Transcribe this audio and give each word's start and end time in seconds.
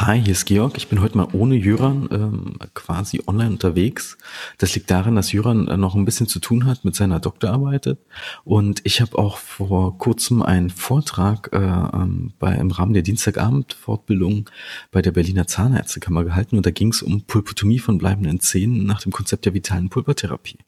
Hi, 0.00 0.22
hier 0.22 0.30
ist 0.30 0.44
Georg. 0.44 0.76
Ich 0.76 0.86
bin 0.86 1.00
heute 1.00 1.16
mal 1.16 1.26
ohne 1.32 1.56
Jöran 1.56 2.08
ähm, 2.12 2.54
quasi 2.72 3.20
online 3.26 3.50
unterwegs. 3.50 4.16
Das 4.56 4.72
liegt 4.76 4.92
daran, 4.92 5.16
dass 5.16 5.32
Jöran 5.32 5.66
äh, 5.66 5.76
noch 5.76 5.96
ein 5.96 6.04
bisschen 6.04 6.28
zu 6.28 6.38
tun 6.38 6.66
hat 6.66 6.84
mit 6.84 6.94
seiner 6.94 7.18
Doktorarbeit. 7.18 7.96
Und 8.44 8.80
ich 8.84 9.00
habe 9.00 9.18
auch 9.18 9.38
vor 9.38 9.98
kurzem 9.98 10.40
einen 10.40 10.70
Vortrag 10.70 11.50
äh, 11.52 11.56
ähm, 11.58 12.32
bei, 12.38 12.54
im 12.54 12.70
Rahmen 12.70 12.92
der 12.92 13.02
Dienstagabend-Fortbildung 13.02 14.48
bei 14.92 15.02
der 15.02 15.10
Berliner 15.10 15.48
Zahnärztekammer 15.48 16.22
gehalten. 16.22 16.56
Und 16.56 16.64
da 16.64 16.70
ging 16.70 16.92
es 16.92 17.02
um 17.02 17.22
Pulpotomie 17.22 17.80
von 17.80 17.98
bleibenden 17.98 18.38
Zähnen 18.38 18.86
nach 18.86 19.02
dem 19.02 19.10
Konzept 19.10 19.46
der 19.46 19.54
vitalen 19.54 19.90
Pulpertherapie. 19.90 20.58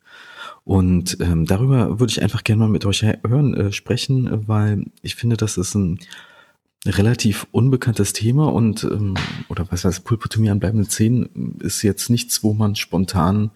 Und 0.65 1.19
ähm, 1.21 1.47
darüber 1.47 2.01
würde 2.01 2.11
ich 2.11 2.21
einfach 2.21 2.43
gerne 2.43 2.65
mal 2.65 2.69
mit 2.69 2.85
euch 2.85 3.05
hören, 3.05 3.55
äh, 3.55 3.71
sprechen, 3.71 4.49
weil 4.49 4.87
ich 5.03 5.15
finde, 5.15 5.37
das 5.37 5.57
ist 5.57 5.77
ein 5.77 6.01
relativ 6.87 7.47
unbekanntes 7.51 8.15
Thema 8.15 8.51
und 8.53 8.85
ähm, 8.85 9.15
oder 9.49 9.67
was 9.71 9.85
heißt 9.85 10.05
Pulpotomie 10.05 10.49
an 10.49 10.61
bleibenden 10.61 10.89
Zähnen 10.89 11.59
ist 11.61 11.83
jetzt 11.83 12.09
nichts, 12.09 12.43
wo 12.43 12.55
man 12.55 12.75
spontan 12.75 13.51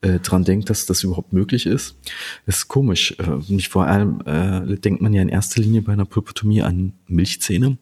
äh, 0.00 0.18
dran 0.18 0.44
denkt, 0.44 0.70
dass 0.70 0.86
das 0.86 1.04
überhaupt 1.04 1.34
möglich 1.34 1.66
ist. 1.66 1.98
Ist 2.46 2.68
komisch. 2.68 3.16
Äh, 3.18 3.52
nicht 3.52 3.68
vor 3.68 3.86
allem 3.86 4.22
äh, 4.24 4.76
denkt 4.78 5.02
man 5.02 5.12
ja 5.12 5.20
in 5.20 5.28
erster 5.28 5.60
Linie 5.60 5.82
bei 5.82 5.92
einer 5.92 6.06
Pulpotomie 6.06 6.62
an 6.62 6.94
Milchzähne. 7.06 7.76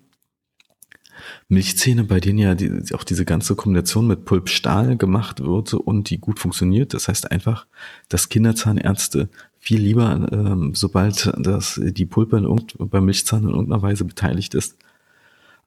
Milchzähne, 1.48 2.04
bei 2.04 2.20
denen 2.20 2.38
ja 2.38 2.54
die, 2.54 2.94
auch 2.94 3.04
diese 3.04 3.24
ganze 3.24 3.54
Kombination 3.54 4.06
mit 4.06 4.24
Pulpstahl 4.24 4.96
gemacht 4.96 5.40
wird 5.40 5.74
und 5.74 6.10
die 6.10 6.18
gut 6.18 6.38
funktioniert. 6.40 6.92
Das 6.92 7.06
heißt 7.06 7.30
einfach, 7.30 7.66
dass 8.08 8.28
Kinderzahnärzte 8.28 9.28
viel 9.58 9.80
lieber, 9.80 10.28
ähm, 10.32 10.74
sobald 10.74 11.32
das, 11.38 11.80
die 11.82 12.06
Pulpe 12.06 12.38
in 12.38 12.88
beim 12.88 13.04
Milchzahn 13.04 13.44
in 13.44 13.50
irgendeiner 13.50 13.82
Weise 13.82 14.04
beteiligt 14.04 14.54
ist, 14.54 14.76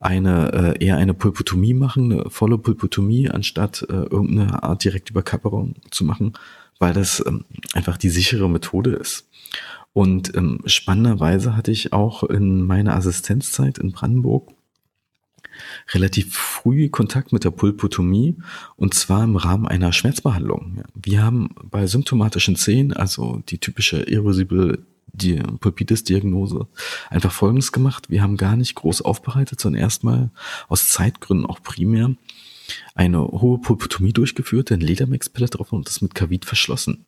eine 0.02 0.76
äh, 0.80 0.86
eher 0.86 0.98
eine 0.98 1.14
Pulpotomie 1.14 1.74
machen, 1.74 2.12
eine 2.12 2.30
volle 2.30 2.58
Pulpotomie, 2.58 3.30
anstatt 3.30 3.86
äh, 3.90 3.94
irgendeine 3.94 4.64
Art 4.64 4.84
Direktüberkapperung 4.84 5.76
zu 5.92 6.04
machen, 6.04 6.34
weil 6.80 6.94
das 6.94 7.24
ähm, 7.26 7.46
einfach 7.74 7.98
die 7.98 8.10
sichere 8.10 8.50
Methode 8.50 8.92
ist. 8.92 9.30
Und 9.94 10.36
ähm, 10.36 10.60
spannenderweise 10.66 11.56
hatte 11.56 11.72
ich 11.72 11.94
auch 11.94 12.24
in 12.24 12.66
meiner 12.66 12.96
Assistenzzeit 12.96 13.78
in 13.78 13.92
Brandenburg 13.92 14.52
relativ 15.90 16.36
früh 16.36 16.90
Kontakt 16.90 17.34
mit 17.34 17.44
der 17.44 17.52
Pulpotomie 17.52 18.38
und 18.78 18.94
zwar 18.94 19.24
im 19.24 19.36
Rahmen 19.36 19.68
einer 19.68 19.94
Schmerzbehandlung. 19.94 20.84
Wir 20.96 21.24
haben 21.24 21.50
bei 21.70 21.88
symptomatischen 21.88 22.56
Zähnen, 22.56 22.94
also 22.94 23.42
die 23.50 23.58
typische 23.58 24.02
irreversible 24.04 24.86
die 25.14 25.36
Pulpitis-Diagnose 25.36 26.68
einfach 27.10 27.32
Folgendes 27.32 27.72
gemacht. 27.72 28.10
Wir 28.10 28.22
haben 28.22 28.38
gar 28.38 28.56
nicht 28.56 28.76
groß 28.76 29.02
aufbereitet, 29.02 29.60
sondern 29.60 29.82
erstmal 29.82 30.32
aus 30.68 30.90
Zeitgründen 30.90 31.46
auch 31.46 31.62
primär 31.62 32.16
eine 32.96 33.20
hohe 33.20 33.60
Pulpotomie 33.60 34.14
durchgeführt, 34.14 34.72
ein 34.72 34.80
Ledermexpelle 34.80 35.48
drauf 35.48 35.74
und 35.74 35.88
das 35.88 36.02
mit 36.02 36.16
Kavit 36.16 36.46
verschlossen. 36.46 37.06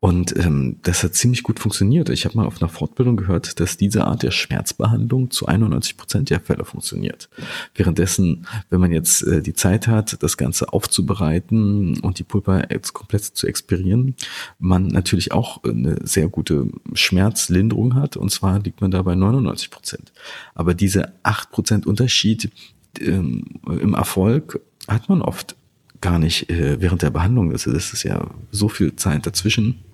Und 0.00 0.34
ähm, 0.38 0.78
das 0.82 1.02
hat 1.04 1.14
ziemlich 1.14 1.42
gut 1.42 1.60
funktioniert. 1.60 2.08
Ich 2.08 2.24
habe 2.24 2.34
mal 2.34 2.46
auf 2.46 2.62
einer 2.62 2.70
Fortbildung 2.70 3.18
gehört, 3.18 3.60
dass 3.60 3.76
diese 3.76 4.06
Art 4.06 4.22
der 4.22 4.30
Schmerzbehandlung 4.30 5.30
zu 5.30 5.44
91 5.44 5.98
Prozent 5.98 6.30
der 6.30 6.40
Fälle 6.40 6.64
funktioniert. 6.64 7.28
Währenddessen, 7.74 8.46
wenn 8.70 8.80
man 8.80 8.92
jetzt 8.92 9.22
äh, 9.22 9.42
die 9.42 9.52
Zeit 9.52 9.86
hat, 9.88 10.22
das 10.22 10.38
Ganze 10.38 10.72
aufzubereiten 10.72 12.00
und 12.00 12.18
die 12.18 12.22
Pulpa 12.22 12.64
jetzt 12.70 12.94
komplett 12.94 13.24
zu 13.24 13.46
experieren, 13.46 14.14
man 14.58 14.86
natürlich 14.86 15.32
auch 15.32 15.62
eine 15.64 15.98
sehr 16.02 16.28
gute 16.28 16.68
Schmerzlinderung 16.94 17.94
hat. 17.94 18.16
Und 18.16 18.30
zwar 18.30 18.58
liegt 18.58 18.80
man 18.80 18.90
da 18.90 19.02
bei 19.02 19.14
99 19.14 19.68
Prozent. 19.68 20.12
Aber 20.54 20.72
diese 20.72 21.12
8 21.24 21.50
Prozent 21.50 21.86
Unterschied 21.86 22.50
ähm, 22.98 23.44
im 23.66 23.92
Erfolg 23.92 24.60
hat 24.88 25.10
man 25.10 25.20
oft 25.20 25.56
gar 26.00 26.18
nicht 26.18 26.48
äh, 26.48 26.80
während 26.80 27.02
der 27.02 27.10
Behandlung. 27.10 27.50
Das, 27.50 27.64
das 27.64 27.92
ist 27.92 28.02
ja 28.04 28.30
so 28.50 28.70
viel 28.70 28.96
Zeit 28.96 29.26
dazwischen 29.26 29.84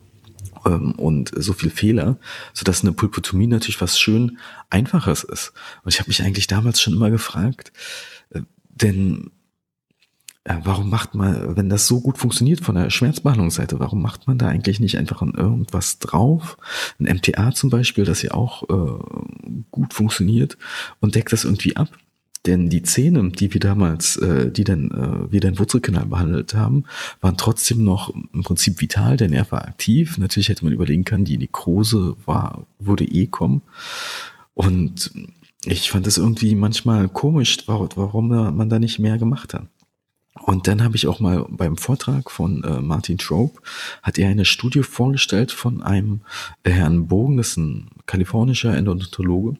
ähm, 0.67 0.93
und 0.93 1.33
so 1.35 1.53
viel 1.53 1.71
Fehler, 1.71 2.19
so 2.53 2.65
dass 2.65 2.83
eine 2.83 2.93
Pulpotomie 2.93 3.47
natürlich 3.47 3.81
was 3.81 3.99
schön 3.99 4.39
Einfaches 4.69 5.25
ist. 5.25 5.53
Und 5.83 5.93
ich 5.93 6.01
habe 6.01 6.09
mich 6.09 6.23
eigentlich 6.23 6.47
damals 6.47 6.81
schon 6.81 6.95
immer 6.95 7.11
gefragt, 7.11 7.73
äh, 8.31 8.43
denn 8.69 9.31
äh, 10.45 10.57
warum 10.63 10.91
macht 10.91 11.15
man, 11.15 11.57
wenn 11.57 11.69
das 11.69 11.87
so 11.87 12.01
gut 12.01 12.19
funktioniert 12.19 12.61
von 12.61 12.75
der 12.75 12.91
Schmerzbehandlungsseite, 12.91 13.81
warum 13.81 14.03
macht 14.03 14.27
man 14.27 14.39
da 14.39 14.49
eigentlich 14.49 14.81
nicht 14.81 14.99
einfach 14.99 15.23
irgendwas 15.23 15.99
drauf? 15.99 16.57
Ein 16.99 17.17
MTA 17.17 17.53
zum 17.53 17.71
Beispiel, 17.71 18.05
das 18.05 18.23
ja 18.23 18.33
auch 18.33 18.63
äh, 18.69 19.63
gut 19.71 19.95
funktioniert 19.95 20.59
und 21.01 21.15
deckt 21.15 21.33
das 21.33 21.45
irgendwie 21.45 21.77
ab. 21.77 21.89
Denn 22.47 22.71
die 22.71 22.83
Zähne, 22.83 23.31
die 23.31 23.53
wir 23.53 23.61
damals, 23.61 24.17
äh, 24.17 24.51
die 24.51 24.65
dann 24.65 24.91
äh, 24.91 25.33
wir 25.33 25.41
den 25.41 25.59
Wurzelkanal 25.59 26.07
behandelt 26.07 26.55
haben, 26.55 26.85
waren 27.21 27.37
trotzdem 27.37 27.83
noch 27.85 28.15
im 28.33 28.43
Prinzip 28.43 28.81
vital. 28.81 29.17
Der 29.17 29.29
Nerv 29.29 29.53
war 29.53 29.67
aktiv. 29.67 30.17
Natürlich 30.19 30.49
hätte 30.49 30.65
man 30.65 30.73
überlegen 30.73 31.05
können, 31.05 31.25
die 31.25 31.39
Nekrose 31.39 32.17
war, 32.25 32.67
würde 32.79 33.05
eh 33.05 33.27
kommen. 33.27 33.63
Und 34.55 35.11
ich 35.65 35.91
fand 35.91 36.07
es 36.07 36.19
irgendwie 36.19 36.55
manchmal 36.55 37.09
komisch, 37.09 37.59
warum 37.67 38.29
man 38.29 38.71
da 38.71 38.79
nicht 38.79 38.99
mehr 39.01 39.19
gemacht 39.19 39.53
hat. 39.53 39.67
Und 40.43 40.69
dann 40.69 40.83
habe 40.83 40.97
ich 40.97 41.07
auch 41.07 41.19
mal 41.19 41.47
beim 41.49 41.77
Vortrag 41.77 42.31
von 42.31 42.63
äh, 42.63 42.81
Martin 42.81 43.19
Trope, 43.19 43.61
hat 44.03 44.19
er 44.19 44.29
eine 44.29 44.45
Studie 44.45 44.83
vorgestellt 44.83 45.51
von 45.51 45.83
einem 45.83 46.21
Herrn 46.65 47.09
Bogen, 47.09 47.39
das 47.39 47.49
ist 47.49 47.57
ein 47.57 47.89
kalifornischer 48.07 48.77
Endodontologe, 48.77 49.57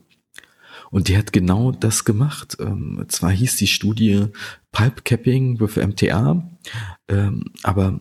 und 0.97 1.09
die 1.09 1.19
hat 1.19 1.35
genau 1.35 1.73
das 1.73 2.07
gemacht. 2.07 2.57
Ähm, 2.59 3.05
zwar 3.09 3.31
hieß 3.31 3.57
die 3.57 3.67
Studie 3.67 4.29
Pulp 4.73 5.05
Capping 5.05 5.61
with 5.61 5.77
MTA, 5.77 6.51
ähm, 7.09 7.45
aber 7.63 8.01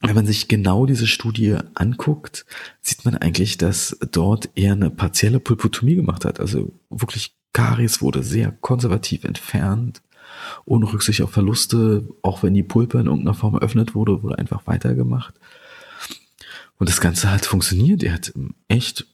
wenn 0.00 0.14
man 0.14 0.24
sich 0.24 0.46
genau 0.46 0.86
diese 0.86 1.08
Studie 1.08 1.56
anguckt, 1.74 2.46
sieht 2.80 3.04
man 3.04 3.16
eigentlich, 3.16 3.58
dass 3.58 3.98
dort 4.12 4.50
eher 4.54 4.74
eine 4.74 4.90
partielle 4.90 5.40
Pulpotomie 5.40 5.96
gemacht 5.96 6.24
hat. 6.24 6.38
Also 6.38 6.72
wirklich 6.90 7.34
Karies 7.52 8.00
wurde 8.00 8.22
sehr 8.22 8.52
konservativ 8.52 9.24
entfernt, 9.24 10.00
ohne 10.66 10.92
Rücksicht 10.92 11.22
auf 11.22 11.32
Verluste. 11.32 12.08
Auch 12.22 12.44
wenn 12.44 12.54
die 12.54 12.62
Pulpe 12.62 13.00
in 13.00 13.06
irgendeiner 13.06 13.34
Form 13.34 13.54
eröffnet 13.56 13.96
wurde, 13.96 14.22
wurde 14.22 14.38
einfach 14.38 14.68
weitergemacht. 14.68 15.34
Und 16.78 16.88
das 16.88 17.00
Ganze 17.00 17.32
hat 17.32 17.46
funktioniert. 17.46 18.04
Er 18.04 18.12
hat 18.12 18.32
echt 18.68 19.06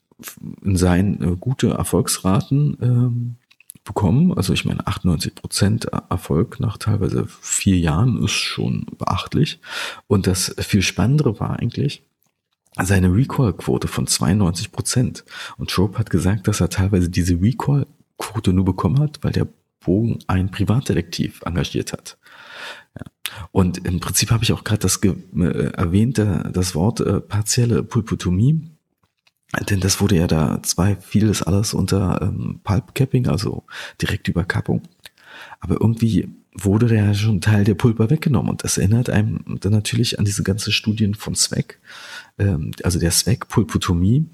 in 0.63 0.77
seinen 0.77 1.23
äh, 1.23 1.37
gute 1.39 1.71
Erfolgsraten 1.71 2.77
ähm, 2.81 3.37
bekommen. 3.85 4.33
Also 4.35 4.53
ich 4.53 4.65
meine, 4.65 4.87
98 4.87 5.35
Prozent 5.35 5.85
Erfolg 6.11 6.61
nach 6.61 6.77
teilweise 6.77 7.27
vier 7.27 7.79
Jahren 7.79 8.23
ist 8.23 8.33
schon 8.33 8.87
beachtlich. 8.99 9.61
Und 10.07 10.27
das 10.27 10.55
viel 10.59 10.83
Spannendere 10.83 11.41
war 11.41 11.59
eigentlich, 11.59 12.03
seine 12.83 13.15
Recall-Quote 13.15 13.89
von 13.89 14.07
92 14.07 14.71
Prozent. 14.73 15.25
Und 15.57 15.71
Trope 15.71 15.99
hat 15.99 16.11
gesagt, 16.11 16.47
dass 16.47 16.61
er 16.61 16.69
teilweise 16.69 17.09
diese 17.09 17.41
Recall-Quote 17.41 18.53
nur 18.53 18.67
bekommen 18.67 19.01
hat, 19.01 19.21
weil 19.23 19.33
der 19.33 19.49
Bogen 19.81 20.19
ein 20.27 20.51
Privatdetektiv 20.51 21.41
engagiert 21.47 21.93
hat. 21.93 22.19
Ja. 22.99 23.07
Und 23.53 23.87
im 23.87 24.01
Prinzip 24.01 24.31
habe 24.31 24.45
ich 24.45 24.53
auch 24.53 24.65
gerade 24.65 24.81
das 24.81 25.01
äh, 25.03 25.71
erwähnte, 25.73 26.51
das 26.53 26.75
Wort 26.75 27.01
äh, 27.01 27.21
partielle 27.21 27.83
Pulpotomie 27.83 28.76
denn 29.69 29.81
das 29.81 30.01
wurde 30.01 30.17
ja 30.17 30.27
da 30.27 30.63
zwei, 30.63 30.97
vieles 30.97 31.43
alles 31.43 31.75
unter 31.75 32.21
ähm, 32.23 32.61
Pulp 32.65 32.95
Capping, 32.95 33.29
also 33.29 33.65
Direktüberkappung. 34.01 34.83
Aber 35.61 35.81
irgendwie 35.81 36.29
wurde 36.55 36.95
ja 36.95 37.13
schon 37.15 37.41
Teil 37.41 37.65
der 37.65 37.75
Pulper 37.75 38.11
weggenommen 38.11 38.51
und 38.51 38.65
das 38.65 38.79
erinnert 38.79 39.11
einem 39.11 39.59
dann 39.61 39.73
natürlich 39.73 40.19
an 40.19 40.25
diese 40.25 40.43
ganze 40.43 40.73
Studien 40.73 41.15
von 41.15 41.35
Zweck, 41.35 41.81
ähm, 42.39 42.71
also 42.83 42.99
der 42.99 43.11
Zweck 43.11 43.49
Pulpotomie. 43.49 44.27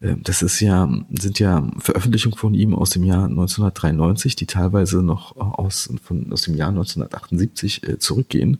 Ähm, 0.00 0.22
das 0.22 0.42
ist 0.42 0.60
ja, 0.60 0.88
sind 1.10 1.38
ja 1.38 1.68
Veröffentlichungen 1.78 2.36
von 2.36 2.54
ihm 2.54 2.74
aus 2.74 2.90
dem 2.90 3.04
Jahr 3.04 3.24
1993, 3.24 4.36
die 4.36 4.46
teilweise 4.46 5.02
noch 5.02 5.36
aus, 5.36 5.90
von, 6.02 6.32
aus 6.32 6.42
dem 6.42 6.54
Jahr 6.54 6.70
1978 6.70 7.88
äh, 7.88 7.98
zurückgehen. 7.98 8.58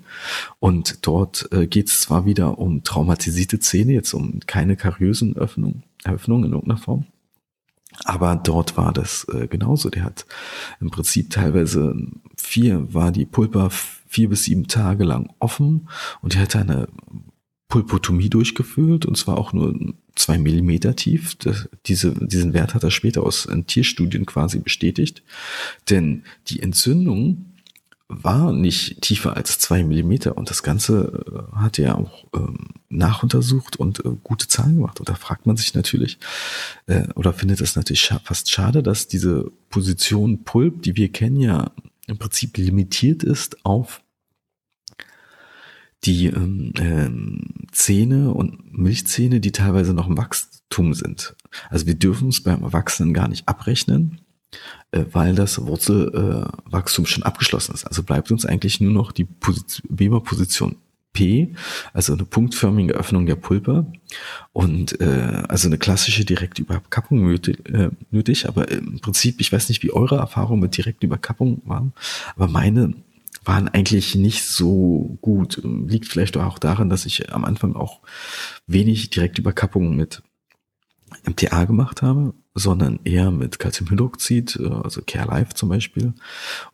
Und 0.58 1.06
dort 1.06 1.48
äh, 1.52 1.66
geht 1.66 1.88
es 1.88 2.00
zwar 2.00 2.24
wieder 2.26 2.58
um 2.58 2.84
traumatisierte 2.84 3.58
Zähne, 3.60 3.92
jetzt 3.92 4.14
um 4.14 4.40
keine 4.46 4.76
kariösen 4.76 5.36
Öffnungen, 5.36 5.82
Eröffnungen 6.04 6.46
in 6.46 6.52
irgendeiner 6.52 6.80
Form, 6.80 7.06
aber 8.04 8.36
dort 8.36 8.76
war 8.76 8.92
das 8.92 9.26
äh, 9.32 9.46
genauso. 9.46 9.90
Der 9.90 10.04
hat 10.04 10.26
im 10.80 10.90
Prinzip 10.90 11.30
teilweise 11.30 11.94
vier, 12.36 12.92
war 12.94 13.12
die 13.12 13.26
Pulpa 13.26 13.68
vier 13.70 14.28
bis 14.28 14.44
sieben 14.44 14.68
Tage 14.68 15.04
lang 15.04 15.32
offen 15.38 15.88
und 16.20 16.34
er 16.34 16.42
hat 16.42 16.56
eine 16.56 16.88
Pulpotomie 17.70 18.28
durchgeführt 18.28 19.06
und 19.06 19.16
zwar 19.16 19.38
auch 19.38 19.54
nur 19.54 19.74
zwei 20.16 20.36
Millimeter 20.36 20.94
tief. 20.96 21.36
Das, 21.36 21.68
diese, 21.86 22.12
diesen 22.12 22.52
Wert 22.52 22.74
hat 22.74 22.84
er 22.84 22.90
später 22.90 23.22
aus 23.22 23.48
Tierstudien 23.66 24.26
quasi 24.26 24.58
bestätigt. 24.58 25.22
Denn 25.88 26.24
die 26.48 26.60
Entzündung 26.60 27.46
war 28.08 28.52
nicht 28.52 29.00
tiefer 29.02 29.36
als 29.36 29.60
zwei 29.60 29.84
Millimeter 29.84 30.36
und 30.36 30.50
das 30.50 30.64
Ganze 30.64 31.22
äh, 31.54 31.56
hat 31.56 31.78
er 31.78 31.96
auch 31.96 32.26
ähm, 32.34 32.70
nachuntersucht 32.88 33.76
und 33.76 34.04
äh, 34.04 34.10
gute 34.24 34.48
Zahlen 34.48 34.76
gemacht. 34.76 34.98
Und 34.98 35.08
da 35.08 35.14
fragt 35.14 35.46
man 35.46 35.56
sich 35.56 35.74
natürlich 35.74 36.18
äh, 36.86 37.06
oder 37.14 37.32
findet 37.32 37.60
es 37.60 37.76
natürlich 37.76 38.00
scha 38.00 38.18
fast 38.24 38.50
schade, 38.50 38.82
dass 38.82 39.06
diese 39.06 39.52
Position 39.68 40.42
Pulp, 40.42 40.82
die 40.82 40.96
wir 40.96 41.12
kennen 41.12 41.36
ja 41.36 41.70
im 42.08 42.18
Prinzip 42.18 42.56
limitiert 42.56 43.22
ist 43.22 43.64
auf 43.64 44.02
die 46.04 46.26
ähm, 46.26 46.72
ähm, 46.78 47.40
Zähne 47.72 48.32
und 48.32 48.72
Milchzähne, 48.72 49.40
die 49.40 49.52
teilweise 49.52 49.94
noch 49.94 50.08
im 50.08 50.16
Wachstum 50.16 50.94
sind. 50.94 51.34
Also 51.68 51.86
wir 51.86 51.94
dürfen 51.94 52.28
es 52.28 52.42
beim 52.42 52.62
Erwachsenen 52.62 53.12
gar 53.12 53.28
nicht 53.28 53.48
abrechnen, 53.48 54.20
äh, 54.92 55.04
weil 55.12 55.34
das 55.34 55.60
Wurzelwachstum 55.60 57.04
äh, 57.04 57.08
schon 57.08 57.22
abgeschlossen 57.22 57.74
ist. 57.74 57.86
Also 57.86 58.02
bleibt 58.02 58.30
uns 58.30 58.46
eigentlich 58.46 58.80
nur 58.80 58.92
noch 58.92 59.12
die 59.12 59.28
Weber-Position 59.88 60.76
P, 61.12 61.54
also 61.92 62.12
eine 62.12 62.24
punktförmige 62.24 62.94
Öffnung 62.94 63.26
der 63.26 63.34
Pulpe 63.34 63.86
und 64.52 65.00
äh, 65.00 65.42
also 65.48 65.66
eine 65.66 65.76
klassische 65.76 66.24
direkte 66.24 66.62
Überkappung 66.62 67.26
nötig, 67.26 67.68
äh, 67.68 67.90
nötig. 68.12 68.48
Aber 68.48 68.70
im 68.70 69.00
Prinzip, 69.00 69.40
ich 69.40 69.52
weiß 69.52 69.68
nicht, 69.68 69.82
wie 69.82 69.92
eure 69.92 70.16
Erfahrungen 70.16 70.62
mit 70.62 70.76
direkten 70.76 71.06
Überkappung 71.06 71.62
waren, 71.64 71.92
aber 72.36 72.46
meine 72.46 72.94
waren 73.50 73.68
eigentlich 73.68 74.14
nicht 74.14 74.44
so 74.44 75.18
gut. 75.22 75.60
Liegt 75.64 76.06
vielleicht 76.06 76.36
auch 76.36 76.60
daran, 76.60 76.88
dass 76.88 77.04
ich 77.04 77.32
am 77.32 77.44
Anfang 77.44 77.74
auch 77.74 78.00
wenig 78.68 79.10
direkte 79.10 79.40
Überkappungen 79.40 79.96
mit 79.96 80.22
MTA 81.26 81.64
gemacht 81.64 82.00
habe, 82.00 82.32
sondern 82.54 83.00
eher 83.02 83.32
mit 83.32 83.58
Calciumhydroxid, 83.58 84.54
äh, 84.60 84.68
also 84.68 85.02
Care 85.04 85.26
Life 85.26 85.54
zum 85.54 85.68
Beispiel. 85.68 86.14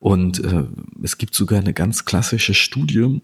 Und 0.01 0.45
äh, 0.45 0.65
es 1.03 1.17
gibt 1.17 1.35
sogar 1.35 1.61
eine 1.61 1.73
ganz 1.73 2.05
klassische 2.05 2.53
Studie, 2.53 3.23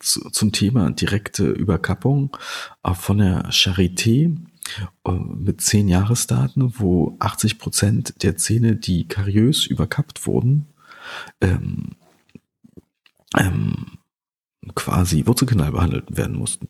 zu, 0.00 0.30
zum 0.30 0.52
Thema 0.52 0.90
direkte 0.90 1.50
Überkappung 1.50 2.34
äh, 2.82 2.94
von 2.94 3.18
der 3.18 3.50
Charité 3.50 4.38
äh, 5.04 5.10
mit 5.10 5.60
zehn 5.60 5.86
Jahresdaten, 5.88 6.72
wo 6.78 7.16
80 7.18 7.58
Prozent 7.58 8.22
der 8.22 8.38
Zähne, 8.38 8.76
die 8.76 9.06
kariös 9.06 9.66
überkappt 9.66 10.26
wurden, 10.26 10.68
ähm, 11.42 11.90
ähm, 13.36 13.98
quasi 14.74 15.26
Wurzelkanal 15.26 15.72
behandelt 15.72 16.16
werden 16.16 16.36
mussten. 16.36 16.68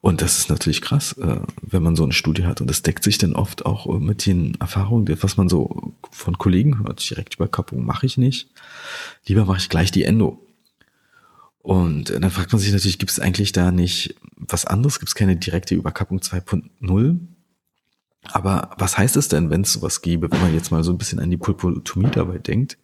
Und 0.00 0.22
das 0.22 0.38
ist 0.38 0.50
natürlich 0.50 0.82
krass, 0.82 1.14
äh, 1.14 1.40
wenn 1.62 1.82
man 1.82 1.96
so 1.96 2.04
eine 2.04 2.12
Studie 2.12 2.44
hat. 2.44 2.60
Und 2.60 2.68
das 2.68 2.82
deckt 2.82 3.02
sich 3.02 3.18
dann 3.18 3.34
oft 3.34 3.66
auch 3.66 3.86
mit 3.98 4.26
den 4.26 4.54
Erfahrungen, 4.60 5.08
was 5.22 5.36
man 5.36 5.48
so 5.48 5.94
von 6.10 6.38
Kollegen 6.38 6.78
hört. 6.80 7.08
Direkt 7.08 7.36
Überkappung 7.36 7.84
mache 7.84 8.06
ich 8.06 8.18
nicht. 8.18 8.48
Lieber 9.26 9.44
mache 9.46 9.58
ich 9.58 9.68
gleich 9.68 9.90
die 9.90 10.04
Endo. 10.04 10.42
Und 11.58 12.10
dann 12.10 12.30
fragt 12.30 12.52
man 12.52 12.60
sich 12.60 12.72
natürlich, 12.72 13.00
gibt 13.00 13.10
es 13.10 13.18
eigentlich 13.18 13.50
da 13.50 13.72
nicht 13.72 14.14
was 14.36 14.66
anderes? 14.66 15.00
Gibt 15.00 15.08
es 15.08 15.16
keine 15.16 15.36
direkte 15.36 15.74
Überkappung 15.74 16.18
2.0? 16.18 17.18
Aber 18.32 18.70
was 18.78 18.98
heißt 18.98 19.16
es 19.16 19.28
denn, 19.28 19.50
wenn 19.50 19.62
es 19.62 19.72
sowas 19.72 20.02
gäbe, 20.02 20.30
wenn 20.30 20.40
man 20.40 20.54
jetzt 20.54 20.70
mal 20.70 20.84
so 20.84 20.92
ein 20.92 20.98
bisschen 20.98 21.18
an 21.18 21.30
die 21.30 21.36
Pulpotomie 21.36 22.10
dabei 22.10 22.38
denkt? 22.38 22.78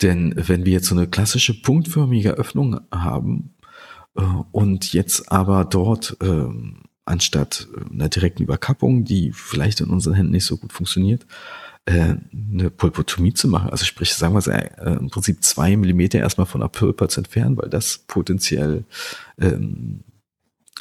Denn 0.00 0.34
wenn 0.36 0.64
wir 0.64 0.72
jetzt 0.72 0.86
so 0.86 0.94
eine 0.94 1.06
klassische 1.06 1.60
punktförmige 1.60 2.32
Öffnung 2.32 2.80
haben 2.90 3.54
äh, 4.16 4.22
und 4.50 4.92
jetzt 4.92 5.30
aber 5.30 5.64
dort 5.64 6.16
äh, 6.20 6.46
anstatt 7.04 7.68
einer 7.90 8.08
direkten 8.08 8.42
Überkappung, 8.42 9.04
die 9.04 9.32
vielleicht 9.32 9.80
in 9.80 9.90
unseren 9.90 10.14
Händen 10.14 10.32
nicht 10.32 10.46
so 10.46 10.56
gut 10.56 10.72
funktioniert, 10.72 11.26
äh, 11.84 12.14
eine 12.32 12.70
Pulpotomie 12.70 13.34
zu 13.34 13.48
machen. 13.48 13.70
Also 13.70 13.84
sprich, 13.84 14.14
sagen 14.14 14.34
wir 14.34 14.46
äh, 14.48 14.96
im 14.96 15.10
Prinzip 15.10 15.42
zwei 15.42 15.76
Millimeter 15.76 16.18
erstmal 16.18 16.46
von 16.46 16.60
der 16.60 16.68
Pulpa 16.68 17.08
zu 17.08 17.20
entfernen, 17.20 17.56
weil 17.56 17.70
das 17.70 17.98
potenziell 18.06 18.84
ähm, 19.40 20.04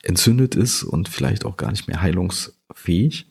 entzündet 0.03 0.55
ist 0.55 0.83
und 0.83 1.09
vielleicht 1.09 1.45
auch 1.45 1.57
gar 1.57 1.71
nicht 1.71 1.87
mehr 1.87 2.01
heilungsfähig. 2.01 3.27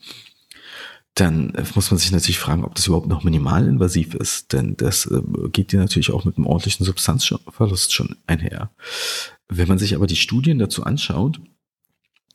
Dann 1.15 1.55
äh, 1.55 1.65
muss 1.75 1.91
man 1.91 1.99
sich 1.99 2.13
natürlich 2.13 2.39
fragen, 2.39 2.65
ob 2.65 2.75
das 2.75 2.87
überhaupt 2.87 3.09
noch 3.09 3.25
minimalinvasiv 3.25 4.15
ist, 4.15 4.53
denn 4.53 4.77
das 4.77 5.07
äh, 5.07 5.21
geht 5.53 5.73
dir 5.73 5.81
natürlich 5.81 6.13
auch 6.13 6.25
mit 6.25 6.37
einem 6.37 6.47
ordentlichen 6.47 6.85
Substanzverlust 6.85 7.93
schon 7.93 8.17
einher. 8.27 8.71
Wenn 9.49 9.69
man 9.69 9.79
sich 9.79 9.95
aber 9.95 10.07
die 10.07 10.17
Studien 10.17 10.59
dazu 10.59 10.85
anschaut, 10.85 11.41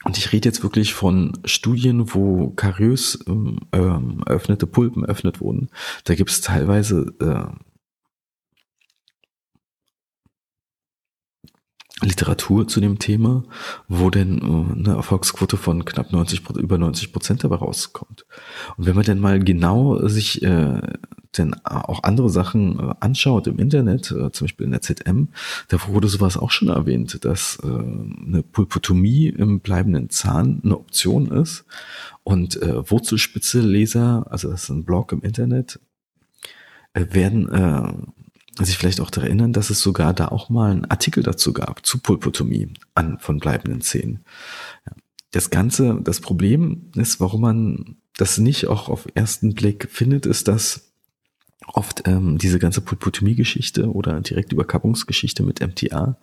und 0.04 0.20
ich 0.20 0.32
rede 0.32 0.48
jetzt 0.48 0.62
wirklich 0.62 0.94
von 0.94 1.34
Studien, 1.46 2.14
wo 2.14 2.52
kariös 2.52 3.20
ähm, 3.28 3.58
ähm, 3.72 4.24
eröffnete 4.28 4.68
Pulpen 4.68 5.04
eröffnet 5.04 5.42
wurden. 5.42 5.70
Da 6.04 6.14
gibt 6.14 6.30
es 6.30 6.42
teilweise 6.42 7.16
äh, 7.20 7.56
Literatur 12.02 12.68
zu 12.68 12.82
dem 12.82 13.00
Thema, 13.00 13.44
wo 13.88 14.10
denn 14.10 14.40
äh, 14.40 14.80
eine 14.80 14.96
Erfolgsquote 14.98 15.56
von 15.56 15.86
knapp 15.86 16.12
90, 16.12 16.42
über 16.58 16.78
90 16.78 17.14
Prozent 17.14 17.44
dabei 17.44 17.56
rauskommt. 17.56 18.26
Und 18.76 18.86
wenn 18.86 18.96
man 18.96 19.06
denn 19.06 19.20
mal 19.20 19.40
genau 19.40 20.06
sich 20.08 20.44
äh, 20.44 20.82
denn 21.38 21.54
auch 21.64 22.04
andere 22.04 22.30
Sachen 22.30 22.80
äh, 22.80 22.94
anschaut 23.00 23.48
im 23.48 23.60
Internet, 23.60 24.12
äh, 24.12 24.32
zum 24.32 24.46
Beispiel 24.46 24.66
in 24.66 24.72
der 24.72 24.82
ZM, 24.82 25.30
da 25.70 25.78
wurde 25.88 26.08
sowas 26.08 26.38
auch 26.38 26.52
schon 26.52 26.70
erwähnt, 26.70 27.24
dass 27.24 27.60
äh, 27.64 27.68
eine 27.68 28.44
Pulpotomie 28.44 29.28
im 29.28 29.60
bleibenden 29.60 30.10
Zahn 30.10 30.62
eine 30.64 30.78
Option 30.78 31.28
ist 31.28 31.66
und 32.24 32.62
äh, 32.62 32.90
Wurzelspitze-Leser, 32.90 34.26
also 34.30 34.50
das 34.50 34.64
ist 34.64 34.70
ein 34.70 34.86
Blog 34.86 35.12
im 35.12 35.22
Internet, 35.22 35.80
äh, 36.94 37.06
werden 37.12 37.50
äh, 37.50 37.94
sich 38.64 38.78
vielleicht 38.78 39.02
auch 39.02 39.10
daran 39.10 39.28
erinnern, 39.28 39.54
dass 39.54 39.70
es 39.70 39.82
sogar 39.82 40.14
da 40.14 40.30
auch 40.30 40.50
mal 40.50 40.72
einen 40.72 40.86
Artikel 40.86 41.24
dazu 41.24 41.52
gab, 41.54 41.86
zu 41.86 42.00
Pulpotomie 42.00 42.74
an, 42.94 43.20
von 43.20 43.40
bleibenden 43.40 43.82
Zähnen. 43.82 44.24
Das 45.32 45.50
Ganze, 45.50 46.00
das 46.02 46.22
Problem 46.22 46.92
ist, 46.96 47.20
warum 47.20 47.42
man 47.42 47.98
das 48.16 48.38
nicht 48.38 48.68
auch 48.68 48.88
auf 48.88 49.08
ersten 49.14 49.54
Blick 49.54 49.90
findet, 49.92 50.26
ist, 50.26 50.48
dass 50.48 50.94
oft 51.68 52.08
ähm, 52.08 52.38
diese 52.38 52.60
ganze 52.60 52.82
Pulpotomie-Geschichte 52.82 53.92
oder 53.92 54.22
Direktüberkappungsgeschichte 54.22 55.44
mit 55.44 55.60
MTA 55.60 56.18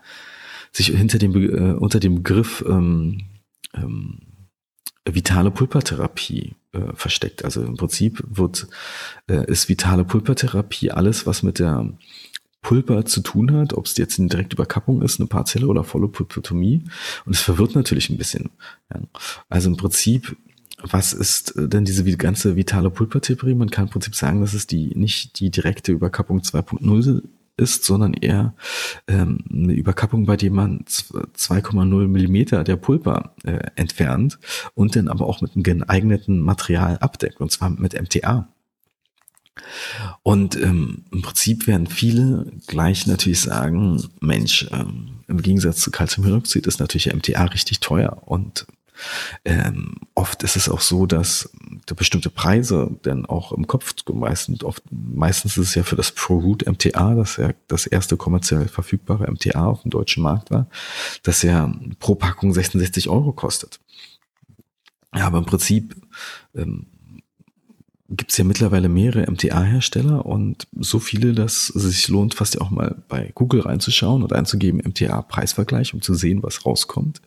sich 0.73 0.87
hinter 0.87 1.19
dem, 1.19 1.35
äh, 1.35 1.73
unter 1.75 2.01
dem 2.01 2.17
Begriff 2.17 2.65
ähm, 2.67 3.27
ähm, 3.75 4.21
vitale 5.05 5.51
Pulpertherapie 5.51 6.55
äh, 6.73 6.93
versteckt. 6.95 7.45
Also 7.45 7.63
im 7.63 7.77
Prinzip 7.77 8.23
wird, 8.27 8.69
äh, 9.29 9.45
ist 9.51 9.69
vitale 9.69 10.05
Pulpertherapie 10.05 10.91
alles, 10.91 11.27
was 11.27 11.43
mit 11.43 11.59
der 11.59 11.89
Pulper 12.63 13.05
zu 13.05 13.21
tun 13.23 13.53
hat, 13.53 13.73
ob 13.73 13.87
es 13.87 13.97
jetzt 13.97 14.21
eine 14.21 14.29
Direktüberkappung 14.29 15.03
ist, 15.03 15.19
eine 15.19 15.27
partielle 15.27 15.67
oder 15.67 15.83
volle 15.83 16.09
Pulpotomie. 16.09 16.85
Und 17.25 17.35
es 17.35 17.41
verwirrt 17.41 17.75
natürlich 17.75 18.09
ein 18.11 18.19
bisschen. 18.19 18.51
Ja. 18.93 19.01
Also 19.49 19.69
im 19.69 19.77
Prinzip 19.77 20.37
was 20.83 21.13
ist 21.13 21.57
äh, 21.57 21.69
denn 21.69 21.85
diese 21.85 22.05
ganze 22.17 22.57
vitale 22.57 22.91
Pulpertheorie? 22.91 23.55
Man 23.55 23.71
kann 23.71 23.87
im 23.87 23.91
Prinzip 23.91 24.15
sagen, 24.15 24.41
dass 24.41 24.55
es 24.55 24.67
die 24.67 24.93
nicht 24.97 25.39
die 25.39 25.51
direkte 25.51 25.93
Überkappung 25.93 26.41
2.0 26.41 27.23
ist, 27.63 27.85
sondern 27.85 28.13
eher 28.15 28.55
ähm, 29.07 29.39
eine 29.51 29.73
Überkappung, 29.73 30.27
bei 30.27 30.37
dem 30.37 30.55
man 30.55 30.85
2,0 30.85 32.09
Millimeter 32.09 32.65
der 32.65 32.77
Pulper 32.77 33.35
äh, 33.45 33.61
entfernt 33.77 34.39
und 34.75 34.97
dann 34.97 35.09
aber 35.09 35.27
auch 35.27 35.41
mit 35.41 35.55
einem 35.55 35.63
geeigneten 35.63 36.41
Material 36.41 36.99
abdeckt, 36.99 37.41
und 37.41 37.51
zwar 37.51 37.71
mit 37.71 38.01
MTA. 38.01 38.49
Und 40.23 40.57
ähm, 40.57 41.05
im 41.13 41.23
Prinzip 41.23 41.67
werden 41.67 41.87
viele 41.87 42.53
gleich 42.67 43.07
natürlich 43.07 43.41
sagen, 43.41 44.03
Mensch, 44.21 44.67
ähm, 44.73 45.21
im 45.29 45.43
Gegensatz 45.43 45.81
zu 45.81 45.91
Calciumhydroxid 45.91 46.67
ist 46.67 46.81
natürlich 46.81 47.13
MTA 47.13 47.45
richtig 47.45 47.81
teuer 47.81 48.23
und 48.27 48.67
ähm, 49.45 49.97
oft 50.15 50.43
ist 50.43 50.57
es 50.57 50.69
auch 50.69 50.81
so, 50.81 51.07
dass 51.07 51.51
da 51.87 51.95
bestimmte 51.95 52.31
Preise 52.31 52.91
dann 53.03 53.27
auch 53.27 53.53
im 53.53 53.67
Kopf 53.67 53.95
meistens 54.13 54.63
oft 54.65 54.83
meistens 54.91 55.57
ist 55.57 55.69
es 55.69 55.75
ja 55.75 55.83
für 55.83 55.97
das 55.97 56.13
ProRoot 56.13 56.67
MTA, 56.67 57.15
das 57.15 57.37
ja 57.37 57.53
das 57.69 57.87
erste 57.87 58.17
kommerziell 58.17 58.69
verfügbare 58.69 59.31
MTA 59.31 59.67
auf 59.67 59.83
dem 59.83 59.91
deutschen 59.91 60.23
Markt 60.23 60.51
war, 60.51 60.67
dass 61.23 61.43
ja 61.43 61.73
pro 61.99 62.15
Packung 62.15 62.53
66 62.53 63.09
Euro 63.09 63.33
kostet. 63.33 63.81
Ja, 65.15 65.27
aber 65.27 65.39
im 65.39 65.45
Prinzip 65.45 65.95
ähm, 66.55 66.87
gibt 68.17 68.31
es 68.31 68.37
ja 68.37 68.45
mittlerweile 68.45 68.89
mehrere 68.89 69.31
MTA-Hersteller 69.31 70.27
und 70.27 70.67
so 70.79 70.99
viele, 70.99 71.33
dass 71.33 71.71
es 71.71 71.83
sich 71.83 72.09
lohnt, 72.09 72.35
fast 72.35 72.55
ja 72.55 72.61
auch 72.61 72.71
mal 72.71 73.03
bei 73.09 73.31
Google 73.35 73.61
reinzuschauen 73.61 74.23
und 74.23 74.33
einzugeben 74.33 74.81
MTA-Preisvergleich, 74.85 75.95
um 75.95 76.03
zu 76.03 76.15
sehen, 76.15 76.43
was 76.43 76.67
rauskommt. 76.67 77.23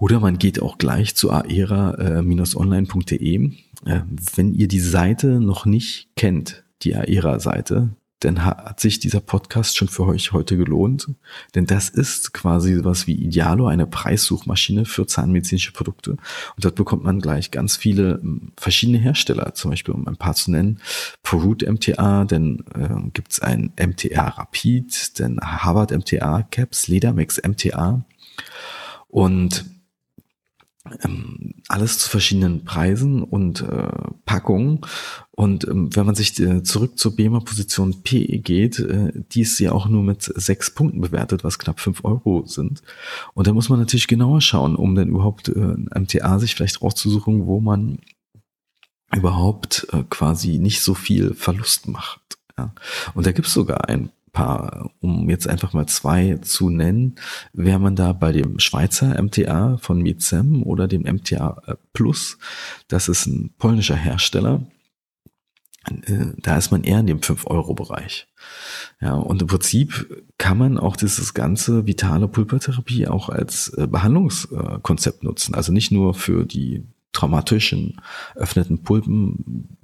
Oder 0.00 0.18
man 0.18 0.38
geht 0.38 0.60
auch 0.62 0.78
gleich 0.78 1.14
zu 1.14 1.30
aera-online.de. 1.30 3.52
Äh, 3.84 4.00
wenn 4.34 4.54
ihr 4.54 4.66
die 4.66 4.80
Seite 4.80 5.40
noch 5.40 5.66
nicht 5.66 6.08
kennt, 6.16 6.64
die 6.82 6.96
Aera-Seite, 6.96 7.90
dann 8.20 8.42
hat 8.44 8.80
sich 8.80 8.98
dieser 8.98 9.20
Podcast 9.20 9.76
schon 9.76 9.88
für 9.88 10.06
euch 10.06 10.32
heute 10.32 10.56
gelohnt. 10.56 11.10
Denn 11.54 11.66
das 11.66 11.90
ist 11.90 12.32
quasi 12.32 12.80
was 12.82 13.06
wie 13.06 13.14
Idealo, 13.14 13.66
eine 13.66 13.86
Preissuchmaschine 13.86 14.86
für 14.86 15.06
zahnmedizinische 15.06 15.72
Produkte. 15.72 16.12
Und 16.12 16.64
dort 16.64 16.76
bekommt 16.76 17.04
man 17.04 17.20
gleich 17.20 17.50
ganz 17.50 17.76
viele 17.76 18.20
ähm, 18.22 18.52
verschiedene 18.56 18.96
Hersteller, 18.98 19.52
zum 19.54 19.70
Beispiel 19.70 19.92
um 19.92 20.08
ein 20.08 20.16
paar 20.16 20.34
zu 20.34 20.50
nennen. 20.50 20.80
ProRoot 21.22 21.68
MTA, 21.68 22.24
dann 22.24 22.64
äh, 22.74 23.10
gibt 23.12 23.32
es 23.32 23.40
ein 23.40 23.74
MTA 23.78 24.28
Rapid, 24.28 25.20
dann 25.20 25.38
Harvard 25.42 25.90
MTA 25.90 26.46
Caps, 26.50 26.88
Ledermix 26.88 27.38
MTA. 27.42 28.02
Und 29.08 29.66
ähm, 31.02 31.54
alles 31.68 31.98
zu 31.98 32.08
verschiedenen 32.08 32.64
Preisen 32.64 33.22
und 33.22 33.60
äh, 33.62 33.88
Packungen. 34.24 34.80
Und 35.30 35.66
ähm, 35.68 35.94
wenn 35.94 36.06
man 36.06 36.14
sich 36.14 36.38
äh, 36.40 36.62
zurück 36.62 36.98
zur 36.98 37.16
BEMA-Position 37.16 38.02
P 38.02 38.38
geht, 38.38 38.78
äh, 38.78 39.12
die 39.32 39.42
ist 39.42 39.58
ja 39.58 39.72
auch 39.72 39.86
nur 39.88 40.02
mit 40.02 40.22
sechs 40.22 40.70
Punkten 40.70 41.00
bewertet, 41.00 41.44
was 41.44 41.58
knapp 41.58 41.80
fünf 41.80 42.04
Euro 42.04 42.44
sind. 42.46 42.82
Und 43.34 43.46
da 43.46 43.52
muss 43.52 43.68
man 43.68 43.78
natürlich 43.78 44.08
genauer 44.08 44.40
schauen, 44.40 44.74
um 44.74 44.94
dann 44.94 45.08
überhaupt 45.08 45.48
äh, 45.48 45.76
MTA 45.98 46.38
sich 46.38 46.54
vielleicht 46.54 46.82
rauszusuchen, 46.82 47.46
wo 47.46 47.60
man 47.60 47.98
überhaupt 49.14 49.86
äh, 49.92 50.04
quasi 50.08 50.58
nicht 50.58 50.82
so 50.82 50.94
viel 50.94 51.34
Verlust 51.34 51.88
macht. 51.88 52.20
Ja. 52.56 52.72
Und 53.14 53.26
da 53.26 53.32
gibt 53.32 53.48
es 53.48 53.54
sogar 53.54 53.88
ein 53.88 54.10
paar, 54.32 54.90
um 55.00 55.28
jetzt 55.28 55.48
einfach 55.48 55.72
mal 55.72 55.86
zwei 55.86 56.38
zu 56.42 56.70
nennen, 56.70 57.16
wäre 57.52 57.78
man 57.78 57.96
da 57.96 58.12
bei 58.12 58.32
dem 58.32 58.58
Schweizer 58.58 59.20
MTA 59.20 59.78
von 59.78 60.00
Mizem 60.00 60.62
oder 60.62 60.88
dem 60.88 61.02
MTA 61.02 61.62
äh, 61.66 61.74
Plus. 61.92 62.38
Das 62.88 63.08
ist 63.08 63.26
ein 63.26 63.54
polnischer 63.58 63.96
Hersteller. 63.96 64.66
Äh, 65.88 66.32
da 66.38 66.56
ist 66.56 66.70
man 66.70 66.84
eher 66.84 67.00
in 67.00 67.06
dem 67.06 67.20
5-Euro-Bereich. 67.20 68.28
Ja, 69.00 69.14
und 69.14 69.42
im 69.42 69.48
Prinzip 69.48 70.24
kann 70.38 70.58
man 70.58 70.78
auch 70.78 70.96
dieses 70.96 71.34
ganze 71.34 71.86
vitale 71.86 72.28
Pulpertherapie 72.28 73.06
auch 73.06 73.28
als 73.28 73.68
äh, 73.76 73.86
Behandlungskonzept 73.86 75.22
nutzen. 75.22 75.54
Also 75.54 75.72
nicht 75.72 75.90
nur 75.90 76.14
für 76.14 76.44
die 76.44 76.86
traumatischen 77.12 78.00
öffneten 78.36 78.82
Pulpen 78.82 79.76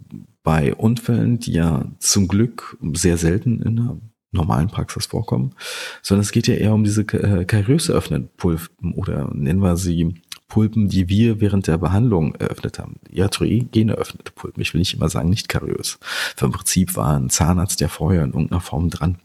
bei 0.42 0.74
Unfällen, 0.74 1.40
die 1.40 1.52
ja 1.52 1.86
zum 1.98 2.28
Glück 2.28 2.76
sehr 2.92 3.16
selten 3.16 3.60
in 3.62 3.76
der 3.76 3.96
normalen 4.36 4.68
Praxis 4.68 5.06
vorkommen, 5.06 5.54
sondern 6.02 6.22
es 6.22 6.32
geht 6.32 6.46
ja 6.46 6.54
eher 6.54 6.74
um 6.74 6.84
diese 6.84 7.02
äh, 7.02 7.44
kariöse 7.44 7.92
öffnenden 7.92 8.30
Pulpen 8.36 8.94
oder 8.94 9.30
nennen 9.32 9.60
wir 9.60 9.76
sie 9.76 10.14
Pulpen, 10.48 10.88
die 10.88 11.08
wir 11.08 11.40
während 11.40 11.66
der 11.66 11.76
Behandlung 11.76 12.34
eröffnet 12.36 12.78
haben. 12.78 13.00
Iatrogene 13.10 13.94
öffnete 13.94 14.32
Pulpen. 14.32 14.62
Ich 14.62 14.72
will 14.72 14.78
nicht 14.78 14.94
immer 14.94 15.08
sagen, 15.08 15.28
nicht 15.28 15.48
kariös. 15.48 15.98
Für 16.36 16.46
im 16.46 16.52
Prinzip 16.52 16.94
war 16.96 17.16
ein 17.16 17.30
Zahnarzt 17.30 17.80
ja 17.80 17.88
vorher 17.88 18.22
in 18.22 18.30
irgendeiner 18.30 18.60
Form 18.60 18.90
dran. 18.90 19.18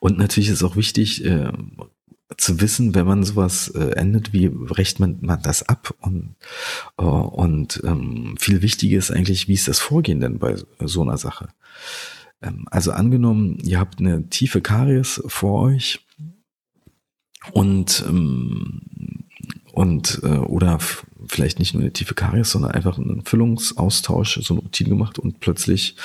Und 0.00 0.18
natürlich 0.18 0.50
ist 0.50 0.62
auch 0.62 0.76
wichtig, 0.76 1.24
äh, 1.24 1.50
zu 2.36 2.60
wissen, 2.60 2.94
wenn 2.94 3.06
man 3.06 3.24
sowas 3.24 3.68
äh, 3.68 3.92
endet, 3.92 4.32
wie 4.32 4.46
rechnet 4.46 5.00
man, 5.00 5.18
man 5.20 5.42
das 5.42 5.68
ab 5.68 5.94
und, 6.00 6.34
äh, 6.98 7.02
und 7.02 7.80
ähm, 7.84 8.36
viel 8.38 8.62
wichtiger 8.62 8.98
ist 8.98 9.10
eigentlich, 9.10 9.48
wie 9.48 9.54
ist 9.54 9.68
das 9.68 9.80
Vorgehen 9.80 10.20
denn 10.20 10.38
bei 10.38 10.56
so 10.80 11.02
einer 11.02 11.18
Sache? 11.18 11.48
Ähm, 12.42 12.66
also 12.70 12.92
angenommen, 12.92 13.58
ihr 13.62 13.78
habt 13.78 14.00
eine 14.00 14.28
tiefe 14.28 14.60
Karies 14.60 15.22
vor 15.26 15.62
euch 15.62 16.00
und 17.52 18.04
ähm, 18.06 18.82
und 19.72 20.20
äh, 20.22 20.36
oder 20.36 20.78
vielleicht 21.26 21.58
nicht 21.58 21.72
nur 21.72 21.82
eine 21.82 21.92
tiefe 21.92 22.14
Karies, 22.14 22.50
sondern 22.50 22.72
einfach 22.72 22.98
einen 22.98 23.24
Füllungsaustausch, 23.24 24.40
so 24.42 24.54
eine 24.54 24.62
Routine 24.62 24.90
gemacht 24.90 25.18
und 25.18 25.40
plötzlich 25.40 25.96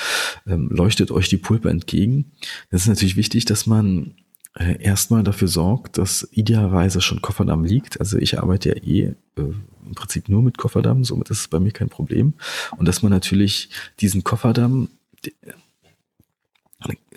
ähm, 0.47 0.69
leuchtet 0.71 1.11
euch 1.11 1.27
die 1.27 1.37
Pulpe 1.37 1.69
entgegen. 1.69 2.31
Das 2.71 2.81
ist 2.81 2.87
natürlich 2.87 3.17
wichtig, 3.17 3.43
dass 3.45 3.65
man 3.65 4.15
äh, 4.55 4.81
erstmal 4.81 5.23
dafür 5.23 5.49
sorgt, 5.49 5.97
dass 5.97 6.27
idealerweise 6.31 7.01
schon 7.01 7.21
Kofferdamm 7.21 7.65
liegt. 7.65 7.99
Also 7.99 8.17
ich 8.17 8.39
arbeite 8.39 8.69
ja 8.69 8.75
eh 8.75 9.01
äh, 9.01 9.15
im 9.35 9.95
Prinzip 9.95 10.29
nur 10.29 10.41
mit 10.41 10.57
Kofferdamm, 10.57 11.03
somit 11.03 11.29
ist 11.29 11.41
es 11.41 11.47
bei 11.47 11.59
mir 11.59 11.71
kein 11.71 11.89
Problem. 11.89 12.33
Und 12.77 12.87
dass 12.87 13.03
man 13.03 13.11
natürlich 13.11 13.69
diesen 13.99 14.23
Kofferdamm 14.23 14.89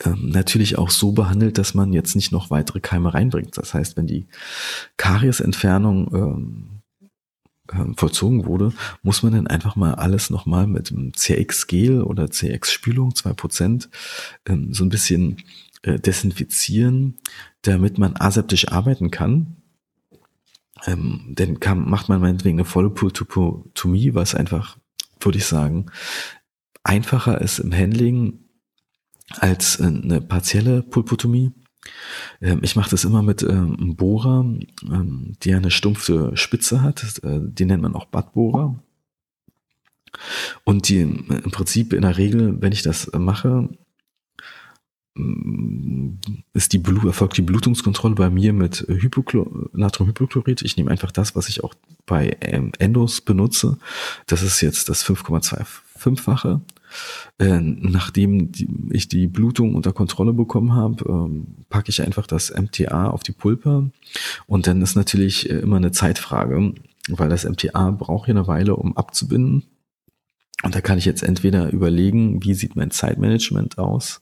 äh, 0.04 0.11
natürlich 0.16 0.78
auch 0.78 0.90
so 0.90 1.12
behandelt, 1.12 1.59
dass 1.59 1.75
man 1.75 1.92
jetzt 1.92 2.14
nicht 2.14 2.33
noch 2.33 2.50
weitere 2.50 2.80
Keime 2.80 3.12
reinbringt. 3.14 3.57
Das 3.57 3.75
heißt, 3.75 3.97
wenn 3.97 4.07
die 4.07 4.26
Kariesentfernung 4.97 6.14
ähm, 6.14 6.71
ähm, 7.73 7.95
vollzogen 7.97 8.47
wurde, 8.47 8.73
muss 9.02 9.23
man 9.23 9.33
dann 9.33 9.47
einfach 9.47 9.76
mal 9.76 9.95
alles 9.95 10.30
nochmal 10.30 10.66
mit 10.66 10.90
dem 10.90 11.14
CX-Gel 11.14 12.02
oder 12.02 12.30
CX-Spülung, 12.30 13.14
zwei 13.14 13.33
Prozent, 13.33 13.88
ähm, 14.47 14.73
so 14.73 14.85
ein 14.85 14.88
bisschen 14.88 15.37
äh, 15.83 15.99
desinfizieren, 15.99 17.19
damit 17.62 17.99
man 17.99 18.16
aseptisch 18.16 18.69
arbeiten 18.69 19.11
kann. 19.11 19.57
Ähm, 20.87 21.35
denn 21.38 21.61
kann, 21.61 21.88
macht 21.88 22.09
man 22.09 22.21
meinetwegen 22.21 22.59
eine 22.59 22.64
volle 22.64 22.90
Pultotomie, 22.90 24.14
was 24.14 24.35
einfach, 24.35 24.78
würde 25.21 25.38
ich 25.38 25.45
sagen, 25.45 25.87
einfacher 26.83 27.40
ist 27.40 27.59
im 27.59 27.73
Handling 27.73 28.40
als 29.38 29.78
äh, 29.80 29.84
eine 29.84 30.20
partielle 30.20 30.82
Pulpotomie. 30.82 31.52
Ähm, 32.40 32.60
ich 32.62 32.76
mache 32.76 32.90
das 32.90 33.04
immer 33.04 33.22
mit 33.22 33.42
ähm, 33.42 33.76
einem 33.76 33.96
Bohrer, 33.96 34.44
ähm, 34.90 35.34
der 35.44 35.58
eine 35.58 35.70
stumpfe 35.70 36.32
Spitze 36.34 36.82
hat. 36.82 37.20
Äh, 37.22 37.40
die 37.42 37.64
nennt 37.64 37.82
man 37.82 37.94
auch 37.94 38.06
Badbohrer. 38.06 38.78
Und 40.64 40.88
die 40.88 41.00
im 41.00 41.50
Prinzip 41.52 41.92
in 41.92 42.02
der 42.02 42.18
Regel, 42.18 42.60
wenn 42.60 42.72
ich 42.72 42.82
das 42.82 43.12
mache, 43.12 43.68
ist 46.52 46.72
die 46.72 46.78
Blut, 46.78 47.04
erfolgt 47.04 47.37
die 47.37 47.42
Blutungskontrolle 47.42 48.16
bei 48.16 48.28
mir 48.28 48.52
mit 48.52 48.84
Hypochlor 48.88 49.68
Natriumhypochlorid. 49.72 50.62
Ich 50.62 50.76
nehme 50.76 50.90
einfach 50.90 51.12
das, 51.12 51.37
was 51.37 51.49
ich 51.49 51.62
auch 51.62 51.75
bei 52.06 52.30
Endos 52.40 53.20
benutze. 53.20 53.78
Das 54.26 54.42
ist 54.42 54.60
jetzt 54.62 54.88
das 54.88 55.04
5,25-fache. 55.04 56.60
Äh, 57.38 57.61
nachdem 57.61 58.52
ich 58.90 59.09
die 59.09 59.26
Blutung 59.26 59.75
unter 59.75 59.92
Kontrolle 59.92 60.32
bekommen 60.32 60.75
habe, 60.75 61.04
ähm, 61.09 61.47
packe 61.68 61.90
ich 61.90 62.02
einfach 62.02 62.26
das 62.26 62.50
MTA 62.50 63.09
auf 63.09 63.23
die 63.23 63.32
Pulpe. 63.32 63.90
Und 64.47 64.66
dann 64.66 64.82
ist 64.82 64.97
natürlich 64.97 65.49
äh, 65.49 65.59
immer 65.59 65.76
eine 65.76 65.92
Zeitfrage, 65.92 66.75
weil 67.09 67.28
das 67.28 67.44
MTA 67.44 67.90
braucht 67.92 68.28
ja 68.28 68.35
eine 68.35 68.47
Weile, 68.47 68.76
um 68.76 68.97
abzubinden. 68.97 69.64
Und 70.62 70.75
da 70.75 70.80
kann 70.80 70.99
ich 70.99 71.06
jetzt 71.06 71.23
entweder 71.23 71.70
überlegen, 71.70 72.42
wie 72.44 72.54
sieht 72.54 72.76
mein 72.76 72.90
Zeitmanagement 72.90 73.78
aus, 73.78 74.20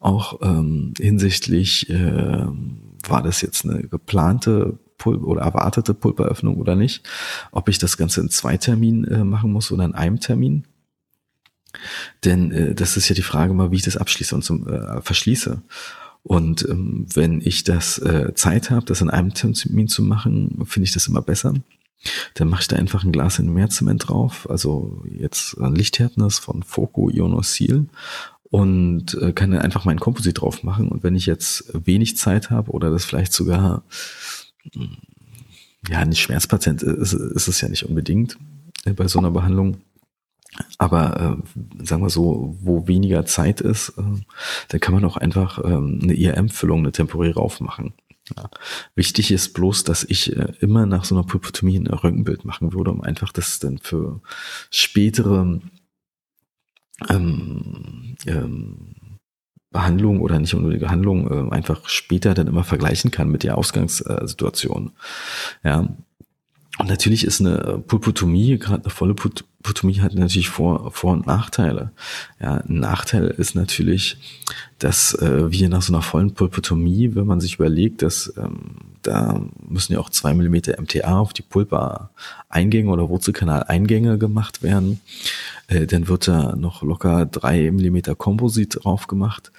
auch 0.00 0.40
ähm, 0.42 0.94
hinsichtlich, 0.98 1.88
äh, 1.90 2.46
war 3.08 3.22
das 3.22 3.40
jetzt 3.40 3.64
eine 3.64 3.82
geplante 3.82 4.78
Pul 4.98 5.16
oder 5.22 5.42
erwartete 5.42 5.94
Pulperöffnung 5.94 6.56
oder 6.56 6.74
nicht, 6.74 7.04
ob 7.52 7.68
ich 7.68 7.78
das 7.78 7.96
Ganze 7.96 8.20
in 8.20 8.30
zwei 8.30 8.56
Terminen 8.56 9.04
äh, 9.04 9.24
machen 9.24 9.52
muss 9.52 9.70
oder 9.70 9.84
in 9.84 9.94
einem 9.94 10.18
Termin. 10.18 10.64
Denn 12.24 12.52
äh, 12.52 12.74
das 12.74 12.96
ist 12.96 13.08
ja 13.08 13.14
die 13.14 13.22
Frage 13.22 13.54
mal, 13.54 13.70
wie 13.70 13.76
ich 13.76 13.82
das 13.82 13.96
abschließe 13.96 14.34
und 14.34 14.42
zum, 14.42 14.68
äh, 14.68 15.00
verschließe. 15.02 15.62
Und 16.22 16.68
ähm, 16.68 17.06
wenn 17.14 17.40
ich 17.40 17.62
das 17.62 17.98
äh, 17.98 18.34
Zeit 18.34 18.70
habe, 18.70 18.84
das 18.86 19.00
in 19.00 19.10
einem 19.10 19.32
Termin 19.32 19.86
zu 19.86 20.02
machen, 20.02 20.64
finde 20.66 20.84
ich 20.84 20.92
das 20.92 21.06
immer 21.06 21.22
besser. 21.22 21.54
Dann 22.34 22.48
mache 22.48 22.62
ich 22.62 22.68
da 22.68 22.76
einfach 22.76 23.04
ein 23.04 23.12
Glas 23.12 23.38
in 23.38 23.52
Meerzement 23.52 24.08
drauf, 24.08 24.48
also 24.50 25.02
jetzt 25.08 25.58
ein 25.58 25.74
Lichthärtnis 25.74 26.38
von 26.38 26.62
Foco 26.62 27.10
Ionosil 27.10 27.86
und 28.50 29.14
äh, 29.20 29.32
kann 29.32 29.50
dann 29.50 29.60
einfach 29.60 29.84
meinen 29.84 30.00
Komposit 30.00 30.40
drauf 30.40 30.62
machen. 30.62 30.88
Und 30.88 31.02
wenn 31.02 31.14
ich 31.14 31.26
jetzt 31.26 31.70
wenig 31.72 32.16
Zeit 32.16 32.50
habe 32.50 32.70
oder 32.70 32.90
das 32.90 33.04
vielleicht 33.04 33.32
sogar, 33.32 33.82
hm, 34.72 34.96
ja, 35.88 36.04
nicht 36.04 36.20
Schmerzpatient 36.20 36.82
ist, 36.82 37.12
ist 37.12 37.48
es 37.48 37.60
ja 37.60 37.68
nicht 37.68 37.84
unbedingt 37.84 38.36
äh, 38.84 38.92
bei 38.92 39.08
so 39.08 39.18
einer 39.18 39.30
Behandlung. 39.30 39.78
Aber 40.78 41.38
äh, 41.38 41.84
sagen 41.84 42.02
wir 42.02 42.10
so, 42.10 42.56
wo 42.60 42.86
weniger 42.86 43.24
Zeit 43.26 43.60
ist, 43.60 43.90
äh, 43.90 44.02
dann 44.68 44.80
kann 44.80 44.94
man 44.94 45.04
auch 45.04 45.16
einfach 45.16 45.58
äh, 45.58 45.66
eine 45.66 46.14
IRM-Füllung, 46.14 46.80
eine 46.80 46.92
temporäre 46.92 47.40
aufmachen. 47.40 47.94
Ja. 48.36 48.50
Wichtig 48.94 49.30
ist 49.30 49.54
bloß, 49.54 49.84
dass 49.84 50.02
ich 50.04 50.36
äh, 50.36 50.52
immer 50.60 50.86
nach 50.86 51.04
so 51.04 51.14
einer 51.14 51.24
Pulpotomie 51.24 51.78
ein 51.78 51.86
Röntgenbild 51.86 52.44
machen 52.44 52.72
würde, 52.72 52.90
um 52.90 53.02
einfach 53.02 53.32
das 53.32 53.58
dann 53.60 53.78
für 53.78 54.20
spätere 54.70 55.60
ähm, 57.08 58.16
ähm, 58.26 58.94
Behandlung 59.70 60.20
oder 60.20 60.38
nicht 60.38 60.54
nur 60.54 60.70
die 60.70 60.78
Behandlung 60.78 61.50
äh, 61.50 61.54
einfach 61.54 61.88
später 61.88 62.34
dann 62.34 62.46
immer 62.46 62.64
vergleichen 62.64 63.10
kann 63.10 63.28
mit 63.28 63.42
der 63.42 63.58
Ausgangssituation. 63.58 64.92
Ja, 65.62 65.88
und 66.78 66.88
natürlich 66.88 67.24
ist 67.24 67.40
eine 67.40 67.82
Pulpotomie, 67.86 68.58
gerade 68.58 68.84
eine 68.84 68.90
volle 68.90 69.14
Pulpotomie 69.14 69.55
hat 69.66 70.14
natürlich 70.14 70.48
Vor-, 70.48 70.90
Vor 70.92 71.12
und 71.12 71.26
Nachteile. 71.26 71.92
Ja, 72.40 72.58
ein 72.58 72.80
Nachteil 72.80 73.26
ist 73.26 73.54
natürlich, 73.54 74.16
dass 74.78 75.14
äh, 75.14 75.50
wir 75.50 75.68
nach 75.68 75.82
so 75.82 75.92
einer 75.92 76.02
vollen 76.02 76.34
Pulpotomie, 76.34 77.14
wenn 77.14 77.26
man 77.26 77.40
sich 77.40 77.54
überlegt, 77.56 78.02
dass 78.02 78.32
ähm, 78.36 78.76
da 79.02 79.40
müssen 79.68 79.92
ja 79.92 80.00
auch 80.00 80.10
zwei 80.10 80.34
Millimeter 80.34 80.80
MTA 80.80 81.18
auf 81.18 81.32
die 81.32 81.42
Pulpa-Eingänge 81.42 82.90
oder 82.90 83.08
Wurzelkanal-Eingänge 83.08 84.18
gemacht 84.18 84.62
werden, 84.62 85.00
äh, 85.68 85.86
dann 85.86 86.08
wird 86.08 86.28
da 86.28 86.56
noch 86.56 86.82
locker 86.82 87.26
drei 87.26 87.70
Millimeter 87.70 88.14
Komposit 88.14 88.84
drauf 88.84 89.06
gemacht 89.06 89.52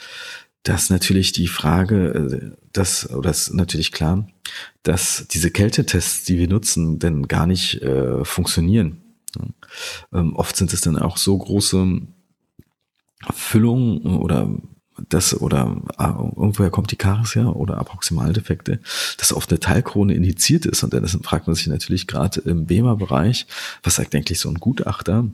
dass 0.67 0.89
natürlich 0.89 1.31
die 1.31 1.47
Frage, 1.47 2.51
äh, 2.53 2.55
dass, 2.73 3.09
oder 3.09 3.29
ist 3.29 3.53
natürlich 3.53 3.91
klar, 3.91 4.27
dass 4.83 5.25
diese 5.29 5.51
Kältetests, 5.51 6.25
die 6.25 6.37
wir 6.37 6.47
nutzen, 6.47 6.99
denn 6.99 7.27
gar 7.27 7.47
nicht 7.47 7.81
äh, 7.81 8.23
funktionieren. 8.25 9.01
Ähm, 10.13 10.35
oft 10.35 10.55
sind 10.55 10.73
es 10.73 10.81
dann 10.81 10.97
auch 10.97 11.17
so 11.17 11.37
große 11.37 12.01
Füllungen 13.33 14.17
oder 14.17 14.49
das 15.09 15.39
oder 15.39 15.81
äh, 15.99 16.07
irgendwoher 16.07 16.69
kommt 16.69 16.91
die 16.91 16.95
Karies 16.95 17.35
her 17.35 17.55
oder 17.55 17.77
Approximaldefekte, 17.77 18.79
dass 19.17 19.33
oft 19.33 19.49
eine 19.51 19.59
Teilkrone 19.59 20.13
indiziert 20.13 20.65
ist. 20.65 20.83
Und 20.83 20.93
dann 20.93 21.07
fragt 21.07 21.47
man 21.47 21.55
sich 21.55 21.67
natürlich 21.67 22.07
gerade 22.07 22.41
im 22.41 22.65
BEMA-Bereich, 22.65 23.45
was 23.83 23.95
sagt 23.95 24.15
eigentlich 24.15 24.39
so 24.39 24.49
ein 24.49 24.55
Gutachter, 24.55 25.27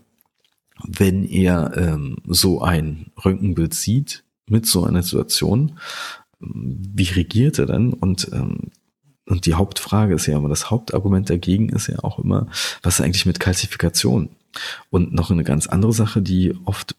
wenn 0.85 1.23
er 1.23 1.77
ähm, 1.77 2.17
so 2.27 2.61
ein 2.61 3.11
Röntgenbild 3.23 3.73
sieht 3.73 4.23
mit 4.47 4.65
so 4.65 4.83
einer 4.83 5.03
Situation, 5.03 5.79
wie 6.39 7.09
regiert 7.09 7.59
er 7.59 7.67
denn? 7.67 7.93
Und 7.93 8.29
ähm, 8.33 8.71
und 9.25 9.45
die 9.45 9.53
Hauptfrage 9.53 10.15
ist 10.15 10.25
ja 10.25 10.37
immer, 10.37 10.49
das 10.49 10.69
Hauptargument 10.69 11.29
dagegen 11.29 11.69
ist 11.69 11.87
ja 11.87 11.99
auch 12.03 12.19
immer, 12.19 12.47
was 12.81 12.95
ist 12.95 13.01
eigentlich 13.05 13.25
mit 13.25 13.39
Kalzifikation? 13.39 14.29
Und 14.89 15.13
noch 15.13 15.31
eine 15.31 15.43
ganz 15.43 15.67
andere 15.67 15.93
Sache, 15.93 16.21
die 16.21 16.53
oft 16.65 16.95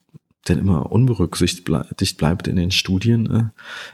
denn 0.48 0.58
immer 0.58 0.92
unberücksichtigt 0.92 2.18
bleibt 2.18 2.48
in 2.48 2.56
den 2.56 2.70
Studien, 2.70 3.30
äh, 3.30 3.44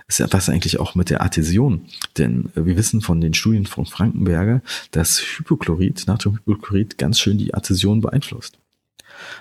ist 0.08 0.18
ja 0.18 0.26
was 0.30 0.48
eigentlich 0.48 0.80
auch 0.80 0.94
mit 0.94 1.10
der 1.10 1.22
Adhäsion. 1.22 1.86
Denn 2.18 2.50
wir 2.54 2.76
wissen 2.76 3.00
von 3.00 3.20
den 3.20 3.34
Studien 3.34 3.66
von 3.66 3.86
Frankenberger, 3.86 4.62
dass 4.90 5.20
Hypochlorid, 5.20 6.06
Natriumhypochlorid 6.06 6.98
ganz 6.98 7.20
schön 7.20 7.38
die 7.38 7.54
Adhäsion 7.54 8.00
beeinflusst. 8.00 8.58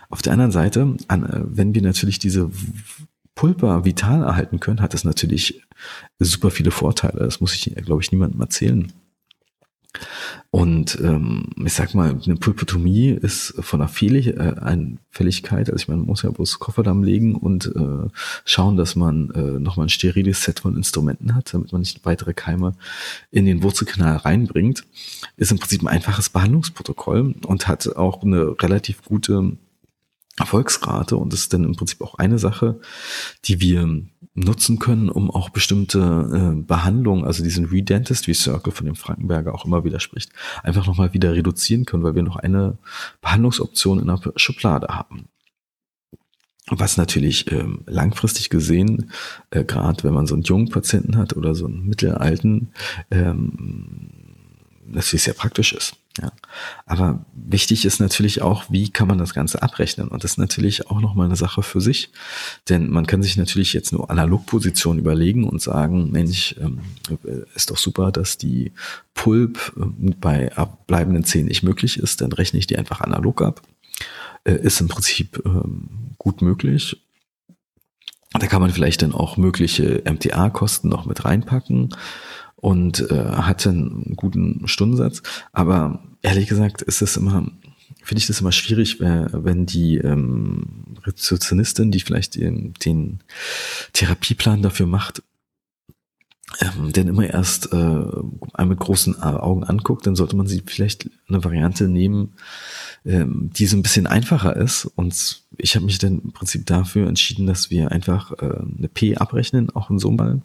Auf 0.10 0.22
der 0.22 0.34
anderen 0.34 0.52
Seite, 0.52 0.98
äh, 1.08 1.18
wenn 1.46 1.74
wir 1.74 1.82
natürlich 1.82 2.20
diese 2.20 2.52
Pulper 3.40 3.86
vital 3.86 4.24
erhalten 4.24 4.60
können, 4.60 4.82
hat 4.82 4.94
das 4.94 5.06
natürlich 5.06 5.66
super 6.20 6.52
viele 6.52 6.72
Vorteile. 6.72 7.20
Das 7.20 7.40
muss 7.40 7.56
ich, 7.56 7.74
glaube 7.74 8.02
ich, 8.02 8.12
niemandem 8.12 8.42
erzählen. 8.42 8.92
Und 10.52 11.00
ähm, 11.02 11.46
ich 11.66 11.72
sag 11.72 11.96
mal, 11.96 12.20
eine 12.22 12.36
Pulpotomie 12.36 13.12
ist 13.12 13.54
von 13.62 13.80
der 13.80 13.88
Fähig 13.88 14.28
äh, 14.28 14.56
Einfälligkeit, 14.60 15.70
also 15.70 15.82
ich 15.82 15.88
meine, 15.88 16.00
man 16.00 16.08
muss 16.08 16.24
ja 16.24 16.32
bloß 16.32 16.60
Kofferdamm 16.60 17.02
legen 17.02 17.34
und 17.34 17.68
äh, 17.68 18.10
schauen, 18.44 18.76
dass 18.76 18.98
man 18.98 19.32
äh, 19.32 19.58
nochmal 19.58 19.86
ein 19.86 19.90
steriles 19.90 20.44
Set 20.44 20.60
von 20.60 20.76
Instrumenten 20.76 21.34
hat, 21.34 21.54
damit 21.54 21.72
man 21.72 21.80
nicht 21.80 22.04
weitere 22.04 22.34
Keime 22.34 22.76
in 23.32 23.46
den 23.46 23.64
Wurzelkanal 23.64 24.18
reinbringt, 24.18 24.84
ist 25.38 25.52
im 25.52 25.60
Prinzip 25.60 25.82
ein 25.82 25.88
einfaches 25.88 26.30
Behandlungsprotokoll 26.30 27.36
und 27.48 27.68
hat 27.70 27.96
auch 27.96 28.22
eine 28.22 28.62
relativ 28.62 29.06
gute 29.06 29.58
Erfolgsrate 30.40 31.18
und 31.18 31.34
das 31.34 31.42
ist 31.42 31.54
dann 31.54 31.64
im 31.64 31.76
Prinzip 31.76 32.02
auch 32.02 32.16
eine 32.16 32.40
Sache, 32.40 32.80
die 33.46 33.62
wir 33.62 34.04
nutzen 34.34 34.80
können, 34.80 35.10
um 35.10 35.30
auch 35.30 35.50
bestimmte 35.50 36.00
äh, 36.00 36.62
Behandlungen, 36.62 37.26
also 37.26 37.44
diesen 37.44 37.66
Redentistry 37.66 38.34
Circle 38.34 38.72
von 38.72 38.86
dem 38.86 38.96
Frankenberger 38.96 39.54
auch 39.54 39.66
immer 39.66 39.84
widerspricht, 39.84 40.32
einfach 40.64 40.88
nochmal 40.88 41.14
wieder 41.14 41.34
reduzieren 41.34 41.86
können, 41.86 42.04
weil 42.04 42.16
wir 42.16 42.24
noch 42.24 42.38
eine 42.38 42.78
Behandlungsoption 43.22 44.00
in 44.00 44.08
der 44.08 44.20
Schublade 44.38 44.88
haben. 44.88 45.28
Was 46.72 46.98
natürlich 46.98 47.52
ähm, 47.52 47.82
langfristig 47.88 48.50
gesehen, 48.50 49.12
äh, 49.50 49.64
gerade 49.64 50.04
wenn 50.04 50.14
man 50.14 50.28
so 50.28 50.36
einen 50.36 50.44
jungen 50.44 50.70
Patienten 50.70 51.18
hat 51.18 51.36
oder 51.36 51.56
so 51.56 51.66
einen 51.66 51.88
mittelalten, 51.88 52.72
ähm, 53.10 54.10
natürlich 54.86 55.24
sehr 55.24 55.34
praktisch 55.34 55.74
ist. 55.74 55.99
Ja. 56.18 56.32
Aber 56.86 57.26
wichtig 57.34 57.86
ist 57.86 58.00
natürlich 58.00 58.42
auch, 58.42 58.66
wie 58.70 58.90
kann 58.90 59.08
man 59.08 59.18
das 59.18 59.34
Ganze 59.34 59.62
abrechnen? 59.62 60.08
Und 60.10 60.24
das 60.24 60.32
ist 60.32 60.38
natürlich 60.38 60.88
auch 60.88 61.00
nochmal 61.00 61.28
eine 61.28 61.36
Sache 61.36 61.62
für 61.64 61.80
sich. 61.80 62.12
Denn 62.68 62.90
man 62.90 63.06
kann 63.06 63.22
sich 63.22 63.38
natürlich 63.38 63.74
jetzt 63.74 63.94
nur 63.94 64.10
Analogpositionen 64.10 65.00
überlegen 65.00 65.48
und 65.48 65.62
sagen, 65.62 66.12
Mensch, 66.12 66.56
ähm, 66.60 66.80
ist 67.56 67.72
doch 67.72 67.78
super, 67.78 68.12
dass 68.12 68.38
die 68.38 68.74
Pulp 69.14 69.74
ähm, 69.78 70.16
bei 70.20 70.52
bleibenden 70.88 71.24
Zähnen 71.24 71.48
nicht 71.48 71.64
möglich 71.64 71.98
ist, 71.98 72.22
dann 72.22 72.32
rechne 72.32 72.60
ich 72.60 72.68
die 72.68 72.78
einfach 72.78 73.02
analog 73.02 73.42
ab. 73.42 73.62
Äh, 74.44 74.56
ist 74.56 74.82
im 74.82 74.88
Prinzip 74.88 75.42
ähm, 75.46 76.16
gut 76.18 76.42
möglich. 76.42 77.02
Da 78.32 78.46
kann 78.46 78.62
man 78.62 78.72
vielleicht 78.72 79.02
dann 79.02 79.14
auch 79.14 79.38
mögliche 79.38 80.04
MTA-Kosten 80.06 80.88
noch 80.88 81.06
mit 81.06 81.26
reinpacken 81.26 81.96
und 82.62 83.10
äh, 83.10 83.16
hatte 83.16 83.70
einen 83.70 84.16
guten 84.16 84.68
Stundensatz. 84.68 85.22
Aber 85.52 86.04
ehrlich 86.22 86.48
gesagt 86.48 86.82
ist 86.82 87.02
es 87.02 87.18
immer, 87.18 87.48
finde 88.04 88.20
ich 88.20 88.28
das 88.28 88.42
immer 88.42 88.52
schwierig, 88.52 89.00
wenn 89.00 89.66
die 89.66 89.98
ähm, 89.98 90.96
Rezeptionistin, 91.04 91.92
die 91.92 92.00
vielleicht 92.00 92.36
den, 92.36 92.74
den 92.86 93.20
Therapieplan 93.94 94.62
dafür 94.62 94.88
macht, 94.88 95.22
ähm, 96.62 96.92
denn 96.92 97.08
immer 97.08 97.30
erst 97.30 97.72
äh, 97.72 98.66
mit 98.66 98.80
großen 98.80 99.22
Augen 99.22 99.64
anguckt, 99.64 100.08
dann 100.08 100.16
sollte 100.16 100.36
man 100.36 100.48
sie 100.48 100.64
vielleicht 100.66 101.10
eine 101.28 101.44
Variante 101.44 101.88
nehmen, 101.88 102.34
ähm, 103.06 103.52
die 103.54 103.68
so 103.68 103.78
ein 103.78 103.84
bisschen 103.84 104.08
einfacher 104.08 104.56
ist. 104.56 104.86
Und 104.86 105.44
ich 105.58 105.76
habe 105.76 105.86
mich 105.86 106.00
dann 106.00 106.20
im 106.20 106.32
Prinzip 106.32 106.66
dafür 106.66 107.08
entschieden, 107.08 107.46
dass 107.46 107.70
wir 107.70 107.92
einfach 107.92 108.32
äh, 108.32 108.62
eine 108.78 108.90
P 108.92 109.16
abrechnen, 109.16 109.70
auch 109.70 109.92
in 109.92 110.00
so 110.00 110.10
einem 110.10 110.42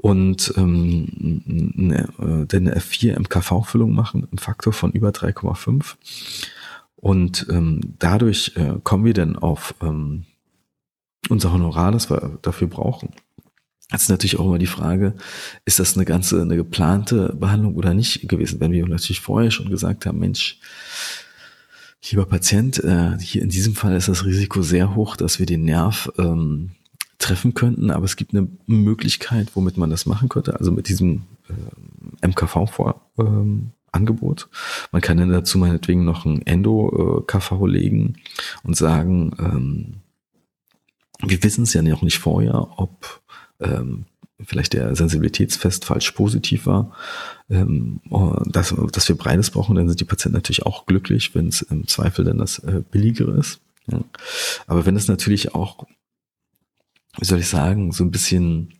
und 0.00 0.54
ähm, 0.56 1.74
eine, 1.76 2.08
äh, 2.18 2.56
eine 2.56 2.78
F4 2.78 3.18
MKV-Füllung 3.18 3.92
machen, 3.92 4.26
im 4.30 4.38
Faktor 4.38 4.72
von 4.72 4.92
über 4.92 5.10
3,5. 5.10 5.96
Und 6.96 7.46
ähm, 7.50 7.80
dadurch 7.98 8.52
äh, 8.56 8.74
kommen 8.82 9.04
wir 9.04 9.14
dann 9.14 9.36
auf 9.36 9.74
ähm, 9.82 10.24
unser 11.28 11.52
Honorar, 11.52 11.92
das 11.92 12.10
wir 12.10 12.38
dafür 12.42 12.68
brauchen. 12.68 13.10
Jetzt 13.92 14.02
ist 14.02 14.08
natürlich 14.08 14.38
auch 14.38 14.46
immer 14.46 14.58
die 14.58 14.66
Frage, 14.66 15.14
ist 15.64 15.78
das 15.78 15.96
eine 15.96 16.04
ganze, 16.06 16.40
eine 16.40 16.56
geplante 16.56 17.34
Behandlung 17.38 17.74
oder 17.74 17.92
nicht 17.92 18.28
gewesen? 18.28 18.60
Wenn 18.60 18.72
wir 18.72 18.86
natürlich 18.86 19.20
vorher 19.20 19.50
schon 19.50 19.68
gesagt 19.68 20.06
haben, 20.06 20.18
Mensch, 20.18 20.60
lieber 22.08 22.24
Patient, 22.24 22.82
äh, 22.82 23.18
hier 23.18 23.42
in 23.42 23.48
diesem 23.50 23.74
Fall 23.74 23.96
ist 23.96 24.08
das 24.08 24.24
Risiko 24.24 24.62
sehr 24.62 24.94
hoch, 24.94 25.16
dass 25.16 25.38
wir 25.38 25.46
den 25.46 25.64
Nerv 25.64 26.10
ähm, 26.18 26.70
treffen 27.30 27.54
könnten, 27.54 27.90
aber 27.92 28.04
es 28.04 28.16
gibt 28.16 28.34
eine 28.34 28.48
Möglichkeit, 28.66 29.54
womit 29.54 29.76
man 29.76 29.90
das 29.90 30.04
machen 30.04 30.28
könnte, 30.28 30.58
also 30.58 30.72
mit 30.72 30.88
diesem 30.88 31.22
äh, 31.48 31.52
MKV-Angebot. 32.26 34.48
Ähm, 34.50 34.88
man 34.90 35.00
kann 35.00 35.18
dann 35.18 35.30
dazu 35.30 35.58
meinetwegen 35.58 36.04
noch 36.04 36.24
ein 36.24 36.44
Endo-KV 36.44 37.66
legen 37.66 38.16
und 38.64 38.76
sagen, 38.76 39.30
ähm, 39.38 40.00
wir 41.22 41.40
wissen 41.44 41.62
es 41.62 41.72
ja 41.72 41.82
noch 41.82 42.02
nicht 42.02 42.18
vorher, 42.18 42.66
ob 42.76 43.22
ähm, 43.60 44.06
vielleicht 44.42 44.72
der 44.72 44.96
Sensibilitätsfest 44.96 45.84
falsch 45.84 46.10
positiv 46.12 46.64
war, 46.66 46.90
ähm, 47.48 48.00
dass, 48.46 48.74
dass 48.90 49.08
wir 49.08 49.16
beides 49.16 49.50
brauchen, 49.50 49.76
dann 49.76 49.88
sind 49.88 50.00
die 50.00 50.04
Patienten 50.04 50.36
natürlich 50.36 50.66
auch 50.66 50.84
glücklich, 50.86 51.32
wenn 51.36 51.46
es 51.46 51.62
im 51.62 51.86
Zweifel 51.86 52.24
dann 52.24 52.38
das 52.38 52.58
äh, 52.58 52.82
billigere 52.90 53.38
ist. 53.38 53.60
Ja. 53.86 54.00
Aber 54.66 54.84
wenn 54.84 54.96
es 54.96 55.06
natürlich 55.06 55.54
auch 55.54 55.86
wie 57.18 57.24
soll 57.24 57.40
ich 57.40 57.48
sagen, 57.48 57.92
so 57.92 58.04
ein 58.04 58.10
bisschen 58.10 58.74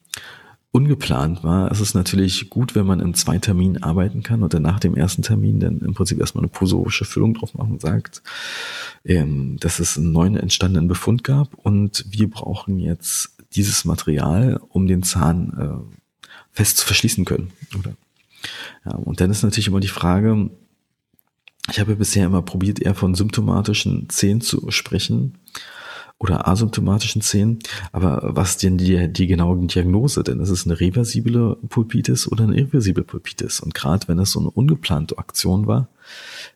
ungeplant 0.73 1.43
war, 1.43 1.71
es 1.73 1.81
ist 1.81 1.95
natürlich 1.95 2.49
gut, 2.49 2.77
wenn 2.77 2.87
man 2.87 3.01
in 3.01 3.15
zwei 3.15 3.39
Terminen 3.39 3.83
arbeiten 3.83 4.23
kann 4.23 4.43
und 4.43 4.55
dann 4.55 4.63
nach 4.63 4.79
dem 4.79 4.95
ersten 4.95 5.23
Termin 5.23 5.59
dann 5.59 5.81
im 5.81 5.95
Prinzip 5.95 6.21
erstmal 6.21 6.45
eine 6.45 6.51
provisorische 6.51 7.05
Füllung 7.05 7.35
drauf 7.35 7.55
machen 7.55 7.73
und 7.73 7.81
sagt, 7.81 8.23
ähm, 9.05 9.57
dass 9.59 9.81
es 9.81 9.99
einen 9.99 10.13
neuen 10.13 10.37
entstandenen 10.37 10.87
Befund 10.87 11.25
gab 11.25 11.55
und 11.55 12.05
wir 12.09 12.31
brauchen 12.31 12.79
jetzt 12.79 13.37
dieses 13.55 13.85
Material, 13.85 14.61
um 14.69 14.87
den 14.87 15.03
Zahn 15.03 15.59
äh, 15.59 16.31
fest 16.53 16.77
zu 16.77 16.87
verschließen 16.87 17.25
können. 17.25 17.51
Oder? 17.77 17.95
Ja, 18.85 18.93
und 18.93 19.21
dann 19.21 19.31
ist 19.31 19.43
natürlich 19.43 19.67
immer 19.67 19.81
die 19.81 19.89
Frage, 19.89 20.51
ich 21.69 21.81
habe 21.81 21.97
bisher 21.97 22.27
immer 22.27 22.43
probiert, 22.43 22.81
eher 22.81 22.95
von 22.95 23.17
symptomatischen 23.17 24.09
Zähnen 24.09 24.41
zu 24.41 24.71
sprechen 24.71 25.35
oder 26.21 26.47
asymptomatischen 26.47 27.23
Zähnen. 27.23 27.59
Aber 27.93 28.21
was 28.23 28.59
denn 28.59 28.77
die, 28.77 29.11
die 29.11 29.27
genaue 29.27 29.67
Diagnose? 29.67 30.23
Denn 30.23 30.39
ist 30.39 30.51
es 30.51 30.67
eine 30.67 30.79
reversible 30.79 31.57
Pulpitis 31.69 32.31
oder 32.31 32.45
eine 32.45 32.57
irreversible 32.57 33.05
Pulpitis? 33.05 33.59
Und 33.61 33.73
gerade 33.75 34.07
wenn 34.07 34.19
es 34.19 34.33
so 34.33 34.41
eine 34.41 34.51
ungeplante 34.51 35.17
Aktion 35.17 35.67
war, 35.67 35.89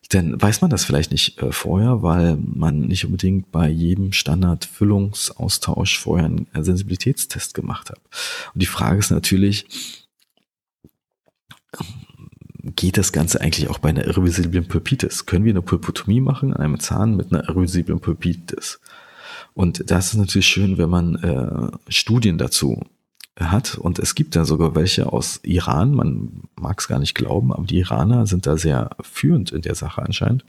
dann 0.09 0.39
weiß 0.39 0.61
man 0.61 0.69
das 0.69 0.85
vielleicht 0.85 1.11
nicht 1.11 1.41
äh, 1.41 1.51
vorher, 1.51 2.03
weil 2.03 2.37
man 2.37 2.81
nicht 2.81 3.05
unbedingt 3.05 3.51
bei 3.51 3.67
jedem 3.67 4.13
Standardfüllungsaustausch 4.13 5.97
vorher 5.97 6.25
einen 6.27 6.47
Sensibilitätstest 6.63 7.55
gemacht 7.55 7.89
hat. 7.89 7.99
Und 8.53 8.61
die 8.61 8.67
Frage 8.67 8.99
ist 8.99 9.09
natürlich, 9.09 9.65
geht 12.61 12.97
das 12.97 13.11
Ganze 13.11 13.41
eigentlich 13.41 13.67
auch 13.69 13.79
bei 13.79 13.89
einer 13.89 14.05
irreversiblen 14.05 14.67
Pulpitis? 14.67 15.25
Können 15.25 15.43
wir 15.43 15.53
eine 15.53 15.63
Pulpotomie 15.63 16.21
machen 16.21 16.53
an 16.53 16.61
einem 16.61 16.79
Zahn 16.79 17.15
mit 17.15 17.33
einer 17.33 17.49
irreversiblen 17.49 17.99
Pulpitis? 17.99 18.79
Und 19.55 19.89
das 19.89 20.07
ist 20.07 20.19
natürlich 20.19 20.47
schön, 20.47 20.77
wenn 20.77 20.89
man 20.89 21.15
äh, 21.15 21.91
Studien 21.91 22.37
dazu 22.37 22.83
hat. 23.39 23.77
Und 23.77 23.99
es 23.99 24.13
gibt 24.13 24.35
da 24.35 24.43
sogar 24.45 24.75
welche 24.75 25.11
aus 25.11 25.39
Iran. 25.43 25.93
Man 25.93 26.43
mag 26.59 26.79
es 26.79 26.89
gar 26.89 26.99
nicht 26.99 27.15
glauben, 27.15 27.53
aber 27.53 27.65
die 27.65 27.79
Iraner 27.79 28.27
sind 28.27 28.45
da 28.45 28.57
sehr 28.57 28.89
führend 29.01 29.51
in 29.51 29.61
der 29.61 29.75
Sache 29.75 30.01
anscheinend. 30.01 30.45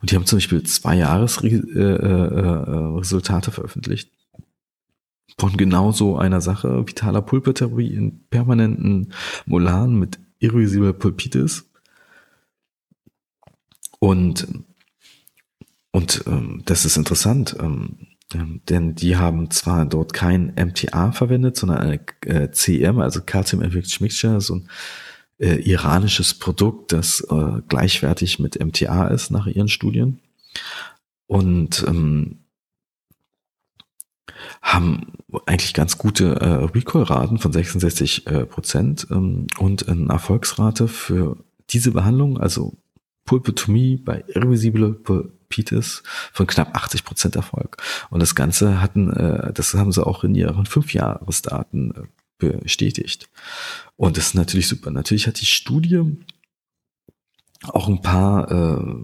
Und 0.00 0.10
die 0.10 0.16
haben 0.16 0.26
zum 0.26 0.38
Beispiel 0.38 0.62
zwei 0.64 0.96
Jahresresultate 0.96 3.46
äh, 3.46 3.50
äh, 3.50 3.54
veröffentlicht 3.54 4.10
von 5.38 5.58
genau 5.58 5.92
so 5.92 6.16
einer 6.16 6.40
Sache, 6.40 6.88
vitaler 6.88 7.20
Pulpertheorie 7.20 7.92
in 7.92 8.20
permanenten 8.30 9.12
Molaren 9.44 9.98
mit 9.98 10.18
irreversibler 10.38 10.94
Pulpitis. 10.94 11.68
Und 13.98 14.48
und 15.96 16.24
ähm, 16.26 16.60
das 16.66 16.84
ist 16.84 16.98
interessant. 16.98 17.56
Ähm, 17.58 17.96
ähm, 18.34 18.60
denn 18.68 18.94
die 18.96 19.16
haben 19.16 19.50
zwar 19.50 19.86
dort 19.86 20.12
kein 20.12 20.52
MTA 20.54 21.12
verwendet, 21.12 21.56
sondern 21.56 21.78
eine 21.78 22.00
äh, 22.26 22.50
CM, 22.50 22.98
also 22.98 23.22
Calcium 23.22 23.62
Enriched 23.62 24.02
Mixture, 24.02 24.42
so 24.42 24.56
ein 24.56 24.68
äh, 25.38 25.54
iranisches 25.54 26.34
Produkt, 26.34 26.92
das 26.92 27.20
äh, 27.30 27.62
gleichwertig 27.68 28.38
mit 28.38 28.62
MTA 28.62 29.08
ist 29.08 29.30
nach 29.30 29.46
ihren 29.46 29.68
Studien. 29.68 30.20
Und 31.28 31.82
ähm, 31.88 32.40
haben 34.60 35.14
eigentlich 35.46 35.72
ganz 35.72 35.96
gute 35.96 36.34
äh, 36.42 36.64
Recall-Raten 36.64 37.38
von 37.38 37.54
66 37.54 38.26
äh, 38.26 38.44
Prozent 38.44 39.06
ähm, 39.10 39.46
und 39.56 39.88
eine 39.88 40.12
Erfolgsrate 40.12 40.88
für 40.88 41.42
diese 41.70 41.92
Behandlung, 41.92 42.38
also 42.38 42.74
Pulpotomie 43.24 43.96
bei 43.96 44.22
irreversible 44.28 44.92
Pulpitis 45.46 46.02
von 46.32 46.46
knapp 46.46 46.74
80 46.74 47.04
Prozent 47.04 47.36
Erfolg. 47.36 47.76
Und 48.10 48.20
das 48.20 48.34
Ganze 48.34 48.80
hatten, 48.80 49.12
äh, 49.12 49.52
das 49.52 49.74
haben 49.74 49.92
sie 49.92 50.06
auch 50.06 50.24
in 50.24 50.34
ihren 50.34 50.66
Fünfjahresdaten 50.66 51.92
äh, 52.40 52.58
bestätigt. 52.62 53.28
Und 53.96 54.16
das 54.16 54.28
ist 54.28 54.34
natürlich 54.34 54.68
super. 54.68 54.90
Natürlich 54.90 55.26
hat 55.26 55.40
die 55.40 55.46
Studie 55.46 56.02
auch 57.62 57.88
ein 57.88 58.02
paar, 58.02 58.50
äh, 58.50 58.96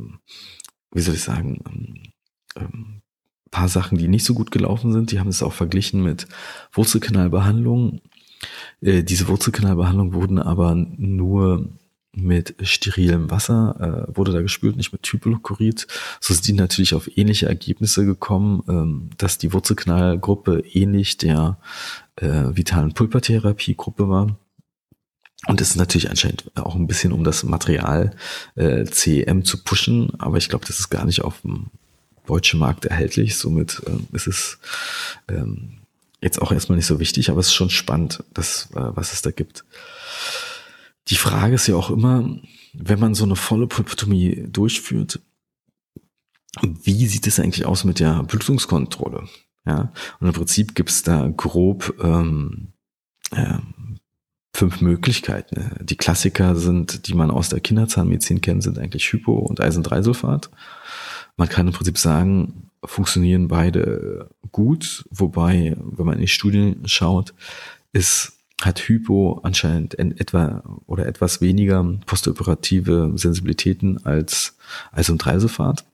wie 0.92 1.00
soll 1.00 1.14
ich 1.14 1.22
sagen, 1.22 1.61
ähm, 1.66 2.12
ähm, 2.57 3.02
paar 3.50 3.68
Sachen, 3.68 3.98
die 3.98 4.09
nicht 4.09 4.24
so 4.24 4.35
gut 4.35 4.50
gelaufen 4.50 4.92
sind. 4.92 5.12
Die 5.12 5.20
haben 5.20 5.28
es 5.28 5.42
auch 5.42 5.52
verglichen 5.52 6.02
mit 6.02 6.26
Wurzelkanalbehandlungen. 6.72 8.00
Äh, 8.81 9.02
diese 9.02 9.28
Wurzelkanalbehandlungen 9.28 10.14
wurden 10.14 10.38
aber 10.38 10.74
nur 10.74 11.68
mit 12.14 12.55
sterilem 12.62 13.31
Wasser, 13.31 14.07
äh, 14.11 14.16
wurde 14.16 14.33
da 14.33 14.42
gespült, 14.42 14.77
nicht 14.77 14.92
mit 14.92 15.07
Hypolukurit. 15.07 15.87
So 16.20 16.35
sind 16.35 16.46
die 16.46 16.53
natürlich 16.53 16.94
auf 16.94 17.16
ähnliche 17.16 17.46
Ergebnisse 17.46 18.05
gekommen, 18.05 18.62
ähm, 18.68 19.11
dass 19.16 19.38
die 19.38 19.53
Wurzelkanalgruppe 19.53 20.62
ähnlich 20.72 21.16
der 21.16 21.59
äh, 22.16 22.27
vitalen 22.27 22.92
Pulpertherapiegruppe 22.92 24.09
war. 24.09 24.37
Und 25.46 25.61
es 25.61 25.70
ist 25.70 25.77
natürlich 25.77 26.11
anscheinend 26.11 26.44
auch 26.55 26.77
ein 26.77 26.87
bisschen, 26.87 27.12
um 27.12 27.25
das 27.25 27.42
Material 27.42 28.14
äh, 28.55 28.85
CEM 28.85 29.44
zu 29.44 29.62
pushen, 29.64 30.12
aber 30.18 30.37
ich 30.37 30.48
glaube, 30.48 30.66
das 30.66 30.79
ist 30.79 30.90
gar 30.90 31.05
nicht 31.05 31.22
auf 31.22 31.40
dem 31.40 31.66
deutschen 32.27 32.61
Markt 32.61 32.85
erhältlich. 32.85 33.37
Somit 33.37 33.83
ähm, 33.87 34.07
ist 34.12 34.29
es 34.29 34.59
ähm, 35.29 35.79
jetzt 36.20 36.40
auch 36.40 36.53
erstmal 36.53 36.77
nicht 36.77 36.87
so 36.87 37.01
wichtig, 37.01 37.31
aber 37.31 37.40
es 37.40 37.48
ist 37.48 37.55
schon 37.55 37.70
spannend, 37.70 38.22
das, 38.35 38.68
äh, 38.75 38.81
was 38.94 39.12
es 39.12 39.22
da 39.22 39.31
gibt. 39.33 39.64
Die 41.08 41.16
Frage 41.16 41.54
ist 41.54 41.66
ja 41.66 41.76
auch 41.76 41.90
immer, 41.90 42.38
wenn 42.72 43.00
man 43.00 43.14
so 43.14 43.24
eine 43.24 43.36
volle 43.36 43.66
Pulpotomie 43.66 44.46
durchführt, 44.48 45.20
wie 46.60 47.06
sieht 47.06 47.26
es 47.26 47.40
eigentlich 47.40 47.66
aus 47.66 47.84
mit 47.84 47.98
der 47.98 48.22
Blutungskontrolle? 48.24 49.28
Ja, 49.66 49.92
und 50.20 50.26
im 50.26 50.32
Prinzip 50.32 50.74
gibt 50.74 50.90
es 50.90 51.02
da 51.02 51.28
grob 51.28 51.94
ähm, 52.02 52.72
äh, 53.30 53.58
fünf 54.54 54.80
Möglichkeiten. 54.80 55.76
Die 55.80 55.96
Klassiker 55.96 56.56
sind, 56.56 57.06
die 57.06 57.14
man 57.14 57.30
aus 57.30 57.48
der 57.48 57.60
Kinderzahnmedizin 57.60 58.40
kennt, 58.40 58.62
sind 58.62 58.78
eigentlich 58.78 59.10
Hypo 59.12 59.38
und 59.38 59.60
Eisen-3-Sulfat. 59.60 60.50
Man 61.36 61.48
kann 61.48 61.68
im 61.68 61.72
Prinzip 61.72 61.96
sagen, 61.96 62.70
funktionieren 62.84 63.48
beide 63.48 64.28
gut, 64.50 65.04
wobei, 65.10 65.76
wenn 65.78 66.06
man 66.06 66.16
in 66.16 66.22
die 66.22 66.28
Studien 66.28 66.86
schaut, 66.86 67.32
ist 67.92 68.41
hat 68.64 68.81
Hypo 68.81 69.40
anscheinend 69.42 69.98
etwa 69.98 70.62
oder 70.87 71.07
etwas 71.07 71.40
weniger 71.40 71.83
postoperative 72.07 73.12
Sensibilitäten 73.16 74.05
als 74.05 74.57
als 74.90 75.11
um 75.11 75.18
Dreisulfat. 75.18 75.85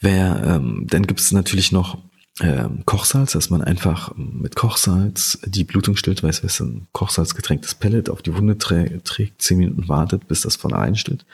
Wer, 0.00 0.42
ähm, 0.44 0.86
dann 0.88 1.06
gibt 1.06 1.20
es 1.20 1.30
natürlich 1.32 1.70
noch 1.70 1.98
ähm, 2.40 2.82
Kochsalz, 2.86 3.32
dass 3.32 3.50
man 3.50 3.62
einfach 3.62 4.14
mit 4.16 4.56
Kochsalz 4.56 5.38
die 5.44 5.64
Blutung 5.64 5.96
stillt, 5.96 6.22
weil 6.22 6.30
es 6.30 6.60
ein 6.60 6.88
Kochsalzgetränktes 6.92 7.74
Pellet 7.74 8.10
auf 8.10 8.22
die 8.22 8.34
Wunde 8.34 8.58
trä 8.58 9.00
trägt, 9.04 9.42
zehn 9.42 9.58
Minuten 9.58 9.88
wartet, 9.88 10.26
bis 10.28 10.40
das 10.40 10.56
von 10.56 10.72
allein 10.72 10.96
stillt. 10.96 11.24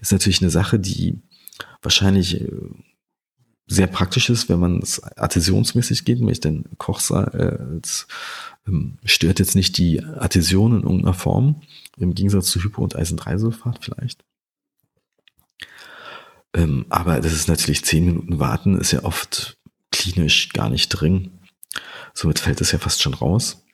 Ist 0.00 0.12
natürlich 0.12 0.40
eine 0.40 0.50
Sache, 0.50 0.78
die 0.78 1.18
wahrscheinlich 1.82 2.40
äh, 2.40 2.50
sehr 3.66 3.86
praktisch 3.86 4.28
ist, 4.30 4.48
wenn 4.48 4.60
man 4.60 4.78
es 4.78 5.02
adhäsionsmäßig 5.02 6.04
geht, 6.04 6.18
nämlich 6.18 6.40
denn 6.40 6.64
Kochsalz 6.78 8.06
ähm, 8.66 8.98
stört 9.04 9.38
jetzt 9.38 9.54
nicht 9.54 9.78
die 9.78 10.02
Adhäsion 10.02 10.76
in 10.76 10.82
irgendeiner 10.82 11.14
Form, 11.14 11.62
im 11.96 12.14
Gegensatz 12.14 12.50
zu 12.50 12.60
Hypo- 12.60 12.82
und 12.82 12.96
Eisen-3-Sulfat 12.96 13.78
vielleicht. 13.80 14.24
Ähm, 16.54 16.86
aber 16.88 17.20
das 17.20 17.32
ist 17.32 17.48
natürlich 17.48 17.84
zehn 17.84 18.04
Minuten 18.04 18.38
warten, 18.38 18.78
ist 18.78 18.92
ja 18.92 19.04
oft 19.04 19.58
klinisch 19.90 20.50
gar 20.50 20.70
nicht 20.70 20.88
drin. 20.88 21.32
Somit 22.12 22.38
fällt 22.38 22.60
es 22.60 22.72
ja 22.72 22.78
fast 22.78 23.02
schon 23.02 23.14
raus. 23.14 23.64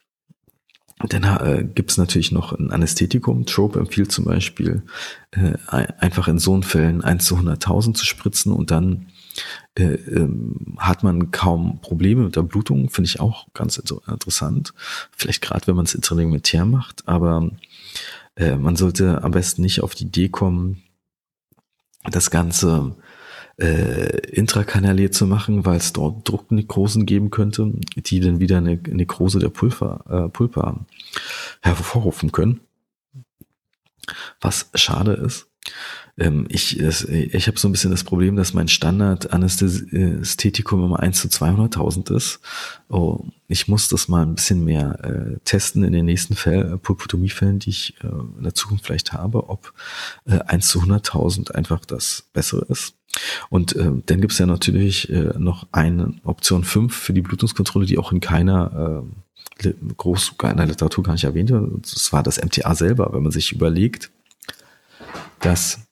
Dann 1.08 1.24
äh, 1.24 1.64
gibt 1.64 1.90
es 1.90 1.96
natürlich 1.96 2.30
noch 2.30 2.52
ein 2.52 2.70
Anästhetikum. 2.70 3.46
Trope 3.46 3.78
empfiehlt 3.78 4.12
zum 4.12 4.26
Beispiel, 4.26 4.82
äh, 5.30 5.56
einfach 5.66 6.28
in 6.28 6.38
so 6.38 6.60
Fällen 6.60 7.02
1 7.02 7.24
zu 7.24 7.36
100.000 7.36 7.94
zu 7.94 8.04
spritzen 8.04 8.52
und 8.52 8.70
dann 8.70 9.08
äh, 9.76 9.94
ähm, 9.94 10.76
hat 10.78 11.02
man 11.02 11.30
kaum 11.30 11.80
Probleme 11.80 12.24
mit 12.24 12.36
der 12.36 12.42
Blutung. 12.42 12.90
Finde 12.90 13.08
ich 13.08 13.20
auch 13.20 13.46
ganz 13.54 13.78
interessant. 13.78 14.74
Vielleicht 15.16 15.42
gerade, 15.42 15.66
wenn 15.66 15.76
man 15.76 15.84
es 15.84 15.94
intravenös 15.94 16.52
macht, 16.64 17.06
aber 17.08 17.50
äh, 18.36 18.56
man 18.56 18.76
sollte 18.76 19.22
am 19.22 19.32
besten 19.32 19.62
nicht 19.62 19.82
auf 19.82 19.94
die 19.94 20.04
Idee 20.04 20.28
kommen, 20.28 20.82
das 22.04 22.30
Ganze 22.30 22.96
äh, 23.60 24.16
intrakanaliert 24.30 25.14
zu 25.14 25.26
machen, 25.26 25.66
weil 25.66 25.76
es 25.76 25.92
dort 25.92 26.26
Drucknekrosen 26.28 27.04
geben 27.04 27.30
könnte, 27.30 27.70
die 27.96 28.20
dann 28.20 28.40
wieder 28.40 28.56
eine 28.56 28.76
Nekrose 28.76 29.38
der 29.38 29.50
Pulver, 29.50 30.04
äh, 30.08 30.28
Pulpa 30.30 30.86
hervorrufen 31.60 32.32
können. 32.32 32.60
Was 34.40 34.70
schade 34.74 35.12
ist. 35.12 35.46
Ähm, 36.20 36.46
ich 36.48 36.78
ich 36.78 37.48
habe 37.48 37.58
so 37.58 37.66
ein 37.66 37.72
bisschen 37.72 37.90
das 37.90 38.04
Problem, 38.04 38.36
dass 38.36 38.54
mein 38.54 38.68
Standard-Anästhetikum 38.68 40.84
immer 40.84 41.00
1 41.00 41.20
zu 41.20 41.26
200.000 41.28 42.14
ist. 42.14 42.38
Oh, 42.88 43.24
ich 43.48 43.66
muss 43.66 43.88
das 43.88 44.06
mal 44.06 44.22
ein 44.22 44.36
bisschen 44.36 44.64
mehr 44.64 45.00
äh, 45.02 45.40
testen 45.44 45.82
in 45.82 45.92
den 45.92 46.04
nächsten 46.04 46.36
Fällen, 46.36 46.78
Pulpotomie-Fällen, 46.78 47.58
die 47.58 47.70
ich 47.70 47.96
äh, 48.04 48.06
in 48.06 48.44
der 48.44 48.54
Zukunft 48.54 48.86
vielleicht 48.86 49.12
habe, 49.12 49.48
ob 49.48 49.72
äh, 50.26 50.38
1 50.40 50.68
zu 50.68 50.80
100.000 50.80 51.50
einfach 51.52 51.84
das 51.84 52.28
Bessere 52.32 52.66
ist. 52.68 52.94
Und 53.48 53.74
äh, 53.74 53.90
dann 54.06 54.20
gibt 54.20 54.32
es 54.32 54.38
ja 54.38 54.46
natürlich 54.46 55.10
äh, 55.10 55.32
noch 55.38 55.66
eine 55.72 56.14
Option 56.24 56.62
5 56.62 56.94
für 56.94 57.12
die 57.12 57.22
Blutungskontrolle, 57.22 57.86
die 57.86 57.98
auch 57.98 58.12
in 58.12 58.20
keiner 58.20 59.02
äh, 59.02 59.06
groß 59.96 60.34
in 60.42 60.56
der 60.56 60.66
Literatur 60.66 61.04
gar 61.04 61.12
nicht 61.12 61.24
erwähnt 61.24 61.50
wird. 61.50 61.82
Das 61.82 62.12
war 62.12 62.22
das 62.22 62.42
MTA 62.42 62.74
selber, 62.74 63.10
wenn 63.12 63.22
man 63.22 63.32
sich 63.32 63.52
überlegt, 63.52 64.10
dass 65.40 65.89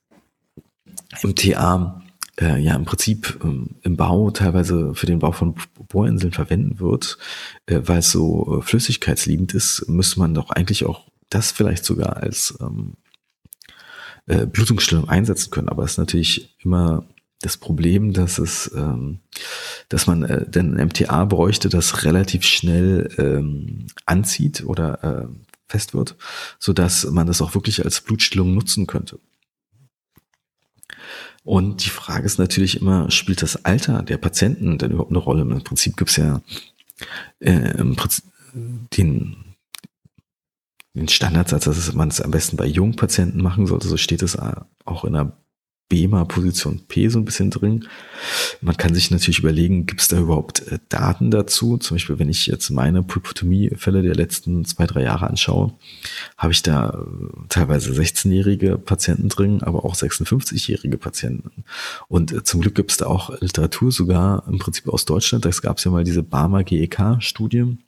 MTA 1.22 2.02
äh, 2.40 2.60
ja 2.60 2.74
im 2.74 2.84
Prinzip 2.84 3.38
ähm, 3.42 3.76
im 3.82 3.96
Bau 3.96 4.30
teilweise 4.30 4.94
für 4.94 5.06
den 5.06 5.18
Bau 5.18 5.32
von 5.32 5.54
Bohrinseln 5.88 6.32
verwenden 6.32 6.80
wird, 6.80 7.18
äh, 7.66 7.80
weil 7.84 7.98
es 7.98 8.10
so 8.10 8.58
äh, 8.58 8.62
flüssigkeitsliebend 8.62 9.54
ist, 9.54 9.88
müsste 9.88 10.20
man 10.20 10.34
doch 10.34 10.50
eigentlich 10.50 10.84
auch 10.86 11.06
das 11.30 11.52
vielleicht 11.52 11.84
sogar 11.84 12.16
als 12.16 12.56
ähm, 12.60 12.94
äh, 14.26 14.46
Blutungsstillung 14.46 15.08
einsetzen 15.08 15.50
können. 15.50 15.68
Aber 15.68 15.84
es 15.84 15.92
ist 15.92 15.98
natürlich 15.98 16.56
immer 16.62 17.04
das 17.40 17.56
Problem, 17.56 18.12
dass 18.12 18.38
es, 18.38 18.70
ähm, 18.74 19.20
dass 19.88 20.06
man 20.06 20.22
äh, 20.22 20.48
denn 20.48 20.72
MTA 20.74 21.24
bräuchte, 21.24 21.68
das 21.68 22.04
relativ 22.04 22.44
schnell 22.44 23.10
ähm, 23.18 23.86
anzieht 24.06 24.64
oder 24.64 25.04
äh, 25.04 25.28
fest 25.68 25.94
wird, 25.94 26.16
so 26.58 26.72
dass 26.72 27.04
man 27.10 27.26
das 27.26 27.42
auch 27.42 27.54
wirklich 27.54 27.84
als 27.84 28.00
Blutstillung 28.00 28.54
nutzen 28.54 28.86
könnte. 28.86 29.20
Und 31.48 31.86
die 31.86 31.88
Frage 31.88 32.26
ist 32.26 32.38
natürlich 32.38 32.78
immer, 32.78 33.10
spielt 33.10 33.40
das 33.40 33.64
Alter 33.64 34.02
der 34.02 34.18
Patienten 34.18 34.76
denn 34.76 34.90
überhaupt 34.90 35.12
eine 35.12 35.18
Rolle? 35.18 35.40
Im 35.40 35.64
Prinzip 35.64 35.96
gibt 35.96 36.10
es 36.10 36.16
ja 36.16 36.42
äh, 37.40 37.82
Prinzip 37.96 38.22
den 38.52 39.34
den 40.92 41.08
Standardsatz, 41.08 41.64
dass 41.64 41.94
man 41.94 42.08
es 42.08 42.20
am 42.20 42.32
besten 42.32 42.58
bei 42.58 42.66
jungen 42.66 42.96
Patienten 42.96 43.40
machen 43.40 43.66
sollte. 43.66 43.88
So 43.88 43.96
steht 43.96 44.20
es 44.20 44.36
auch 44.84 45.04
in 45.06 45.14
der 45.14 45.32
BEMA 45.88 46.24
Position 46.24 46.80
P 46.86 47.08
so 47.08 47.18
ein 47.18 47.24
bisschen 47.24 47.50
drin. 47.50 47.86
Man 48.60 48.76
kann 48.76 48.94
sich 48.94 49.10
natürlich 49.10 49.38
überlegen, 49.38 49.86
gibt 49.86 50.00
es 50.00 50.08
da 50.08 50.18
überhaupt 50.18 50.66
äh, 50.68 50.78
Daten 50.88 51.30
dazu? 51.30 51.78
Zum 51.78 51.96
Beispiel, 51.96 52.18
wenn 52.18 52.28
ich 52.28 52.46
jetzt 52.46 52.70
meine 52.70 53.02
Pulpotomie-Fälle 53.02 54.02
der 54.02 54.14
letzten 54.14 54.64
zwei, 54.64 54.86
drei 54.86 55.02
Jahre 55.02 55.28
anschaue, 55.28 55.72
habe 56.36 56.52
ich 56.52 56.62
da 56.62 56.90
äh, 56.90 57.46
teilweise 57.48 57.92
16-jährige 57.92 58.78
Patienten 58.78 59.28
drin, 59.28 59.62
aber 59.62 59.84
auch 59.84 59.94
56-jährige 59.94 60.98
Patienten. 60.98 61.64
Und 62.08 62.32
äh, 62.32 62.44
zum 62.44 62.60
Glück 62.60 62.74
gibt 62.74 62.90
es 62.90 62.98
da 62.98 63.06
auch 63.06 63.40
Literatur, 63.40 63.90
sogar 63.90 64.46
im 64.46 64.58
Prinzip 64.58 64.88
aus 64.88 65.04
Deutschland. 65.04 65.44
Da 65.44 65.50
gab 65.62 65.78
es 65.78 65.84
ja 65.84 65.90
mal 65.90 66.04
diese 66.04 66.22
Barmer 66.22 66.64
GEK-Studie 66.64 67.78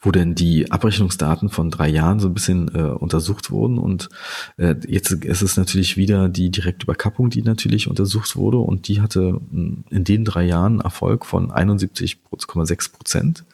wo 0.00 0.10
denn 0.10 0.34
die 0.34 0.70
Abrechnungsdaten 0.70 1.48
von 1.48 1.70
drei 1.70 1.88
Jahren 1.88 2.20
so 2.20 2.28
ein 2.28 2.34
bisschen 2.34 2.74
äh, 2.74 2.90
untersucht 2.90 3.50
wurden 3.50 3.78
und 3.78 4.08
äh, 4.56 4.74
jetzt 4.86 5.10
ist 5.10 5.42
es 5.42 5.56
natürlich 5.56 5.96
wieder 5.96 6.28
die 6.28 6.50
Direktüberkappung, 6.50 7.30
die 7.30 7.42
natürlich 7.42 7.88
untersucht 7.88 8.36
wurde 8.36 8.58
und 8.58 8.88
die 8.88 9.00
hatte 9.00 9.40
hm, 9.50 9.84
in 9.90 10.04
den 10.04 10.24
drei 10.24 10.44
Jahren 10.44 10.80
Erfolg 10.80 11.26
von 11.26 11.50
71,6 11.50 12.92
Prozent, 12.92 13.44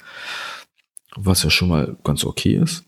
was 1.16 1.42
ja 1.42 1.50
schon 1.50 1.68
mal 1.68 1.96
ganz 2.04 2.24
okay 2.24 2.54
ist. 2.54 2.84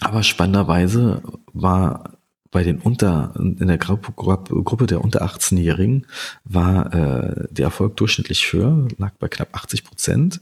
Aber 0.00 0.22
spannenderweise 0.22 1.22
war 1.52 2.19
bei 2.50 2.64
den 2.64 2.78
unter, 2.78 3.32
in 3.36 3.68
der 3.68 3.78
Gruppe 3.78 4.86
der 4.86 5.04
unter 5.04 5.22
18-Jährigen 5.22 6.06
war 6.44 6.92
äh, 6.92 7.46
der 7.50 7.66
Erfolg 7.66 7.96
durchschnittlich 7.96 8.52
höher, 8.52 8.88
lag 8.98 9.12
bei 9.20 9.28
knapp 9.28 9.54
80 9.54 9.84
Prozent. 9.84 10.40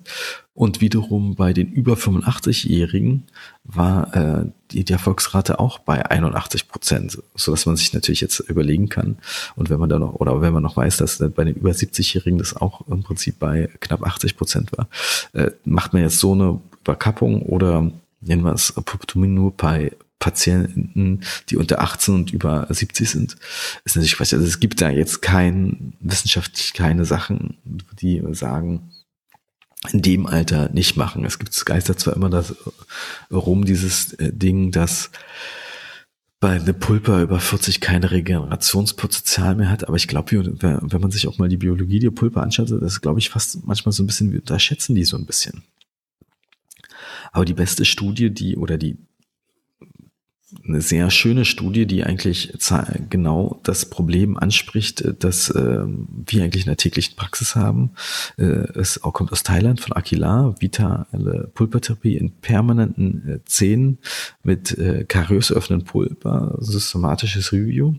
Und 0.55 0.81
wiederum 0.81 1.37
bei 1.37 1.53
den 1.53 1.71
über 1.71 1.95
85-Jährigen 1.95 3.25
war 3.63 4.17
äh, 4.17 4.47
die, 4.73 4.85
die 4.85 4.93
Erfolgsrate 4.93 5.61
auch 5.61 5.79
bei 5.79 6.05
81 6.05 6.67
Prozent, 6.67 7.23
so 7.35 7.53
dass 7.53 7.67
man 7.67 7.77
sich 7.77 7.93
natürlich 7.93 8.23
jetzt 8.23 8.41
überlegen 8.41 8.89
kann. 8.89 9.19
Und 9.55 9.71
wenn 9.71 9.79
man 9.79 9.89
dann 9.89 10.01
noch, 10.01 10.15
oder 10.15 10.41
wenn 10.41 10.55
man 10.55 10.63
noch 10.63 10.77
weiß, 10.77 10.97
dass 10.97 11.19
bei 11.19 11.45
den 11.45 11.55
über 11.55 11.71
70-Jährigen 11.71 12.39
das 12.39 12.57
auch 12.57 12.89
im 12.89 13.03
Prinzip 13.03 13.39
bei 13.39 13.69
knapp 13.81 14.05
80 14.05 14.37
Prozent 14.37 14.73
war, 14.77 14.89
äh, 15.35 15.53
macht 15.65 15.93
man 15.93 16.03
jetzt 16.03 16.19
so 16.19 16.33
eine 16.33 16.59
Überkappung 16.81 17.43
oder 17.43 17.93
nennen 18.21 18.43
wir 18.43 18.53
es 18.53 18.75
nur 19.15 19.53
bei 19.53 19.93
Patienten, 20.19 21.21
die 21.49 21.57
unter 21.57 21.81
18 21.81 22.15
und 22.15 22.33
über 22.33 22.67
70 22.69 23.09
sind, 23.09 23.37
ist 23.85 23.97
natürlich 23.97 24.17
Quatsch. 24.17 24.33
Also 24.33 24.45
es 24.45 24.61
gibt 24.61 24.81
da 24.81 24.91
jetzt 24.91 25.23
kein, 25.23 25.95
wissenschaftlich 26.01 26.73
keine 26.73 27.05
Sachen, 27.05 27.57
die 28.01 28.23
sagen, 28.33 28.91
in 29.93 30.03
dem 30.03 30.27
Alter 30.27 30.71
nicht 30.71 30.97
machen. 30.97 31.25
Es 31.25 31.39
gibt 31.39 31.53
es 31.53 31.65
geistert 31.65 32.01
zwar 32.01 32.17
immer 32.17 32.31
das 32.31 32.55
rum, 33.31 33.65
dieses 33.65 34.13
äh, 34.15 34.33
Ding, 34.33 34.73
dass 34.73 35.11
bei 36.41 36.61
einer 36.61 36.73
Pulpa 36.73 37.21
über 37.23 37.41
40 37.41 37.81
keine 37.81 38.11
Regenerationspotenzial 38.11 39.57
mehr 39.57 39.71
hat, 39.71 39.89
aber 39.89 39.97
ich 39.97 40.07
glaube, 40.07 40.31
wenn 40.61 41.01
man 41.01 41.11
sich 41.11 41.27
auch 41.27 41.39
mal 41.39 41.49
die 41.49 41.57
Biologie 41.57 41.99
der 41.99 42.13
Pulpa 42.13 42.43
anschaut, 42.43 42.71
das 42.71 43.01
glaube 43.01 43.19
ich, 43.19 43.29
fast 43.29 43.67
manchmal 43.67 43.93
so 43.93 44.05
ein 44.05 44.07
bisschen, 44.07 44.33
wir 44.33 44.41
unterschätzen 44.41 44.95
die 44.95 45.05
so 45.05 45.17
ein 45.17 45.27
bisschen. 45.27 45.65
Aber 47.33 47.45
die 47.45 47.55
beste 47.55 47.85
Studie, 47.85 48.31
die 48.31 48.57
oder 48.57 48.79
die 48.79 48.97
eine 50.67 50.81
sehr 50.81 51.11
schöne 51.11 51.45
Studie, 51.45 51.87
die 51.87 52.05
eigentlich 52.05 52.55
genau 53.11 53.61
das 53.65 53.85
Problem 53.87 54.39
anspricht, 54.39 55.05
dass 55.23 55.51
äh, 55.51 55.85
wir 55.85 56.43
eigentlich 56.43 56.65
in 56.65 56.71
der 56.71 56.77
täglichen 56.77 57.17
Praxis 57.17 57.55
haben. 57.55 57.91
Äh, 58.39 58.45
es 58.79 59.01
kommt 59.01 59.31
aus 59.31 59.43
Thailand 59.43 59.81
von 59.81 59.93
Aquila, 59.93 60.55
vitale 60.59 61.51
Pulpertherapie 61.55 62.17
in 62.17 62.33
permanenten 62.33 63.29
äh, 63.29 63.45
Zähnen 63.45 63.99
mit 64.43 64.77
äh, 64.79 65.05
kariös 65.05 65.53
öffnenden 65.53 65.87
Pulper, 65.87 66.57
systematisches 66.61 67.53
Review. 67.53 67.95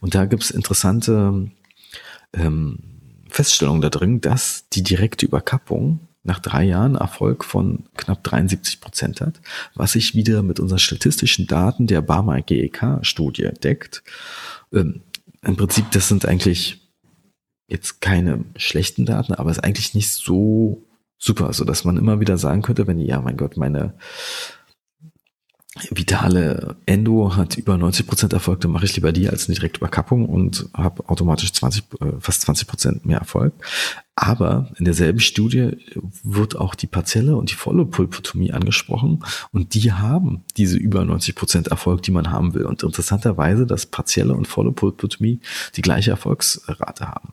Und 0.00 0.14
da 0.14 0.24
gibt 0.24 0.44
es 0.44 0.50
interessante 0.50 1.50
ähm, 2.32 2.78
Feststellungen 3.28 3.82
da 3.82 3.90
drin, 3.90 4.20
dass 4.20 4.68
die 4.70 4.82
direkte 4.82 5.26
Überkappung 5.26 6.00
nach 6.24 6.38
drei 6.38 6.64
Jahren 6.64 6.94
Erfolg 6.94 7.44
von 7.44 7.84
knapp 7.96 8.22
73 8.22 8.80
Prozent 8.80 9.20
hat, 9.20 9.40
was 9.74 9.92
sich 9.92 10.14
wieder 10.14 10.42
mit 10.42 10.60
unseren 10.60 10.78
statistischen 10.78 11.46
Daten 11.46 11.86
der 11.86 12.00
Barmer 12.00 12.40
GEK-Studie 12.42 13.50
deckt. 13.62 14.02
Ähm, 14.72 15.02
Im 15.42 15.56
Prinzip, 15.56 15.90
das 15.90 16.08
sind 16.08 16.26
eigentlich 16.26 16.80
jetzt 17.68 18.00
keine 18.00 18.44
schlechten 18.56 19.06
Daten, 19.06 19.34
aber 19.34 19.50
es 19.50 19.58
ist 19.58 19.64
eigentlich 19.64 19.94
nicht 19.94 20.10
so 20.10 20.84
super, 21.18 21.52
so 21.52 21.64
dass 21.64 21.84
man 21.84 21.96
immer 21.96 22.20
wieder 22.20 22.36
sagen 22.36 22.62
könnte, 22.62 22.86
wenn 22.86 22.98
ja, 22.98 23.20
mein 23.20 23.36
Gott, 23.36 23.56
meine 23.56 23.94
Vitale 25.90 26.76
Endo 26.84 27.34
hat 27.34 27.56
über 27.56 27.78
90 27.78 28.06
Prozent 28.06 28.32
Erfolg, 28.34 28.60
dann 28.60 28.72
mache 28.72 28.84
ich 28.84 28.94
lieber 28.94 29.10
die 29.10 29.30
als 29.30 29.48
eine 29.48 29.54
direkte 29.54 29.78
Überkappung 29.78 30.28
und 30.28 30.68
habe 30.74 31.08
automatisch 31.08 31.50
20, 31.50 31.84
äh, 32.00 32.06
fast 32.20 32.42
20 32.42 32.68
Prozent 32.68 33.06
mehr 33.06 33.18
Erfolg. 33.18 33.54
Aber 34.14 34.70
in 34.78 34.84
derselben 34.84 35.20
Studie 35.20 35.78
wird 36.22 36.56
auch 36.56 36.74
die 36.74 36.86
partielle 36.86 37.36
und 37.36 37.50
die 37.50 37.54
volle 37.54 37.86
Pulpotomie 37.86 38.52
angesprochen 38.52 39.24
und 39.52 39.72
die 39.72 39.92
haben 39.92 40.44
diese 40.58 40.76
über 40.76 41.06
90 41.06 41.34
Prozent 41.34 41.68
Erfolg, 41.68 42.02
die 42.02 42.10
man 42.10 42.30
haben 42.30 42.52
will. 42.52 42.66
Und 42.66 42.82
interessanterweise, 42.82 43.66
dass 43.66 43.86
partielle 43.86 44.34
und 44.34 44.46
volle 44.46 44.72
Pulpotomie 44.72 45.40
die 45.76 45.82
gleiche 45.82 46.10
Erfolgsrate 46.10 47.08
haben. 47.08 47.32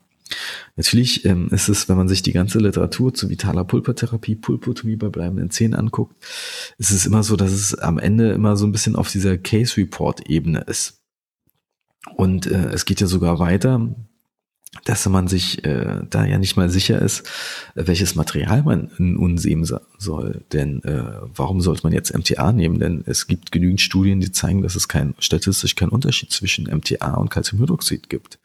Natürlich 0.76 1.26
ähm, 1.26 1.50
ist 1.52 1.70
es, 1.70 1.90
wenn 1.90 1.98
man 1.98 2.08
sich 2.08 2.22
die 2.22 2.32
ganze 2.32 2.60
Literatur 2.60 3.14
zu 3.14 3.30
vitaler 3.30 3.64
Pulpertherapie, 3.64 4.36
Pulpotomie 4.36 4.96
bei 4.96 5.10
bleibenden 5.10 5.50
Zähnen 5.50 5.76
anguckt, 5.76 6.16
ist 6.78 6.92
es 6.92 7.06
immer 7.06 7.24
so, 7.24 7.36
dass 7.36 7.52
es 7.52 7.76
am 7.76 8.00
Ende 8.00 8.32
immer 8.32 8.56
so 8.56 8.66
ein 8.66 8.72
bisschen 8.72 8.96
auf 8.96 9.12
dieser 9.12 9.38
Case 9.38 9.78
Report 9.78 10.30
Ebene 10.30 10.62
ist. 10.62 11.02
Und 12.16 12.48
äh, 12.48 12.70
es 12.70 12.86
geht 12.86 13.02
ja 13.02 13.08
sogar 13.08 13.40
weiter, 13.40 13.96
dass 14.86 15.08
man 15.08 15.28
sich 15.28 15.66
äh, 15.66 16.02
da 16.10 16.26
ja 16.26 16.38
nicht 16.38 16.56
mal 16.56 16.70
sicher 16.70 17.02
ist, 17.02 17.28
welches 17.74 18.16
Material 18.16 18.64
man 18.64 18.92
nun 18.98 19.38
sehen 19.38 19.68
soll. 19.98 20.46
Denn 20.54 20.84
äh, 20.84 21.04
warum 21.36 21.60
sollte 21.60 21.84
man 21.84 21.94
jetzt 21.94 22.16
MTA 22.16 22.52
nehmen? 22.52 22.80
Denn 22.80 23.04
es 23.06 23.28
gibt 23.28 23.52
genügend 23.52 23.82
Studien, 23.82 24.20
die 24.20 24.32
zeigen, 24.32 24.62
dass 24.62 24.76
es 24.76 24.88
kein, 24.88 25.16
statistisch 25.20 25.76
keinen 25.76 25.90
Unterschied 25.90 26.32
zwischen 26.32 26.66
MTA 26.66 27.16
und 27.16 27.32
Calciumhydroxid 27.32 28.10
gibt. 28.10 28.40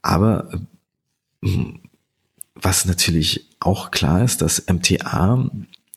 Aber 0.00 0.48
was 2.54 2.84
natürlich 2.84 3.48
auch 3.60 3.90
klar 3.90 4.24
ist, 4.24 4.42
dass 4.42 4.64
MTA 4.66 5.50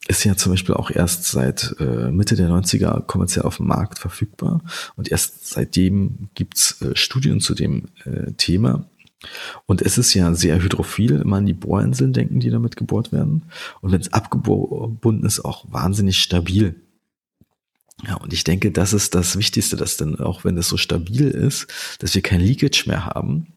ist 0.08 0.24
ja 0.24 0.36
zum 0.36 0.54
Beispiel 0.54 0.74
auch 0.74 0.90
erst 0.90 1.26
seit 1.26 1.76
äh, 1.80 2.10
Mitte 2.10 2.36
der 2.36 2.50
90er 2.50 3.02
kommerziell 3.06 3.46
auf 3.46 3.58
dem 3.58 3.68
Markt 3.68 4.00
verfügbar 4.00 4.62
und 4.96 5.12
erst 5.12 5.48
seitdem 5.48 6.30
gibt's 6.34 6.82
äh, 6.82 6.96
Studien 6.96 7.40
zu 7.42 7.54
dem 7.54 7.90
äh, 8.06 8.32
Thema. 8.34 8.86
Und 9.66 9.82
es 9.82 9.98
ist 9.98 10.14
ja 10.14 10.34
sehr 10.34 10.62
hydrophil, 10.62 11.22
immer 11.22 11.38
an 11.38 11.46
die 11.46 11.54
Bohrinseln 11.54 12.14
denken, 12.14 12.40
die 12.40 12.50
damit 12.50 12.78
gebohrt 12.78 13.12
werden. 13.12 13.44
Und 13.82 13.92
wenn 13.92 14.00
es 14.00 14.14
abgebunden 14.14 15.26
ist, 15.26 15.44
auch 15.44 15.66
wahnsinnig 15.70 16.20
stabil. 16.20 16.76
Ja, 18.08 18.16
und 18.16 18.32
ich 18.32 18.46
denke, 18.46 18.72
das 18.72 18.94
ist 18.94 19.14
das 19.14 19.38
Wichtigste, 19.38 19.76
dass 19.76 19.98
dann 19.98 20.20
auch 20.20 20.46
wenn 20.46 20.58
es 20.58 20.70
so 20.70 20.78
stabil 20.78 21.28
ist, 21.28 21.68
dass 22.00 22.16
wir 22.16 22.22
kein 22.22 22.40
Leakage 22.40 22.86
mehr 22.88 23.06
haben. 23.06 23.48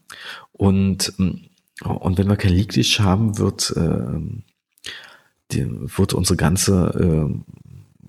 Und 0.50 1.12
ähm, 1.20 1.42
und 1.80 2.18
wenn 2.18 2.28
wir 2.28 2.36
kein 2.36 2.52
Leakage 2.52 3.00
haben, 3.00 3.38
wird, 3.38 3.72
äh, 3.76 4.20
die, 5.52 5.66
wird 5.98 6.12
unsere 6.14 6.36
ganze 6.36 7.30
äh, 7.30 7.54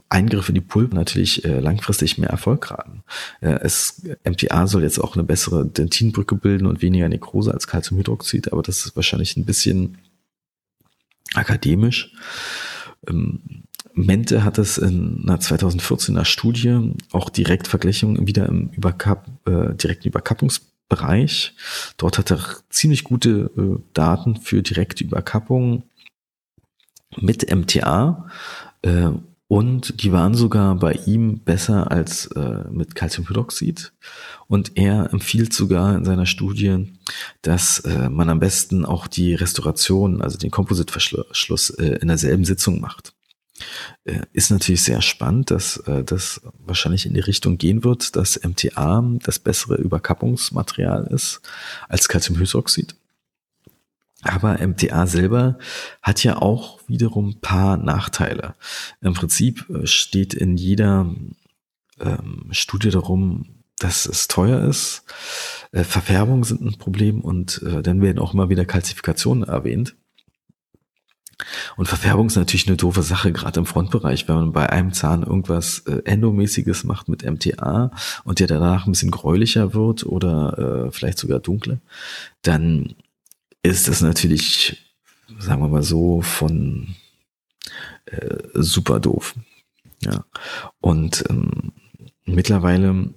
Eingriff 0.09 0.49
in 0.49 0.55
die 0.55 0.61
Pulpe 0.61 0.95
natürlich 0.95 1.43
äh, 1.43 1.59
langfristig 1.59 2.17
mehr 2.19 2.29
Erfolg 2.29 2.69
haben. 2.69 3.03
Äh, 3.41 3.59
es, 3.61 4.03
MTA 4.23 4.67
soll 4.67 4.83
jetzt 4.83 4.99
auch 4.99 5.15
eine 5.15 5.23
bessere 5.23 5.65
Dentinbrücke 5.65 6.35
bilden 6.35 6.67
und 6.67 6.81
weniger 6.81 7.09
Nekrose 7.09 7.51
als 7.51 7.67
Calciumhydroxid, 7.67 8.53
aber 8.53 8.61
das 8.61 8.85
ist 8.85 8.95
wahrscheinlich 8.95 9.35
ein 9.37 9.45
bisschen 9.45 9.97
akademisch. 11.33 12.13
Ähm, 13.07 13.63
Mente 13.95 14.43
hat 14.43 14.57
es 14.57 14.77
in 14.77 15.23
einer 15.23 15.39
2014er 15.39 16.25
Studie 16.25 16.93
auch 17.11 17.29
direkt 17.29 17.67
Vergleichungen 17.67 18.27
wieder 18.27 18.47
im 18.47 18.69
Überkapp, 18.69 19.27
äh, 19.45 19.73
direkten 19.75 20.07
Überkappungs 20.07 20.61
Bereich. 20.89 21.55
Dort 21.97 22.17
hat 22.17 22.31
er 22.31 22.39
ziemlich 22.69 23.03
gute 23.03 23.51
äh, 23.57 23.81
Daten 23.93 24.35
für 24.37 24.61
direkte 24.61 25.03
Überkappung 25.03 25.83
mit 27.17 27.53
MTA 27.53 28.29
äh, 28.81 29.09
und 29.53 30.01
die 30.01 30.11
waren 30.11 30.33
sogar 30.33 30.73
bei 30.73 30.93
ihm 31.05 31.39
besser 31.39 31.91
als 31.91 32.25
äh, 32.27 32.63
mit 32.71 32.95
Calciumhydroxid. 32.95 33.93
Und 34.47 34.77
er 34.77 35.13
empfiehlt 35.13 35.53
sogar 35.53 35.95
in 35.95 36.05
seiner 36.05 36.25
Studie, 36.25 36.91
dass 37.43 37.77
äh, 37.81 38.09
man 38.09 38.29
am 38.29 38.39
besten 38.39 38.83
auch 38.83 39.05
die 39.05 39.35
Restauration, 39.35 40.23
also 40.23 40.39
den 40.39 40.49
Kompositverschluss 40.49 41.69
äh, 41.69 41.99
in 42.01 42.07
derselben 42.07 42.45
Sitzung 42.45 42.81
macht. 42.81 43.12
Äh, 44.05 44.21
ist 44.33 44.51
natürlich 44.51 44.83
sehr 44.83 45.01
spannend, 45.01 45.51
dass 45.51 45.77
äh, 45.77 46.03
das 46.03 46.41
wahrscheinlich 46.59 47.05
in 47.05 47.13
die 47.13 47.19
Richtung 47.19 47.57
gehen 47.57 47.83
wird, 47.83 48.15
dass 48.15 48.41
MTA 48.43 49.03
das 49.23 49.39
bessere 49.39 49.75
Überkappungsmaterial 49.75 51.07
ist 51.07 51.41
als 51.87 52.07
Calciumhydroxid. 52.07 52.95
Aber 54.23 54.65
MTA 54.65 55.05
selber 55.05 55.57
hat 56.01 56.23
ja 56.23 56.37
auch 56.37 56.79
wiederum 56.87 57.39
paar 57.41 57.77
Nachteile. 57.77 58.55
Im 59.01 59.13
Prinzip 59.13 59.69
äh, 59.69 59.85
steht 59.85 60.33
in 60.33 60.57
jeder 60.57 61.13
ähm, 61.99 62.47
Studie 62.51 62.89
darum, 62.89 63.63
dass 63.79 64.05
es 64.05 64.27
teuer 64.27 64.61
ist. 64.67 65.03
Äh, 65.71 65.83
Verfärbungen 65.83 66.43
sind 66.43 66.61
ein 66.61 66.77
Problem 66.77 67.21
und 67.21 67.61
äh, 67.63 67.81
dann 67.81 68.01
werden 68.01 68.19
auch 68.19 68.33
immer 68.33 68.49
wieder 68.49 68.65
Kalzifikationen 68.65 69.43
erwähnt. 69.43 69.95
Und 71.75 71.87
Verfärbung 71.87 72.27
ist 72.27 72.35
natürlich 72.35 72.67
eine 72.67 72.77
doofe 72.77 73.01
Sache, 73.01 73.31
gerade 73.31 73.59
im 73.59 73.65
Frontbereich, 73.65 74.27
wenn 74.27 74.35
man 74.35 74.51
bei 74.53 74.69
einem 74.69 74.93
Zahn 74.93 75.23
irgendwas 75.23 75.79
äh, 75.79 76.01
Endomäßiges 76.05 76.83
macht 76.83 77.09
mit 77.09 77.23
MTA 77.23 77.91
und 78.23 78.39
der 78.39 78.47
danach 78.47 78.85
ein 78.85 78.91
bisschen 78.91 79.11
gräulicher 79.11 79.73
wird 79.73 80.05
oder 80.05 80.85
äh, 80.87 80.91
vielleicht 80.91 81.17
sogar 81.17 81.39
dunkler, 81.39 81.79
dann 82.41 82.95
ist 83.63 83.87
das 83.87 84.01
natürlich, 84.01 84.93
sagen 85.39 85.61
wir 85.61 85.69
mal 85.69 85.83
so, 85.83 86.21
von 86.21 86.95
äh, 88.05 88.37
super 88.53 88.99
doof. 88.99 89.35
Ja. 90.01 90.25
Und 90.81 91.23
ähm, 91.29 91.71
mittlerweile 92.25 93.13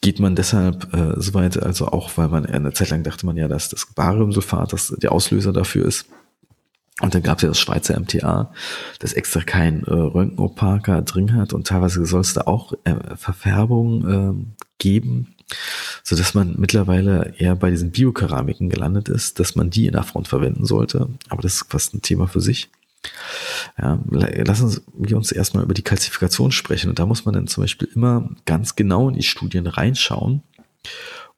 geht 0.00 0.20
man 0.20 0.36
deshalb 0.36 0.94
äh, 0.94 1.20
so 1.20 1.34
weit, 1.34 1.60
also 1.62 1.88
auch, 1.88 2.16
weil 2.16 2.28
man 2.28 2.46
eine 2.46 2.72
Zeit 2.72 2.90
lang 2.90 3.02
dachte 3.02 3.26
man 3.26 3.36
ja, 3.36 3.48
dass 3.48 3.68
das 3.68 3.86
Bariumsulfat 3.94 4.72
das 4.72 4.94
der 4.96 5.12
Auslöser 5.12 5.52
dafür 5.52 5.84
ist. 5.84 6.06
Und 7.00 7.14
dann 7.14 7.22
gab 7.22 7.38
es 7.38 7.42
ja 7.42 7.48
das 7.48 7.60
Schweizer 7.60 7.98
MTA, 7.98 8.52
das 8.98 9.12
extra 9.12 9.40
kein 9.40 9.84
äh, 9.84 9.92
Röntgenopaker 9.92 11.02
drin 11.02 11.34
hat 11.34 11.52
und 11.52 11.66
teilweise 11.66 12.04
soll 12.06 12.22
es 12.22 12.34
da 12.34 12.42
auch 12.42 12.72
äh, 12.84 13.16
Verfärbung 13.16 14.08
äh, 14.08 14.56
geben, 14.78 15.34
so 16.02 16.16
dass 16.16 16.34
man 16.34 16.56
mittlerweile 16.58 17.34
eher 17.38 17.54
bei 17.54 17.70
diesen 17.70 17.92
Biokeramiken 17.92 18.68
gelandet 18.68 19.08
ist, 19.08 19.38
dass 19.38 19.54
man 19.54 19.70
die 19.70 19.86
in 19.86 19.92
der 19.92 20.02
Front 20.02 20.26
verwenden 20.26 20.64
sollte. 20.64 21.08
Aber 21.28 21.42
das 21.42 21.54
ist 21.54 21.70
fast 21.70 21.94
ein 21.94 22.02
Thema 22.02 22.26
für 22.26 22.40
sich. 22.40 22.68
Ja, 23.80 23.98
lassen 24.10 24.80
wir 24.94 25.16
uns 25.16 25.30
erstmal 25.30 25.62
über 25.62 25.74
die 25.74 25.82
Kalzifikation 25.82 26.50
sprechen. 26.50 26.90
Und 26.90 26.98
da 26.98 27.06
muss 27.06 27.24
man 27.24 27.34
dann 27.34 27.46
zum 27.46 27.62
Beispiel 27.62 27.88
immer 27.94 28.28
ganz 28.44 28.74
genau 28.74 29.08
in 29.08 29.14
die 29.14 29.22
Studien 29.22 29.68
reinschauen. 29.68 30.42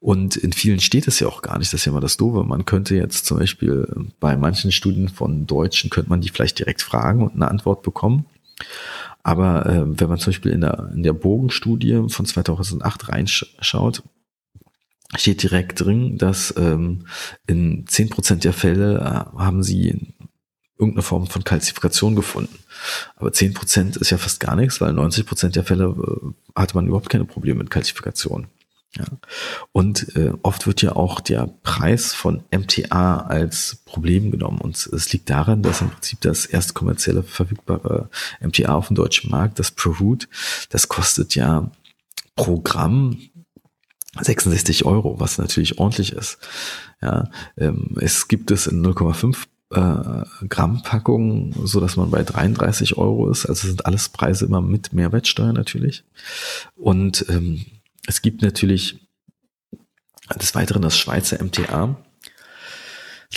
Und 0.01 0.37
in 0.37 0.55
vielen 0.55 0.81
steht 0.81 1.07
es 1.07 1.21
ja 1.21 1.29
auch 1.29 1.43
gar 1.43 1.59
nicht, 1.59 1.73
das 1.73 1.81
ist 1.81 1.85
ja 1.85 1.93
immer 1.93 2.01
das 2.01 2.17
Doofe. 2.17 2.43
Man 2.43 2.65
könnte 2.65 2.95
jetzt 2.95 3.27
zum 3.27 3.39
Beispiel 3.39 3.87
bei 4.19 4.35
manchen 4.37 4.73
Studien 4.73 5.11
von 5.11 5.47
Deutschen, 5.47 5.91
könnte 5.91 6.09
man 6.09 6.23
die 6.23 6.31
vielleicht 6.31 6.59
direkt 6.59 6.81
fragen 6.81 7.23
und 7.23 7.35
eine 7.35 7.49
Antwort 7.49 7.83
bekommen. 7.83 8.25
Aber 9.23 9.67
äh, 9.67 10.01
wenn 10.01 10.09
man 10.09 10.19
zum 10.19 10.31
Beispiel 10.31 10.53
in 10.53 10.63
der, 10.63 10.91
in 10.95 11.03
der 11.03 11.13
Bogenstudie 11.13 12.03
von 12.09 12.25
2008 12.25 13.11
reinschaut, 13.11 14.03
steht 15.17 15.43
direkt 15.43 15.81
drin, 15.81 16.17
dass 16.17 16.55
ähm, 16.57 17.07
in 17.47 17.87
zehn 17.87 18.09
Prozent 18.09 18.45
der 18.45 18.55
Fälle 18.55 18.99
äh, 19.01 19.39
haben 19.39 19.63
sie 19.63 20.15
irgendeine 20.79 21.03
Form 21.03 21.27
von 21.27 21.45
Kalzifikation 21.45 22.17
gefunden. 22.17 22.59
Aber 23.17 23.33
zehn 23.33 23.53
Prozent 23.53 23.99
ist 23.99 24.11
ja 24.11 24.17
fast 24.17 24.41
gar 24.41 24.57
nichts, 24.57 24.81
weil 24.81 24.95
90 24.95 25.27
Prozent 25.27 25.57
der 25.57 25.65
Fälle 25.65 25.85
äh, 25.85 26.59
hatte 26.59 26.75
man 26.75 26.87
überhaupt 26.87 27.11
keine 27.11 27.27
Probleme 27.27 27.59
mit 27.59 27.71
Kalzifikation. 27.71 28.47
Ja. 28.97 29.05
Und 29.71 30.17
äh, 30.17 30.33
oft 30.43 30.67
wird 30.67 30.83
ja 30.83 30.97
auch 30.97 31.21
der 31.21 31.47
Preis 31.63 32.13
von 32.13 32.43
MTA 32.51 33.19
als 33.19 33.83
Problem 33.85 34.33
genommen. 34.33 34.61
Und 34.61 34.77
es 34.77 35.13
liegt 35.13 35.31
daran, 35.31 35.63
dass 35.63 35.81
im 35.81 35.91
Prinzip 35.91 36.21
das 36.23 36.45
erste 36.45 36.73
kommerzielle 36.73 37.23
verfügbare 37.23 38.11
MTA 38.41 38.75
auf 38.75 38.89
dem 38.89 38.97
deutschen 38.97 39.31
Markt, 39.31 39.61
das 39.61 39.71
ProRoot, 39.71 40.29
das 40.71 40.89
kostet 40.89 41.37
ja 41.37 41.71
pro 42.35 42.61
Gramm 42.61 43.19
66 44.21 44.85
Euro, 44.85 45.21
was 45.21 45.39
natürlich 45.39 45.79
ordentlich 45.79 46.13
ist. 46.13 46.39
Ja, 47.01 47.31
ähm, 47.57 47.97
es 48.01 48.27
gibt 48.27 48.51
es 48.51 48.67
in 48.67 48.85
0,5 48.85 49.47
äh, 49.71 50.47
Gramm 50.49 50.83
Packungen, 50.83 51.55
so 51.65 51.79
dass 51.79 51.97
man 51.97 52.11
bei 52.11 52.25
33 52.25 52.97
Euro 52.99 53.31
ist. 53.31 53.47
Also 53.47 53.69
sind 53.69 53.87
alles 53.87 54.09
Preise 54.09 54.47
immer 54.47 54.61
mit 54.61 54.93
Mehrwertsteuer 54.93 55.53
natürlich. 55.53 56.03
Und 56.77 57.25
ähm, 57.29 57.65
es 58.07 58.23
gibt 58.23 58.43
natürlich 58.43 58.99
des 60.39 60.55
Weiteren 60.55 60.83
das 60.83 60.99
Schweizer 60.99 61.43
MTA. 61.43 61.97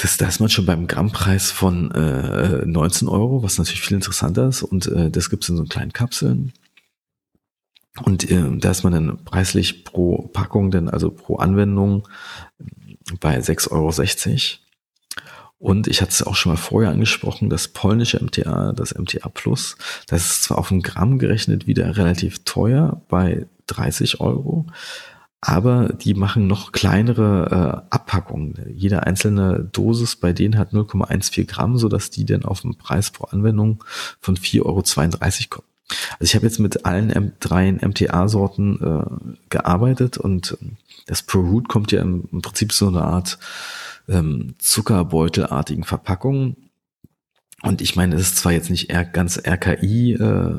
Das, 0.01 0.17
da 0.17 0.27
ist 0.27 0.39
man 0.39 0.49
schon 0.49 0.65
beim 0.65 0.87
Grammpreis 0.87 1.51
von 1.51 1.91
äh, 1.91 2.65
19 2.65 3.07
Euro, 3.07 3.43
was 3.43 3.57
natürlich 3.57 3.81
viel 3.81 3.95
interessanter 3.95 4.47
ist. 4.47 4.63
Und 4.63 4.87
äh, 4.87 5.11
das 5.11 5.29
gibt 5.29 5.43
es 5.43 5.49
in 5.49 5.57
so 5.57 5.65
kleinen 5.65 5.93
Kapseln. 5.93 6.53
Und 8.03 8.29
äh, 8.31 8.57
da 8.57 8.71
ist 8.71 8.83
man 8.83 8.93
dann 8.93 9.23
preislich 9.23 9.83
pro 9.83 10.29
Packung, 10.33 10.71
denn 10.71 10.89
also 10.89 11.11
pro 11.11 11.35
Anwendung 11.35 12.07
bei 13.19 13.37
6,60 13.37 13.71
Euro. 13.71 14.63
Und 15.59 15.87
ich 15.87 16.01
hatte 16.01 16.11
es 16.11 16.23
auch 16.23 16.35
schon 16.35 16.51
mal 16.51 16.57
vorher 16.57 16.91
angesprochen, 16.91 17.49
das 17.49 17.69
polnische 17.69 18.21
MTA, 18.21 18.73
das 18.73 18.97
MTA 18.97 19.29
Plus, 19.29 19.77
das 20.07 20.25
ist 20.25 20.43
zwar 20.43 20.57
auf 20.57 20.71
ein 20.71 20.81
Gramm 20.81 21.19
gerechnet 21.19 21.67
wieder 21.67 21.95
relativ 21.95 22.43
teuer 22.43 23.01
bei 23.07 23.45
30 23.67 24.21
Euro, 24.21 24.67
aber 25.41 25.89
die 25.89 26.13
machen 26.13 26.47
noch 26.47 26.71
kleinere 26.71 27.83
äh, 27.91 27.93
Abpackungen. 27.93 28.55
Jede 28.73 29.03
einzelne 29.03 29.67
Dosis 29.71 30.15
bei 30.15 30.31
denen 30.31 30.57
hat 30.57 30.71
0,14 30.71 31.45
Gramm, 31.45 31.77
sodass 31.77 32.09
die 32.09 32.25
dann 32.25 32.45
auf 32.45 32.63
einen 32.63 32.77
Preis 32.77 33.11
pro 33.11 33.25
Anwendung 33.25 33.83
von 34.21 34.37
4,32 34.37 34.61
Euro 34.63 34.83
kommen. 35.49 35.67
Also 36.13 36.23
ich 36.23 36.35
habe 36.35 36.45
jetzt 36.45 36.59
mit 36.59 36.85
allen 36.85 37.09
M 37.09 37.33
drei 37.41 37.71
MTA-Sorten 37.71 38.81
äh, 38.81 39.35
gearbeitet 39.49 40.17
und 40.17 40.57
das 41.07 41.23
ProRoot 41.23 41.67
kommt 41.67 41.91
ja 41.91 42.01
im, 42.01 42.29
im 42.31 42.41
Prinzip 42.41 42.71
so 42.71 42.87
eine 42.87 43.01
Art 43.03 43.37
ähm, 44.07 44.55
zuckerbeutelartigen 44.59 45.83
Verpackungen. 45.83 46.69
Und 47.61 47.81
ich 47.81 47.95
meine, 47.95 48.15
es 48.15 48.21
ist 48.21 48.37
zwar 48.37 48.53
jetzt 48.53 48.69
nicht 48.69 48.89
ganz 49.11 49.37
RKI 49.45 50.13
äh, 50.13 50.55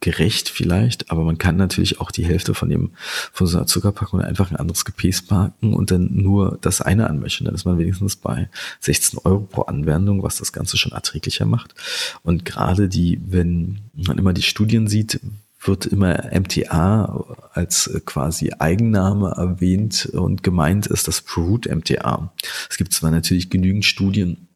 gerecht 0.00 0.48
vielleicht, 0.48 1.10
aber 1.10 1.22
man 1.22 1.38
kann 1.38 1.56
natürlich 1.56 2.00
auch 2.00 2.10
die 2.10 2.24
Hälfte 2.24 2.54
von 2.54 2.70
dem 2.70 2.92
von 3.32 3.46
so 3.46 3.58
einer 3.58 3.66
Zuckerpackung 3.66 4.20
einfach 4.20 4.50
ein 4.50 4.56
anderes 4.56 4.84
Gefäß 4.84 5.22
packen 5.22 5.74
und 5.74 5.90
dann 5.90 6.08
nur 6.12 6.58
das 6.60 6.80
eine 6.80 7.08
anmischen. 7.08 7.44
Dann 7.44 7.54
ist 7.54 7.64
man 7.64 7.78
wenigstens 7.78 8.16
bei 8.16 8.48
16 8.80 9.20
Euro 9.24 9.40
pro 9.40 9.62
Anwendung, 9.62 10.22
was 10.22 10.38
das 10.38 10.52
Ganze 10.52 10.76
schon 10.76 10.92
erträglicher 10.92 11.44
macht. 11.44 11.74
Und 12.22 12.44
gerade 12.44 12.88
die, 12.88 13.20
wenn 13.26 13.80
man 13.94 14.18
immer 14.18 14.32
die 14.32 14.42
Studien 14.42 14.88
sieht, 14.88 15.20
wird 15.64 15.86
immer 15.86 16.30
MTA 16.32 17.24
als 17.52 17.90
quasi 18.04 18.52
Eigenname 18.58 19.34
erwähnt 19.36 20.06
und 20.12 20.42
gemeint 20.42 20.86
ist 20.86 21.06
das 21.06 21.24
Root 21.36 21.66
MTA. 21.66 22.32
Es 22.68 22.76
gibt 22.78 22.92
zwar 22.92 23.10
natürlich 23.10 23.50
genügend 23.50 23.84
Studien, 23.84 24.48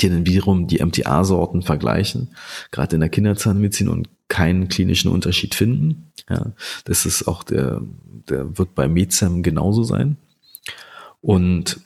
die 0.00 0.08
dann 0.08 0.26
wiederum 0.26 0.66
die 0.66 0.84
MTA-Sorten 0.84 1.62
vergleichen, 1.62 2.28
gerade 2.70 2.96
in 2.96 3.00
der 3.00 3.08
Kinderzahnmedizin 3.08 3.88
und 3.88 4.08
keinen 4.28 4.68
klinischen 4.68 5.10
Unterschied 5.10 5.54
finden. 5.54 6.12
Ja, 6.28 6.52
das 6.84 7.06
ist 7.06 7.28
auch 7.28 7.42
der, 7.42 7.82
der 8.28 8.58
wird 8.58 8.74
bei 8.74 8.88
Mezem 8.88 9.42
genauso 9.42 9.82
sein. 9.82 10.16
Und 11.20 11.80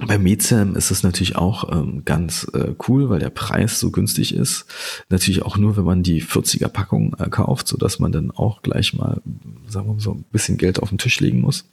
bei 0.00 0.16
Mezem 0.16 0.76
ist 0.76 0.92
es 0.92 1.02
natürlich 1.02 1.36
auch 1.36 1.72
ähm, 1.72 2.04
ganz 2.04 2.48
äh, 2.54 2.74
cool, 2.86 3.10
weil 3.10 3.18
der 3.18 3.30
Preis 3.30 3.80
so 3.80 3.90
günstig 3.90 4.32
ist. 4.32 4.66
Natürlich 5.08 5.42
auch 5.42 5.56
nur, 5.56 5.76
wenn 5.76 5.84
man 5.84 6.04
die 6.04 6.22
40er 6.22 6.68
Packung 6.68 7.16
äh, 7.18 7.28
kauft, 7.28 7.66
so 7.66 7.76
dass 7.76 7.98
man 7.98 8.12
dann 8.12 8.30
auch 8.30 8.62
gleich 8.62 8.94
mal, 8.94 9.20
sagen 9.66 9.88
wir 9.88 9.94
mal 9.94 10.00
so, 10.00 10.12
ein 10.12 10.24
bisschen 10.30 10.56
Geld 10.56 10.80
auf 10.80 10.90
den 10.90 10.98
Tisch 10.98 11.18
legen 11.18 11.40
muss. 11.40 11.64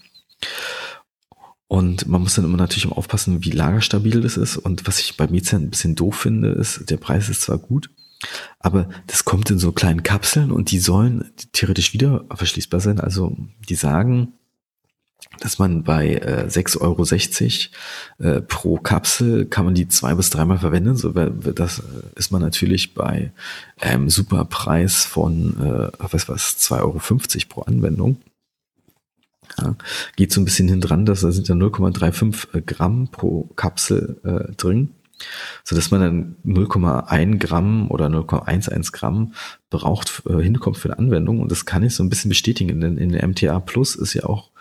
Und 1.68 2.08
man 2.08 2.22
muss 2.22 2.36
dann 2.36 2.46
immer 2.46 2.58
natürlich 2.58 2.88
aufpassen, 2.92 3.44
wie 3.44 3.52
lagerstabil 3.52 4.22
das 4.22 4.38
ist. 4.38 4.58
Und 4.58 4.88
was 4.88 5.00
ich 5.00 5.18
bei 5.18 5.28
Mezem 5.28 5.64
ein 5.64 5.70
bisschen 5.70 5.96
doof 5.96 6.16
finde, 6.16 6.50
ist, 6.50 6.90
der 6.90 6.98
Preis 6.98 7.30
ist 7.30 7.42
zwar 7.42 7.60
gut, 7.60 7.90
aber 8.60 8.90
das 9.08 9.26
kommt 9.26 9.50
in 9.52 9.60
so 9.60 9.72
kleinen 9.72 10.04
Kapseln 10.04 10.52
und 10.52 10.72
die 10.72 10.80
sollen 10.80 11.32
theoretisch 11.54 11.94
wieder 11.94 12.26
verschließbar 12.34 12.80
sein. 12.80 13.00
Also 13.00 13.36
die 13.70 13.76
sagen, 13.76 14.34
dass 15.40 15.60
man 15.60 15.84
bei 15.84 16.16
äh, 16.16 16.48
6,60 16.48 17.70
Euro 18.20 18.38
äh, 18.38 18.42
pro 18.42 18.78
Kapsel 18.78 19.46
kann 19.46 19.66
man 19.66 19.76
die 19.76 19.88
zwei 19.88 20.16
bis 20.16 20.30
dreimal 20.30 20.60
verwenden. 20.60 20.96
So 20.96 21.12
das 21.12 21.80
äh, 21.80 21.84
ist 22.16 22.32
man 22.32 22.42
natürlich 22.42 22.94
bei 22.94 23.32
einem 23.80 24.10
Superpreis 24.10 25.06
von 25.06 25.58
äh, 25.60 25.92
was 26.00 26.30
was 26.30 26.58
2,50 26.60 26.82
Euro 26.82 27.00
pro 27.50 27.62
Anwendung. 27.62 28.18
Ja, 29.60 29.76
geht 30.16 30.32
so 30.32 30.42
ein 30.42 30.46
bisschen 30.46 30.68
hin 30.68 30.82
dran, 30.82 31.06
dass 31.06 31.22
da 31.22 31.32
sind 31.32 31.48
ja 31.48 31.56
0,35 31.56 32.58
äh, 32.58 32.62
Gramm 32.62 33.10
pro 33.10 33.44
Kapsel 33.56 34.20
äh, 34.24 34.54
drin, 34.56 34.92
so 35.64 35.76
dass 35.76 35.92
man 35.92 36.02
dann 36.02 36.36
0,1 36.46 37.40
Gramm 37.40 37.90
oder 37.90 38.08
0,11 38.08 38.92
Gramm 38.92 39.34
braucht, 39.70 40.24
äh, 40.28 40.42
hinkommt 40.42 40.78
für 40.78 40.90
eine 40.90 41.00
Anwendung. 41.00 41.40
Und 41.40 41.52
das 41.52 41.66
kann 41.66 41.84
ich 41.84 41.96
so 41.96 42.04
ein 42.04 42.10
bisschen 42.10 42.30
bestätigen, 42.30 42.80
denn 42.82 42.98
in 42.98 43.12
der 43.12 43.28
MTA 43.28 43.60
Plus 43.60 43.96
ist 43.96 44.14
ja 44.14 44.26
auch 44.26 44.52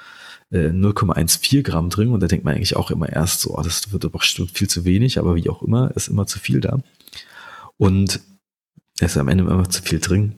0,14 0.53 1.59
äh, 1.59 1.62
Gramm 1.62 1.90
drin 1.90 2.11
und 2.11 2.21
da 2.21 2.29
denkt 2.29 2.45
man 2.45 2.55
eigentlich 2.55 2.77
auch 2.77 2.90
immer 2.90 3.09
erst 3.09 3.40
so, 3.40 3.57
oh, 3.57 3.62
das 3.62 3.93
wird 3.93 4.05
aber 4.05 4.19
bestimmt 4.19 4.53
viel 4.53 4.69
zu 4.69 4.85
wenig, 4.85 5.19
aber 5.19 5.35
wie 5.35 5.51
auch 5.51 5.62
immer, 5.62 5.90
ist 5.97 6.09
immer 6.09 6.27
zu 6.27 6.38
viel 6.38 6.61
da. 6.61 6.81
Und 7.77 8.21
es 9.01 9.12
ist 9.12 9.17
am 9.17 9.29
Ende 9.29 9.45
immer 9.45 9.69
zu 9.69 9.83
viel 9.83 9.99
drin. 9.99 10.37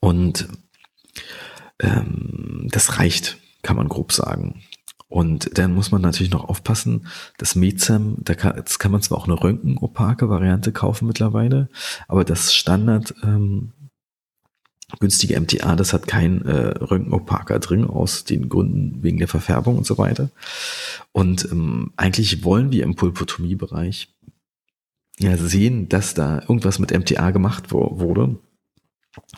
Und 0.00 0.48
ähm, 1.80 2.68
das 2.70 2.98
reicht, 2.98 3.36
kann 3.62 3.76
man 3.76 3.88
grob 3.88 4.12
sagen. 4.12 4.62
Und 5.10 5.58
dann 5.58 5.74
muss 5.74 5.90
man 5.90 6.00
natürlich 6.00 6.32
noch 6.32 6.48
aufpassen, 6.48 7.08
das 7.36 7.56
Mezem, 7.56 8.14
da 8.20 8.34
kann, 8.34 8.56
jetzt 8.56 8.78
kann 8.78 8.92
man 8.92 9.02
zwar 9.02 9.18
auch 9.18 9.26
eine 9.26 9.42
röntgenopake 9.42 10.28
Variante 10.30 10.70
kaufen 10.70 11.08
mittlerweile, 11.08 11.68
aber 12.06 12.24
das 12.24 12.54
Standard 12.54 13.12
ähm, 13.24 13.72
günstige 15.00 15.38
MTA, 15.38 15.74
das 15.74 15.92
hat 15.92 16.06
kein 16.06 16.46
äh, 16.46 16.78
Röntgenopaker 16.78 17.58
drin, 17.58 17.84
aus 17.84 18.22
den 18.22 18.48
Gründen 18.48 19.02
wegen 19.02 19.18
der 19.18 19.26
Verfärbung 19.26 19.78
und 19.78 19.86
so 19.86 19.98
weiter. 19.98 20.30
Und 21.10 21.44
ähm, 21.50 21.92
eigentlich 21.96 22.44
wollen 22.44 22.70
wir 22.70 22.84
im 22.84 22.94
Pulpotomie-Bereich 22.94 24.14
ja 25.18 25.36
sehen, 25.36 25.88
dass 25.88 26.14
da 26.14 26.40
irgendwas 26.40 26.78
mit 26.78 26.96
MTA 26.96 27.32
gemacht 27.32 27.72
wo 27.72 27.98
wurde, 27.98 28.38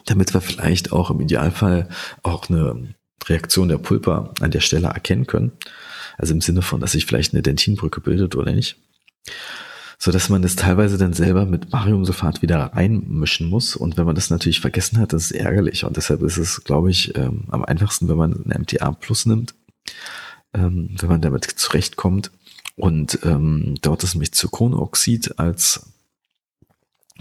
damit 0.05 0.35
wir 0.35 0.43
vielleicht 0.43 0.93
auch 0.93 1.11
im 1.11 1.21
Idealfall 1.21 1.89
auch 2.23 2.51
eine 2.51 2.95
Reaktion 3.29 3.69
der 3.69 3.79
Pulpa 3.79 4.33
an 4.41 4.51
der 4.51 4.61
Stelle 4.61 4.89
erkennen 4.89 5.27
können. 5.27 5.53
Also 6.19 6.35
im 6.35 6.41
Sinne 6.41 6.63
von, 6.63 6.81
dass 6.81 6.93
sich 6.93 7.07
vielleicht 7.07 7.33
eine 7.33 7.43
Dentinbrücke 7.43 8.01
bildet 8.01 8.37
oder 8.37 8.53
nicht. 8.53 8.77
so 9.99 10.11
dass 10.11 10.29
man 10.29 10.43
das 10.43 10.57
teilweise 10.57 10.99
dann 10.99 11.13
selber 11.13 11.47
mit 11.47 11.71
Bariumsulfat 11.71 12.43
wieder 12.43 12.59
reinmischen 12.59 13.49
muss. 13.49 13.77
Und 13.77 13.97
wenn 13.97 14.05
man 14.05 14.17
das 14.17 14.31
natürlich 14.31 14.61
vergessen 14.61 14.99
hat, 14.99 15.13
das 15.13 15.27
ist 15.27 15.33
ärgerlich. 15.33 15.85
Und 15.85 15.97
deshalb 15.97 16.23
ist 16.23 16.39
es, 16.39 16.65
glaube 16.65 16.91
ich, 16.91 17.17
ähm, 17.17 17.45
am 17.51 17.65
einfachsten, 17.65 18.09
wenn 18.09 18.17
man 18.17 18.45
eine 18.45 18.59
MTA 18.59 18.91
Plus 18.93 19.27
nimmt, 19.27 19.55
ähm, 20.55 20.97
wenn 20.99 21.09
man 21.09 21.21
damit 21.21 21.45
zurechtkommt. 21.45 22.33
Und 22.75 23.21
ähm, 23.23 23.77
dort 23.81 24.03
ist 24.03 24.15
nämlich 24.15 24.33
Zirkonoxid 24.33 25.39
als 25.39 25.93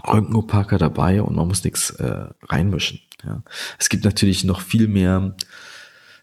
Röntgenopaker 0.06 0.78
dabei 0.78 1.22
und 1.22 1.36
man 1.36 1.46
muss 1.46 1.64
nichts 1.64 1.90
äh, 1.90 2.26
reinmischen. 2.48 3.00
Ja. 3.24 3.42
Es 3.78 3.88
gibt 3.88 4.04
natürlich 4.04 4.44
noch 4.44 4.60
viel 4.60 4.88
mehr 4.88 5.36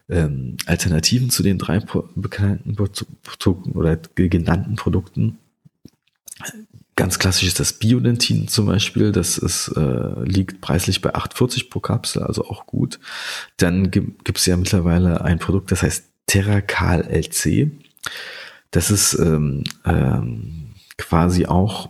ähm, 0.09 0.57
Alternativen 0.65 1.29
zu 1.29 1.43
den 1.43 1.57
drei 1.57 1.79
bekannten 2.15 2.75
Produkten 2.75 3.71
oder 3.71 3.97
genannten 4.15 4.75
Produkten. 4.75 5.37
Ganz 6.95 7.17
klassisch 7.17 7.47
ist 7.47 7.59
das 7.59 7.73
Biodentin 7.73 8.47
zum 8.47 8.65
Beispiel. 8.65 9.11
Das 9.11 9.37
ist, 9.37 9.69
äh, 9.69 10.23
liegt 10.23 10.59
preislich 10.59 11.01
bei 11.01 11.15
8,40 11.15 11.69
pro 11.69 11.79
Kapsel, 11.79 12.23
also 12.23 12.45
auch 12.45 12.65
gut. 12.65 12.99
Dann 13.57 13.91
gibt 13.91 14.37
es 14.37 14.45
ja 14.45 14.57
mittlerweile 14.57 15.21
ein 15.21 15.39
Produkt, 15.39 15.71
das 15.71 15.83
heißt 15.83 16.05
Terracal 16.27 17.07
LC. 17.09 17.71
Das 18.71 18.91
ist 18.91 19.13
ähm, 19.13 19.63
ähm, 19.85 20.73
quasi 20.97 21.45
auch 21.45 21.89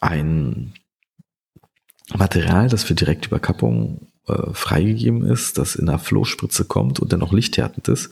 ein 0.00 0.72
Material, 2.16 2.68
das 2.68 2.84
für 2.84 2.94
Direktüberkappung 2.94 4.08
äh, 4.28 4.54
freigegeben 4.54 5.24
ist, 5.24 5.58
das 5.58 5.74
in 5.74 5.86
der 5.86 5.98
Flohspritze 5.98 6.64
kommt 6.64 7.00
und 7.00 7.12
dann 7.12 7.22
auch 7.22 7.32
lichthärtend 7.32 7.88
ist. 7.88 8.10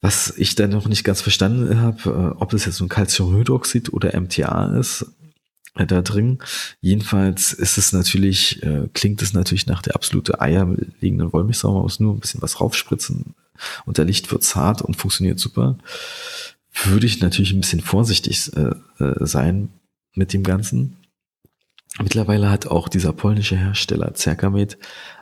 Was 0.00 0.32
ich 0.36 0.54
dann 0.54 0.70
noch 0.70 0.86
nicht 0.88 1.04
ganz 1.04 1.20
verstanden 1.20 1.80
habe, 1.80 2.34
äh, 2.36 2.40
ob 2.40 2.52
es 2.52 2.64
jetzt 2.64 2.80
ein 2.80 2.88
Calciumhydroxid 2.88 3.92
oder 3.92 4.18
MTA 4.18 4.78
ist 4.78 5.06
äh, 5.74 5.86
da 5.86 6.02
drin. 6.02 6.38
Jedenfalls 6.80 7.52
ist 7.52 7.78
es 7.78 7.92
natürlich, 7.92 8.62
äh, 8.62 8.88
klingt 8.94 9.22
es 9.22 9.32
natürlich 9.32 9.66
nach 9.66 9.82
der 9.82 9.94
absolute 9.96 10.40
eierlegenden 10.40 11.32
Wollmilchsau. 11.32 11.72
Man 11.72 11.82
muss 11.82 12.00
nur 12.00 12.14
ein 12.14 12.20
bisschen 12.20 12.42
was 12.42 12.60
raufspritzen 12.60 13.34
und 13.86 13.98
der 13.98 14.04
Licht 14.04 14.30
wird 14.30 14.44
zart 14.44 14.82
und 14.82 14.96
funktioniert 14.96 15.38
super. 15.38 15.78
Würde 16.84 17.06
ich 17.06 17.20
natürlich 17.20 17.52
ein 17.52 17.60
bisschen 17.60 17.80
vorsichtig 17.80 18.52
äh, 18.56 18.74
äh, 19.02 19.26
sein 19.26 19.70
mit 20.14 20.32
dem 20.32 20.44
Ganzen. 20.44 20.96
Mittlerweile 22.00 22.50
hat 22.50 22.66
auch 22.66 22.88
dieser 22.88 23.12
polnische 23.12 23.56
Hersteller 23.56 24.14
Cercamed 24.14 24.78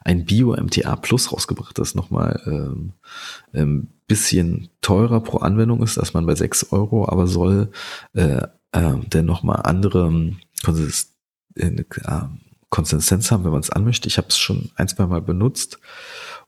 ein 0.06 0.24
Bio-MTA 0.24 0.94
Plus 0.96 1.32
rausgebracht, 1.32 1.76
das 1.78 1.96
nochmal 1.96 2.40
ähm, 2.46 2.92
ein 3.52 3.60
ähm, 3.60 3.88
bisschen 4.06 4.68
teurer 4.80 5.20
pro 5.20 5.38
Anwendung 5.38 5.82
ist, 5.82 5.96
dass 5.96 6.14
man 6.14 6.26
bei 6.26 6.36
6 6.36 6.70
Euro, 6.70 7.08
aber 7.08 7.26
soll 7.26 7.72
äh, 8.14 8.42
äh, 8.70 8.94
denn 9.12 9.26
nochmal 9.26 9.62
andere 9.64 10.06
ähm, 10.06 10.38
äh, 11.56 11.72
Konsistenz 12.68 13.32
haben, 13.32 13.44
wenn 13.44 13.50
man 13.50 13.60
es 13.60 13.70
anmischt. 13.70 14.06
Ich 14.06 14.16
habe 14.16 14.28
es 14.28 14.38
schon 14.38 14.70
ein, 14.76 14.86
zwei 14.86 15.06
Mal 15.06 15.22
benutzt. 15.22 15.80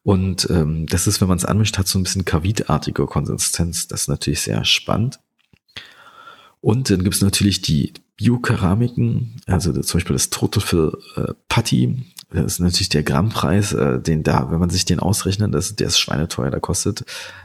Und 0.04 0.48
ähm, 0.50 0.86
das 0.86 1.08
ist, 1.08 1.20
wenn 1.20 1.28
man 1.28 1.38
es 1.38 1.44
anmischt, 1.44 1.78
hat 1.78 1.88
so 1.88 1.98
ein 1.98 2.04
bisschen 2.04 2.24
kavitartige 2.24 3.06
Konsistenz. 3.06 3.88
Das 3.88 4.02
ist 4.02 4.08
natürlich 4.08 4.40
sehr 4.40 4.64
spannend. 4.64 5.18
Und 6.60 6.90
dann 6.90 7.02
gibt 7.02 7.16
es 7.16 7.22
natürlich 7.22 7.60
die 7.60 7.92
Biokeramiken, 8.16 9.40
also 9.46 9.72
zum 9.72 9.98
Beispiel 9.98 10.14
das 10.14 10.28
für 10.60 10.98
äh, 11.16 11.34
Putty. 11.48 12.04
Das 12.30 12.44
ist 12.44 12.60
natürlich 12.60 12.90
der 12.90 13.02
Grammpreis, 13.02 13.72
äh, 13.72 14.00
den 14.00 14.22
da, 14.22 14.50
wenn 14.50 14.58
man 14.58 14.70
sich 14.70 14.84
den 14.84 15.00
ausrechnet, 15.00 15.54
das, 15.54 15.76
der 15.76 15.86
ist 15.86 15.98
schweineteuer, 15.98 16.50
da 16.50 16.60
kostet 16.60 17.04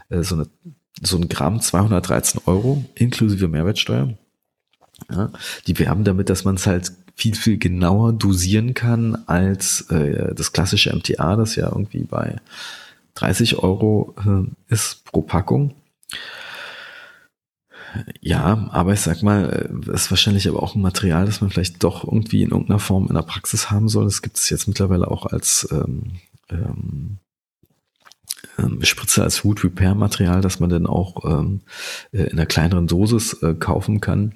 äh, 0.09 0.23
so, 0.23 0.36
eine, 0.36 0.47
so 1.01 1.17
ein 1.17 1.29
Gramm 1.29 1.61
213 1.61 2.41
Euro 2.45 2.84
inklusive 2.95 3.47
Mehrwertsteuer. 3.47 4.13
Ja, 5.09 5.31
die 5.67 5.79
werben 5.79 6.03
damit, 6.03 6.29
dass 6.29 6.43
man 6.43 6.55
es 6.55 6.67
halt 6.67 6.91
viel, 7.15 7.36
viel 7.36 7.57
genauer 7.57 8.13
dosieren 8.13 8.73
kann 8.73 9.23
als 9.27 9.89
äh, 9.89 10.34
das 10.36 10.51
klassische 10.51 10.93
MTA, 10.93 11.36
das 11.36 11.55
ja 11.55 11.67
irgendwie 11.67 12.03
bei 12.03 12.38
30 13.15 13.59
Euro 13.59 14.15
äh, 14.25 14.73
ist 14.73 15.05
pro 15.05 15.21
Packung. 15.21 15.75
Ja, 18.21 18.69
aber 18.71 18.93
ich 18.93 19.01
sag 19.01 19.21
mal, 19.23 19.69
äh, 19.87 19.93
ist 19.93 20.09
wahrscheinlich 20.09 20.47
aber 20.47 20.63
auch 20.63 20.75
ein 20.75 20.81
Material, 20.81 21.25
das 21.25 21.41
man 21.41 21.49
vielleicht 21.49 21.83
doch 21.83 22.03
irgendwie 22.03 22.41
in 22.41 22.51
irgendeiner 22.51 22.79
Form 22.79 23.07
in 23.07 23.15
der 23.15 23.21
Praxis 23.21 23.69
haben 23.71 23.89
soll. 23.89 24.05
Das 24.05 24.21
gibt 24.21 24.37
es 24.37 24.49
jetzt 24.49 24.67
mittlerweile 24.67 25.09
auch 25.09 25.25
als 25.25 25.67
ähm, 25.71 26.13
ähm, 26.49 27.19
ähm, 28.57 28.83
Spritze 28.83 29.23
als 29.23 29.43
Wood 29.43 29.63
Repair 29.63 29.95
Material, 29.95 30.41
das 30.41 30.59
man 30.59 30.69
dann 30.69 30.87
auch 30.87 31.23
ähm, 31.25 31.61
äh, 32.11 32.23
in 32.23 32.33
einer 32.33 32.45
kleineren 32.45 32.87
Dosis 32.87 33.33
äh, 33.41 33.53
kaufen 33.53 34.01
kann. 34.01 34.35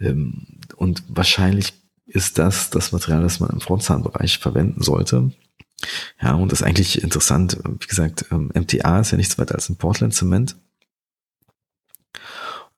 Ähm, 0.00 0.58
und 0.76 1.02
wahrscheinlich 1.08 1.74
ist 2.06 2.38
das 2.38 2.70
das 2.70 2.92
Material, 2.92 3.22
das 3.22 3.40
man 3.40 3.50
im 3.50 3.60
Frontzahnbereich 3.60 4.38
verwenden 4.38 4.82
sollte. 4.82 5.30
Ja, 6.20 6.34
und 6.34 6.50
das 6.50 6.60
ist 6.60 6.66
eigentlich 6.66 7.02
interessant. 7.02 7.58
Wie 7.80 7.86
gesagt, 7.86 8.26
ähm, 8.32 8.50
MTA 8.54 9.00
ist 9.00 9.12
ja 9.12 9.16
nichts 9.16 9.38
weiter 9.38 9.54
als 9.54 9.68
ein 9.68 9.76
Portland 9.76 10.14
Zement. 10.14 10.56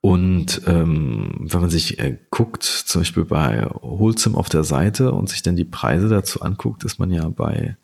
Und 0.03 0.63
ähm, 0.67 1.35
wenn 1.41 1.61
man 1.61 1.71
sich 1.71 1.99
äh, 1.99 2.17
guckt, 2.31 2.63
zum 2.63 3.03
Beispiel 3.03 3.27
bei 3.27 3.67
Holzim 3.83 4.35
auf 4.35 4.49
der 4.49 4.65
Seite 4.65 5.13
und 5.13 5.29
sich 5.29 5.43
dann 5.43 5.57
die 5.57 5.67
Preise 5.67 6.09
dazu 6.09 6.41
anguckt, 6.41 6.85
ist 6.85 6.99
man 6.99 7.11
ja 7.11 7.29
bei 7.29 7.77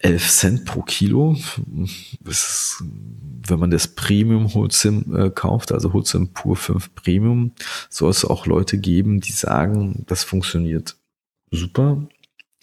11 0.00 0.30
Cent 0.30 0.64
pro 0.66 0.82
Kilo. 0.82 1.36
Ist, 2.24 2.84
wenn 3.46 3.58
man 3.58 3.70
das 3.70 3.88
Premium 3.88 4.52
Holzim 4.52 5.16
äh, 5.16 5.30
kauft, 5.30 5.72
also 5.72 5.94
Holzim 5.94 6.34
pur 6.34 6.56
5 6.56 6.94
Premium, 6.94 7.52
soll 7.88 8.10
es 8.10 8.24
auch 8.24 8.44
Leute 8.44 8.76
geben, 8.76 9.20
die 9.20 9.32
sagen, 9.32 10.04
das 10.06 10.24
funktioniert 10.24 10.96
super. 11.50 12.06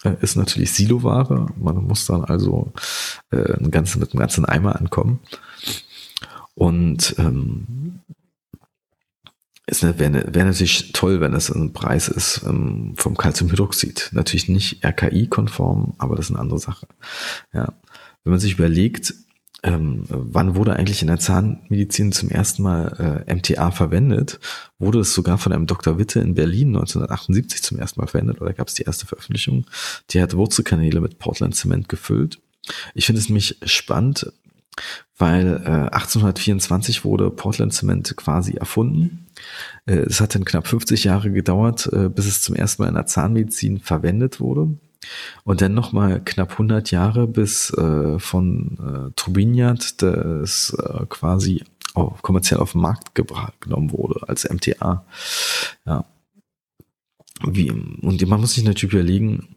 Äh, 0.03 0.17
ist 0.21 0.35
natürlich 0.35 0.71
Siloware. 0.71 1.47
Man 1.57 1.83
muss 1.83 2.05
dann 2.05 2.23
also 2.23 2.71
äh, 3.31 3.57
ein 3.57 3.71
ganzen, 3.71 3.99
mit 3.99 4.11
einem 4.11 4.19
ganzen 4.19 4.45
Eimer 4.45 4.75
ankommen. 4.79 5.19
Und 6.53 7.15
ähm, 7.17 7.99
es 9.68 9.82
wäre 9.82 9.97
wär 9.99 10.45
natürlich 10.45 10.91
toll, 10.93 11.22
wenn 11.22 11.34
es 11.34 11.49
ein 11.49 11.74
Preis 11.74 12.07
ist 12.07 12.41
ähm, 12.45 12.93
vom 12.97 13.18
Calciumhydroxid. 13.18 14.09
Natürlich 14.13 14.47
nicht 14.47 14.86
RKI-konform, 14.86 15.95
aber 15.97 16.16
das 16.16 16.26
ist 16.26 16.32
eine 16.32 16.39
andere 16.39 16.59
Sache. 16.59 16.88
Ja. 17.53 17.74
Wenn 18.24 18.32
man 18.32 18.39
sich 18.39 18.53
überlegt, 18.53 19.13
ähm, 19.63 20.03
wann 20.07 20.55
wurde 20.55 20.76
eigentlich 20.76 21.01
in 21.01 21.07
der 21.07 21.20
Zahnmedizin 21.20 22.11
zum 22.11 22.30
ersten 22.30 22.61
Mal 22.61 23.26
äh, 23.28 23.34
MTA 23.34 23.72
verwendet, 23.72 24.39
wurde 24.78 24.99
es 24.99 25.13
sogar 25.13 25.39
von 25.39 25.51
einem 25.51 25.66
Dr. 25.66 25.97
Witte 25.97 26.20
in 26.20 26.36
Berlin 26.36 26.68
1978 26.68 27.63
zum 27.63 27.80
ersten 27.80 27.99
Mal 27.99 28.07
verwendet, 28.07 28.41
oder 28.41 28.53
gab 28.53 28.68
es 28.68 28.76
die 28.76 28.84
erste 28.84 29.07
Veröffentlichung. 29.07 29.66
Die 30.11 30.22
hat 30.22 30.36
Wurzelkanäle 30.36 31.01
mit 31.01 31.18
Portland 31.18 31.55
Zement 31.55 31.89
gefüllt. 31.89 32.39
Ich 32.93 33.07
finde 33.07 33.22
es 33.22 33.30
nämlich 33.30 33.57
spannend, 33.66 34.32
weil 35.17 35.61
äh, 35.65 35.95
1824 35.95 37.05
wurde 37.05 37.32
Portland 37.32 37.73
Zement 37.73 38.15
quasi 38.17 38.53
erfunden. 38.53 39.28
Äh, 39.86 39.97
es 39.99 40.19
hat 40.19 40.36
dann 40.36 40.45
knapp 40.45 40.67
50 40.67 41.05
Jahre 41.05 41.32
gedauert, 41.32 41.89
äh, 41.93 42.09
bis 42.09 42.26
es 42.26 42.41
zum 42.41 42.55
ersten 42.55 42.82
Mal 42.84 42.89
in 42.89 42.95
der 42.95 43.05
Zahnmedizin 43.05 43.80
verwendet 43.80 44.39
wurde. 44.39 44.78
Und 45.43 45.61
dann 45.61 45.73
nochmal 45.73 46.21
knapp 46.23 46.53
100 46.53 46.91
Jahre, 46.91 47.28
bis 47.28 47.71
äh, 47.71 48.19
von 48.19 49.09
äh, 49.09 49.11
Turbiniat 49.15 50.01
das 50.01 50.76
äh, 50.80 51.05
quasi 51.07 51.63
auch 51.93 52.21
kommerziell 52.21 52.59
auf 52.59 52.73
den 52.73 52.82
Markt 52.82 53.15
genommen 53.61 53.91
wurde 53.91 54.28
als 54.28 54.49
MTA. 54.49 55.05
Ja. 55.86 56.05
Wie, 57.45 57.69
und 57.69 58.28
man 58.28 58.41
muss 58.41 58.53
sich 58.53 58.63
natürlich 58.63 58.93
überlegen, 58.93 59.55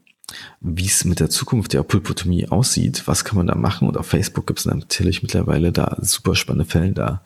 wie 0.61 0.85
es 0.85 1.05
mit 1.05 1.19
der 1.19 1.29
Zukunft 1.29 1.73
der 1.73 1.83
Pulpotomie 1.83 2.47
aussieht, 2.47 3.03
was 3.05 3.25
kann 3.25 3.37
man 3.37 3.47
da 3.47 3.55
machen? 3.55 3.87
Und 3.87 3.97
auf 3.97 4.07
Facebook 4.07 4.47
gibt 4.47 4.59
es 4.59 4.65
natürlich 4.65 5.21
mittlerweile 5.21 5.71
da 5.71 5.97
super 6.01 6.35
spannende 6.35 6.69
Fälle 6.69 6.93
da. 6.93 7.23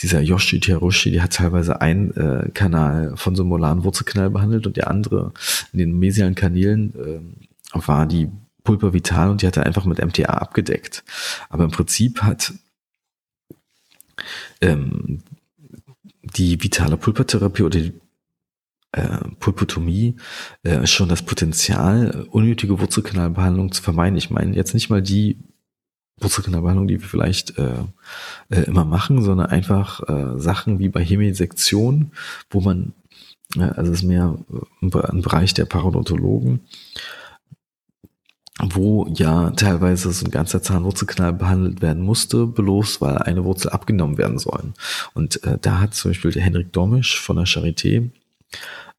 Dieser 0.00 0.20
Yoshi 0.20 0.60
Terushi, 0.60 1.10
der 1.10 1.22
hat 1.22 1.34
teilweise 1.34 1.80
einen 1.80 2.12
äh, 2.12 2.50
Kanal 2.52 3.16
von 3.16 3.34
so 3.34 3.42
einem 3.42 3.50
molaren 3.50 3.84
Wurzelkanal 3.84 4.30
behandelt 4.30 4.66
und 4.66 4.76
der 4.76 4.90
andere 4.90 5.32
in 5.72 5.78
den 5.78 5.98
mesialen 5.98 6.34
Kanälen 6.34 6.94
äh, 6.94 7.86
war 7.86 8.06
die 8.06 8.28
Pulpa 8.64 8.92
vital 8.92 9.30
und 9.30 9.42
die 9.42 9.46
hat 9.46 9.56
er 9.56 9.66
einfach 9.66 9.84
mit 9.84 10.04
MTA 10.04 10.24
abgedeckt. 10.24 11.04
Aber 11.48 11.64
im 11.64 11.70
Prinzip 11.70 12.22
hat 12.22 12.52
ähm, 14.60 15.22
die 16.22 16.62
vitale 16.62 16.96
Pulpertherapie 16.96 17.62
oder 17.62 17.80
die 17.80 17.92
äh, 18.92 19.18
Pulpotomie 19.40 20.16
äh, 20.62 20.86
schon 20.86 21.08
das 21.08 21.22
Potenzial, 21.22 22.26
unnötige 22.30 22.78
Wurzelkanalbehandlung 22.78 23.72
zu 23.72 23.82
vermeiden. 23.82 24.16
Ich 24.16 24.30
meine 24.30 24.54
jetzt 24.54 24.74
nicht 24.74 24.90
mal 24.90 25.02
die 25.02 25.38
Wurzelkanalbehandlung, 26.20 26.88
die 26.88 27.00
wir 27.00 27.08
vielleicht 27.08 27.58
äh, 27.58 27.84
äh, 28.50 28.62
immer 28.62 28.84
machen, 28.84 29.22
sondern 29.22 29.48
einfach 29.48 30.08
äh, 30.08 30.38
Sachen 30.38 30.78
wie 30.78 30.88
bei 30.88 31.02
Hemisektion, 31.02 32.12
wo 32.50 32.60
man, 32.60 32.92
äh, 33.56 33.62
also 33.62 33.92
es 33.92 34.00
ist 34.00 34.04
mehr 34.04 34.38
ein, 34.82 34.92
ein 34.92 35.22
Bereich 35.22 35.54
der 35.54 35.64
Parodontologen, 35.64 36.60
wo 38.60 39.06
ja 39.08 39.50
teilweise 39.50 40.12
so 40.12 40.26
ein 40.26 40.30
ganzer 40.30 40.62
Zahnwurzelkanal 40.62 41.32
behandelt 41.32 41.80
werden 41.82 42.02
musste, 42.02 42.46
bloß 42.46 43.00
weil 43.00 43.18
eine 43.18 43.44
Wurzel 43.44 43.70
abgenommen 43.70 44.18
werden 44.18 44.38
soll. 44.38 44.74
Und 45.14 45.42
äh, 45.44 45.58
da 45.60 45.80
hat 45.80 45.94
zum 45.94 46.10
Beispiel 46.10 46.30
der 46.30 46.42
Henrik 46.42 46.72
Domisch 46.72 47.18
von 47.18 47.36
der 47.36 47.46
Charité 47.46 48.10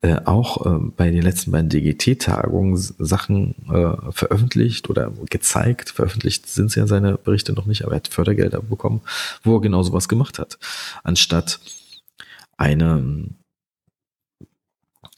äh, 0.04 0.20
auch 0.26 0.66
äh, 0.66 0.80
bei 0.98 1.10
den 1.10 1.22
letzten 1.22 1.52
beiden 1.52 1.70
DGT-Tagungen 1.70 2.76
Sachen 2.76 3.56
äh, 3.70 4.12
veröffentlicht 4.12 4.90
oder 4.90 5.12
gezeigt. 5.30 5.92
Veröffentlicht 5.92 6.48
sind 6.48 6.76
ja 6.76 6.88
seine 6.88 7.18
Berichte 7.18 7.54
noch 7.54 7.66
nicht, 7.66 7.84
aber 7.84 7.94
er 7.94 7.98
hat 7.98 8.10
Fördergelder 8.10 8.62
bekommen, 8.62 9.02
wo 9.44 9.56
er 9.56 9.62
genau 9.62 9.82
sowas 9.82 10.10
gemacht 10.10 10.40
hat. 10.40 10.60
Anstatt 11.04 11.62
eine 12.58 13.30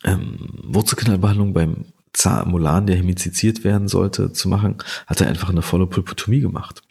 ähm, 0.04 0.50
Wurzelkanalbehandlung 0.64 1.54
beim 1.54 1.86
Zahnmolan, 2.14 2.86
der 2.86 2.96
hemiziziert 2.96 3.64
werden 3.64 3.88
sollte, 3.88 4.34
zu 4.34 4.48
machen, 4.48 4.78
hat 5.08 5.20
er 5.20 5.28
einfach 5.28 5.50
eine 5.50 5.64
volle 5.64 5.88
Pulpotomie 5.88 6.42
gemacht. 6.42 6.84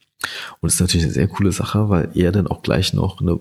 Und 0.60 0.66
das 0.66 0.74
ist 0.74 0.80
natürlich 0.80 1.04
eine 1.04 1.14
sehr 1.14 1.28
coole 1.28 1.52
Sache, 1.52 1.88
weil 1.88 2.10
er 2.14 2.32
dann 2.32 2.46
auch 2.46 2.62
gleich 2.62 2.92
noch 2.92 3.20
eine 3.20 3.38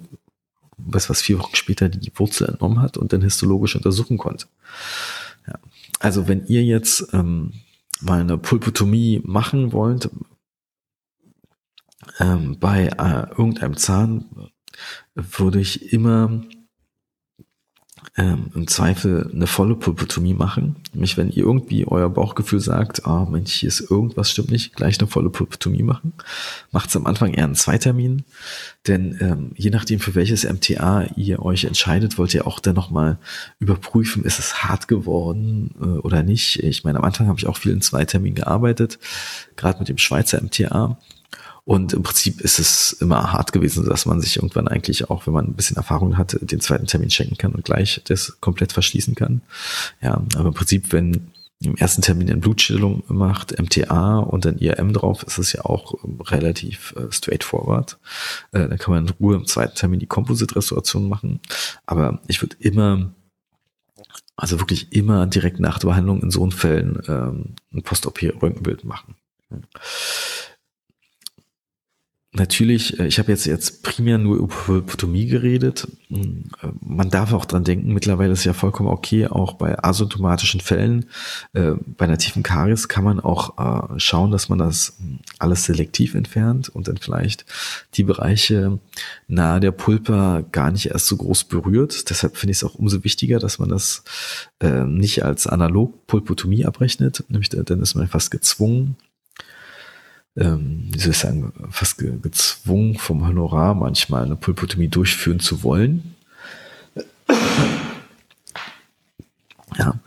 weiß 0.78 1.10
was, 1.10 1.22
vier 1.22 1.40
Wochen 1.40 1.56
später 1.56 1.90
die 1.90 2.12
Wurzel 2.16 2.48
entnommen 2.50 2.82
hat 2.82 2.98
und 2.98 3.14
dann 3.14 3.22
histologisch 3.22 3.76
untersuchen 3.76 4.18
konnte. 4.18 4.48
Ja. 5.48 5.60
Also 6.00 6.28
wenn 6.28 6.46
ihr 6.46 6.64
jetzt 6.64 7.14
ähm, 7.14 7.54
mal 8.02 8.22
eine 8.22 8.38
Pulpotomie 8.38 9.22
machen 9.24 9.72
wollt, 9.72 10.10
ähm, 12.20 12.58
bei 12.60 12.88
äh, 12.88 13.30
irgendeinem 13.30 13.78
Zahn, 13.78 14.50
würde 15.16 15.60
ich 15.60 15.94
immer 15.94 16.44
ähm, 18.18 18.52
im 18.54 18.68
Zweifel 18.68 19.30
eine 19.34 19.48
volle 19.48 19.76
Pulpotomie 19.76 20.34
machen. 20.34 20.76
Nämlich 20.94 21.18
wenn 21.18 21.30
ihr 21.30 21.44
irgendwie 21.44 21.86
euer 21.86 22.10
Bauchgefühl 22.10 22.60
sagt, 22.60 23.06
ah 23.06 23.24
oh 23.24 23.30
Mensch, 23.30 23.54
hier 23.54 23.70
ist 23.70 23.90
irgendwas 23.92 24.32
stimmt 24.32 24.52
nicht, 24.52 24.76
gleich 24.76 25.00
eine 25.00 25.08
volle 25.08 25.30
Pulpotomie 25.30 25.84
machen. 25.84 26.14
Macht 26.72 26.90
es 26.90 26.96
am 26.96 27.06
Anfang 27.06 27.34
eher 27.34 27.46
einen 27.46 27.56
Zweitermin, 27.56 28.24
denn 28.88 29.18
ähm, 29.22 29.52
je 29.56 29.70
nachdem 29.70 30.00
für 30.00 30.16
welches 30.16 30.44
MTA 30.44 31.06
ihr 31.16 31.42
euch 31.42 31.64
entscheidet, 31.64 32.18
wollt 32.18 32.34
ihr 32.34 32.48
auch 32.48 32.60
dann 32.60 32.76
nochmal 32.76 33.18
überprüfen, 33.60 34.24
ist 34.24 34.40
es 34.40 34.64
hart 34.64 34.88
geworden 34.88 35.74
äh, 35.82 35.86
oder 35.86 36.24
nicht. 36.24 36.62
Ich 36.64 36.84
meine, 36.84 37.00
am 37.00 37.06
Anfang 37.06 37.28
habe 37.28 37.40
ich 37.40 37.48
auch 37.48 37.58
viel 37.58 37.72
in 37.72 37.82
Zweitermin 37.82 38.36
gearbeitet, 38.36 39.00
gerade 39.56 39.80
mit 39.80 39.90
dem 39.90 39.98
Schweizer 39.98 40.42
MTA. 40.42 40.98
Und 41.66 41.94
im 41.94 42.04
Prinzip 42.04 42.42
ist 42.42 42.60
es 42.60 42.92
immer 42.94 43.32
hart 43.32 43.54
gewesen, 43.54 43.86
dass 43.86 44.06
man 44.06 44.20
sich 44.20 44.36
irgendwann 44.36 44.68
eigentlich 44.68 45.10
auch, 45.10 45.26
wenn 45.26 45.34
man 45.34 45.46
ein 45.46 45.54
bisschen 45.54 45.78
Erfahrung 45.78 46.18
hat, 46.18 46.38
den 46.42 46.60
zweiten 46.60 46.88
Termin 46.88 47.10
schenken 47.10 47.38
kann 47.38 47.54
und 47.54 47.64
gleich 47.64 48.02
das 48.06 48.40
komplett 48.42 48.74
verschließen 48.74 49.16
kann. 49.16 49.42
Ja, 50.02 50.22
aber 50.36 50.50
im 50.50 50.54
Prinzip, 50.54 50.92
wenn 50.92 51.32
im 51.64 51.76
ersten 51.76 52.02
Termin 52.02 52.30
eine 52.30 52.42
Blutstillung 52.42 53.04
macht, 53.08 53.58
MTA 53.58 54.20
und 54.20 54.44
dann 54.44 54.58
IRM 54.58 54.92
drauf, 54.92 55.24
ist 55.24 55.38
es 55.38 55.54
ja 55.54 55.64
auch 55.64 55.96
relativ 56.30 56.94
äh, 56.98 57.10
straightforward. 57.10 57.98
Äh, 58.52 58.68
dann 58.68 58.78
kann 58.78 58.94
man 58.94 59.08
in 59.08 59.14
Ruhe 59.14 59.36
im 59.38 59.46
zweiten 59.46 59.76
Termin 59.76 60.02
die 60.02 60.08
Composite-Restauration 60.08 61.08
machen. 61.08 61.40
Aber 61.86 62.20
ich 62.28 62.42
würde 62.42 62.58
immer 62.60 63.14
also 64.36 64.60
wirklich 64.60 64.92
immer 64.92 65.28
direkt 65.28 65.60
nach 65.60 65.80
der 65.80 65.88
Behandlung 65.90 66.22
in 66.22 66.32
so 66.32 66.50
Fällen 66.50 67.02
ähm, 67.08 67.56
ein 67.72 67.84
Post-OP-Röntgenbild 67.84 68.84
machen 68.84 69.16
natürlich, 72.34 73.00
äh, 73.00 73.08
ich 73.08 73.20
habe 73.20 73.32
jetzt 73.32 73.46
jetzt 73.46 73.84
primär 73.84 74.18
nur 74.18 74.38
über 74.38 74.48
Pulpotomie 74.48 75.28
geredet. 75.28 75.88
Hm, 76.10 76.46
äh, 76.62 76.68
man 76.82 77.10
darf 77.10 77.34
auch 77.34 77.46
dran 77.46 77.64
denken, 77.64 77.94
mittlerweile 77.94 78.34
ist 78.34 78.44
ja 78.44 78.54
vollkommen 78.54 78.90
okay, 78.90 79.28
auch 79.28 79.54
bei 79.54 79.82
asymptomatischen 79.82 80.60
Fällen, 80.60 81.06
äh, 81.54 81.74
bei 81.86 82.06
einer 82.06 82.18
tiefen 82.18 82.44
Karies 82.44 82.88
kann 82.88 83.04
man 83.04 83.20
auch 83.20 83.94
äh, 83.94 84.00
schauen, 84.00 84.32
dass 84.32 84.50
man 84.50 84.60
das 84.60 84.96
hm, 85.00 85.20
alles 85.40 85.66
selektiv 85.66 86.16
entfernt 86.16 86.70
und 86.70 86.88
dann 86.88 86.98
vielleicht 86.98 87.46
die 87.94 88.04
Bereiche 88.04 88.80
nahe 89.28 89.60
der 89.60 89.72
Pulpa 89.72 90.44
gar 90.52 90.72
nicht 90.72 90.88
erst 90.88 91.08
so 91.08 91.18
groß 91.18 91.46
berührt. 91.46 92.10
Deshalb 92.10 92.38
finde 92.38 92.52
ich 92.52 92.58
es 92.58 92.64
auch 92.64 92.76
umso 92.76 93.04
wichtiger, 93.04 93.40
dass 93.40 93.60
man 93.60 93.70
das 93.70 94.04
äh, 94.60 94.84
nicht 94.84 95.24
als 95.24 95.48
analog 95.48 96.08
Pulpotomie 96.08 96.66
abrechnet, 96.66 97.24
nämlich 97.30 97.50
dann 97.50 97.82
ist 97.82 97.96
man 97.96 98.08
fast 98.08 98.32
gezwungen, 98.32 98.98
ähm, 100.36 100.90
wie 100.92 101.00
soll 101.00 101.12
ich 101.12 101.18
sagen, 101.18 101.54
fast 101.70 101.98
ge 101.98 102.18
gezwungen 102.22 102.98
vom 102.98 103.28
Honorar 103.28 103.76
manchmal 103.76 104.24
eine 104.24 104.36
Pulpotomie 104.36 104.88
durchführen 104.88 105.40
zu 105.40 105.64
wollen. 105.64 106.16
Ja. 109.78 110.00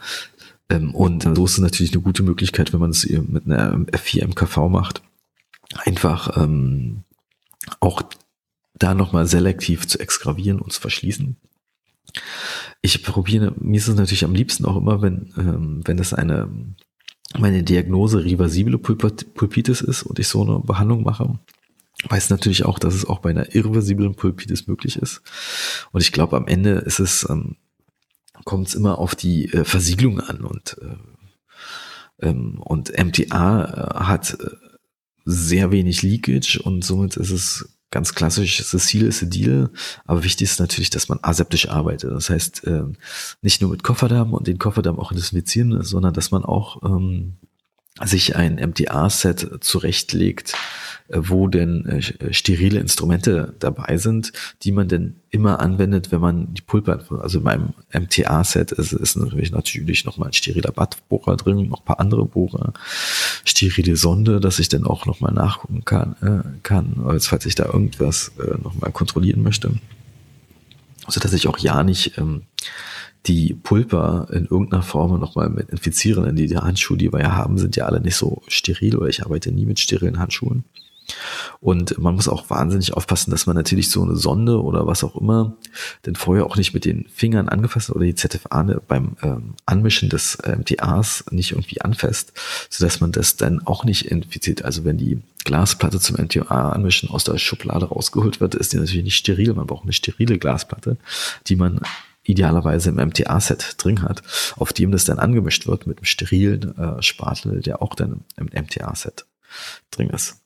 Ähm, 0.68 0.95
und 0.95 1.22
so 1.22 1.45
ist 1.45 1.53
es 1.53 1.59
natürlich 1.59 1.93
eine 1.93 2.03
gute 2.03 2.22
Möglichkeit, 2.22 2.72
wenn 2.72 2.81
man 2.81 2.91
es 2.91 3.09
mit 3.09 3.47
einer 3.47 3.74
F4 3.74 4.27
MKV 4.27 4.68
macht, 4.68 5.03
einfach 5.85 6.37
ähm, 6.37 7.05
auch 7.81 8.03
da 8.74 8.95
nochmal 8.95 9.27
selektiv 9.27 9.87
zu 9.87 9.99
exgravieren 9.99 10.61
und 10.61 10.72
zu 10.72 10.81
verschließen. 10.81 11.37
Ich 12.83 13.03
probiere, 13.03 13.53
mir 13.59 13.77
ist 13.79 13.89
es 13.89 13.97
natürlich 13.97 14.24
am 14.24 14.35
liebsten 14.35 14.64
auch 14.64 14.77
immer, 14.77 15.03
wenn, 15.03 15.33
ähm, 15.37 15.81
wenn 15.85 15.97
das 15.97 16.12
eine 16.12 16.49
meine 17.39 17.62
Diagnose 17.62 18.24
reversible 18.24 18.78
Pulpitis 18.78 19.80
ist 19.80 20.03
und 20.03 20.18
ich 20.18 20.28
so 20.28 20.43
eine 20.43 20.61
Behandlung 20.61 21.03
mache, 21.03 21.39
weiß 22.09 22.30
natürlich 22.30 22.64
auch, 22.64 22.78
dass 22.78 22.95
es 22.95 23.05
auch 23.05 23.20
bei 23.20 23.30
einer 23.30 23.55
irreversiblen 23.55 24.14
Pulpitis 24.14 24.66
möglich 24.66 24.97
ist. 24.97 25.22
Und 25.93 26.03
ich 26.03 26.12
glaube, 26.12 26.37
am 26.37 26.47
Ende 26.47 26.72
ist 26.72 26.99
es, 26.99 27.26
ähm, 27.28 27.57
kommt 28.45 28.68
es 28.68 28.74
immer 28.74 28.99
auf 28.99 29.14
die 29.14 29.53
äh, 29.53 29.64
Versiegelung 29.64 30.20
an 30.20 30.43
und, 30.43 30.76
äh, 30.80 32.26
ähm, 32.26 32.59
und 32.61 32.93
MTA 32.97 33.64
äh, 33.64 34.05
hat 34.05 34.39
äh, 34.41 34.51
sehr 35.24 35.72
wenig 35.72 36.03
Leakage 36.03 36.61
und 36.62 36.84
somit 36.84 37.16
ist 37.16 37.30
es 37.30 37.76
ganz 37.97 38.14
klassisch, 38.14 38.62
Cecile 38.62 39.07
ist 39.07 39.24
Deal, 39.34 39.70
aber 40.05 40.22
wichtig 40.22 40.51
ist 40.51 40.61
natürlich, 40.61 40.90
dass 40.90 41.09
man 41.09 41.18
aseptisch 41.22 41.70
arbeitet. 41.70 42.11
Das 42.12 42.28
heißt, 42.28 42.66
äh, 42.66 42.82
nicht 43.40 43.62
nur 43.62 43.70
mit 43.70 43.84
Kofferdamm 43.84 44.34
und 44.34 44.47
den 44.47 44.59
Kofferdamm 44.59 44.99
auch 44.99 45.12
desinfizieren, 45.12 45.82
sondern 45.82 46.12
dass 46.12 46.30
man 46.30 46.44
auch 46.44 46.82
ähm, 46.82 47.38
sich 48.05 48.36
ein 48.36 48.57
MDA-Set 48.57 49.59
zurechtlegt, 49.61 50.55
äh, 51.09 51.18
wo 51.22 51.49
denn 51.49 51.86
äh, 51.86 52.32
sterile 52.32 52.80
Instrumente 52.80 53.55
dabei 53.59 53.97
sind, 53.97 54.32
die 54.62 54.72
man 54.72 54.88
denn 54.88 55.16
immer 55.30 55.61
anwendet, 55.61 56.12
wenn 56.12 56.20
man 56.20 56.53
die 56.53 56.62
Pulpe, 56.62 57.05
also 57.22 57.38
in 57.38 57.44
meinem 57.44 57.74
MTA-Set 57.92 58.72
ist, 58.72 58.92
ist 58.92 59.16
natürlich 59.16 59.51
natürlich 59.51 60.05
nochmal 60.05 60.28
ein 60.28 60.34
steriler 60.34 60.72
Badbohrer 60.72 61.36
drin, 61.36 61.68
noch 61.68 61.84
paar 61.84 62.01
andere 62.01 62.26
Bohrer, 62.26 62.74
sterile 63.44 63.97
Sonde, 63.97 64.40
dass 64.40 64.59
ich 64.59 64.68
dann 64.68 64.84
auch 64.84 65.07
nochmal 65.07 65.32
nachgucken 65.32 65.84
kann, 65.84 66.16
äh, 66.20 66.59
kann, 66.62 67.03
als 67.07 67.28
falls 67.28 67.47
ich 67.47 67.55
da 67.55 67.66
irgendwas 67.66 68.32
äh, 68.38 68.59
nochmal 68.62 68.92
kontrollieren 68.92 69.42
möchte. 69.42 69.72
So 71.09 71.20
dass 71.20 71.32
ich 71.32 71.47
auch 71.47 71.59
ja 71.59 71.84
nicht 71.84 72.18
ähm, 72.18 72.42
die 73.27 73.55
Pulper 73.55 74.29
in 74.33 74.47
irgendeiner 74.47 74.83
Form 74.83 75.18
nochmal 75.18 75.51
mit 75.51 75.70
infizieren, 75.70 76.24
denn 76.24 76.37
die, 76.37 76.57
Handschuhe, 76.57 76.97
die 76.97 77.12
wir 77.12 77.20
ja 77.20 77.33
haben, 77.33 77.59
sind 77.59 77.77
ja 77.77 77.87
alle 77.87 78.01
nicht 78.01 78.16
so 78.16 78.43
steril 78.49 78.97
oder 78.97 79.09
ich 79.09 79.24
arbeite 79.24 79.53
nie 79.53 79.66
mit 79.66 79.81
sterilen 79.81 80.18
Handschuhen. 80.18 80.64
Und 81.61 81.99
man 81.99 82.14
muss 82.14 82.29
auch 82.29 82.51
wahnsinnig 82.51 82.95
aufpassen, 82.95 83.31
dass 83.31 83.47
man 83.47 83.55
natürlich 83.55 83.91
so 83.91 84.03
eine 84.03 84.16
Sonde 84.16 84.61
oder 84.61 84.87
was 84.87 85.05
auch 85.05 85.16
immer, 85.16 85.57
denn 86.05 86.16
vorher 86.16 86.47
auch 86.47 86.57
nicht 86.57 86.74
mit 86.74 86.85
den 86.85 87.07
Fingern 87.09 87.49
angefasst 87.49 87.91
oder 87.91 88.05
die 88.05 88.14
ZFA 88.14 88.81
beim 88.89 89.16
ähm, 89.22 89.55
Anmischen 89.66 90.09
des 90.09 90.39
MTAs 90.45 91.24
nicht 91.31 91.53
irgendwie 91.53 91.81
anfasst, 91.81 92.33
sodass 92.70 93.01
man 93.01 93.12
das 93.12 93.37
dann 93.37 93.64
auch 93.66 93.85
nicht 93.85 94.07
infiziert. 94.07 94.64
Also 94.64 94.85
wenn 94.85 94.99
die 94.99 95.20
Glasplatte 95.45 96.01
zum 96.01 96.16
MTA 96.16 96.70
anmischen 96.70 97.09
aus 97.09 97.22
der 97.22 97.39
Schublade 97.39 97.87
rausgeholt 97.87 98.41
wird, 98.41 98.57
ist 98.57 98.72
die 98.72 98.79
natürlich 98.79 99.05
nicht 99.05 99.16
steril. 99.16 99.55
Man 99.55 99.66
braucht 99.66 99.85
eine 99.85 99.93
sterile 99.93 100.39
Glasplatte, 100.39 100.97
die 101.47 101.57
man 101.57 101.81
idealerweise 102.27 102.91
im 102.91 102.97
MTA-Set 102.97 103.77
drin 103.79 104.03
hat, 104.03 104.22
auf 104.57 104.72
dem 104.72 104.91
das 104.91 105.05
dann 105.05 105.18
angemischt 105.18 105.66
wird 105.66 105.87
mit 105.87 105.99
einem 105.99 106.05
sterilen 106.05 106.77
äh, 106.77 107.03
Spatel, 107.03 107.61
der 107.61 107.83
auch 107.83 107.95
dann 107.95 108.24
im 108.37 108.47
MTA-Set 108.47 109.27
drin 109.91 110.11
ist. 110.11 110.43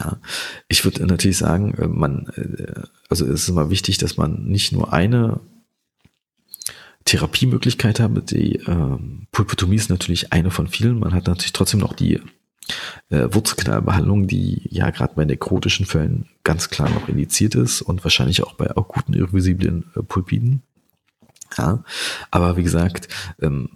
Ja, 0.00 0.18
ich 0.68 0.84
würde 0.84 1.06
natürlich 1.06 1.38
sagen, 1.38 1.74
äh, 1.74 1.88
man, 1.88 2.26
äh, 2.36 2.82
also 3.08 3.24
es 3.26 3.42
ist 3.42 3.48
immer 3.48 3.70
wichtig, 3.70 3.98
dass 3.98 4.16
man 4.16 4.44
nicht 4.44 4.72
nur 4.72 4.92
eine 4.92 5.40
Therapiemöglichkeit 7.04 8.00
hat. 8.00 8.30
Die 8.30 8.56
ähm, 8.66 9.26
Pulpotomie 9.30 9.76
ist 9.76 9.90
natürlich 9.90 10.32
eine 10.32 10.50
von 10.50 10.68
vielen. 10.68 10.98
Man 10.98 11.12
hat 11.12 11.26
natürlich 11.26 11.52
trotzdem 11.52 11.80
noch 11.80 11.92
die 11.92 12.20
äh, 13.10 13.28
Wurzelkanalbehandlung, 13.30 14.26
die 14.26 14.66
ja 14.70 14.90
gerade 14.90 15.14
bei 15.14 15.24
nekrotischen 15.24 15.86
Fällen 15.86 16.28
ganz 16.44 16.68
klar 16.70 16.90
noch 16.90 17.08
indiziert 17.08 17.54
ist 17.54 17.82
und 17.82 18.04
wahrscheinlich 18.04 18.42
auch 18.42 18.54
bei 18.54 18.70
akuten 18.70 19.14
irreversiblen 19.14 19.90
äh, 19.96 20.02
Pulpiden. 20.02 20.62
Ja, 21.56 21.84
aber 22.30 22.56
wie 22.56 22.62
gesagt, 22.62 23.08
ähm, 23.40 23.70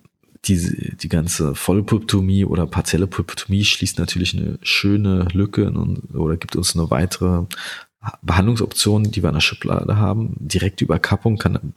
diese, 0.45 0.75
die 0.97 1.09
ganze 1.09 1.55
Vollpulptomie 1.55 2.45
oder 2.45 2.67
partielle 2.67 3.07
Pulpotomie 3.07 3.65
schließt 3.65 3.99
natürlich 3.99 4.37
eine 4.37 4.59
schöne 4.63 5.27
Lücke 5.33 5.71
und, 5.71 6.15
oder 6.15 6.37
gibt 6.37 6.57
uns 6.57 6.77
eine 6.77 6.91
weitere 6.91 7.47
Behandlungsoption, 8.23 9.11
die 9.11 9.23
wir 9.23 9.31
in 9.31 9.35
der 9.35 9.41
Schublade 9.41 9.97
haben. 9.97 10.37
Direkte 10.39 10.85
Überkappung 10.85 11.37
kann 11.39 11.75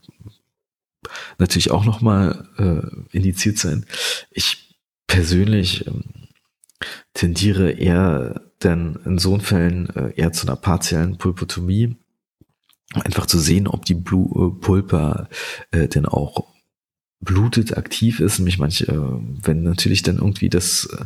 natürlich 1.38 1.70
auch 1.70 1.84
nochmal 1.84 2.48
äh, 2.58 3.16
indiziert 3.16 3.58
sein. 3.58 3.86
Ich 4.30 4.76
persönlich 5.06 5.86
ähm, 5.86 6.04
tendiere 7.14 7.72
eher 7.72 8.40
denn 8.64 8.98
in 9.04 9.18
so 9.18 9.38
Fällen 9.38 9.88
äh, 9.90 10.12
eher 10.14 10.32
zu 10.32 10.46
einer 10.46 10.56
partiellen 10.56 11.18
Pulpotomie, 11.18 11.96
einfach 12.94 13.26
zu 13.26 13.38
sehen, 13.38 13.66
ob 13.66 13.84
die 13.84 13.94
Blue, 13.94 14.28
äh, 14.48 14.60
Pulpa 14.60 15.28
äh, 15.70 15.88
denn 15.88 16.06
auch 16.06 16.46
blutet, 17.20 17.76
aktiv 17.76 18.20
ist, 18.20 18.38
nämlich 18.38 18.58
manche, 18.58 18.86
äh, 18.86 18.98
wenn 19.42 19.62
natürlich 19.62 20.02
dann 20.02 20.16
irgendwie 20.16 20.48
das 20.48 20.86
äh, 20.86 21.04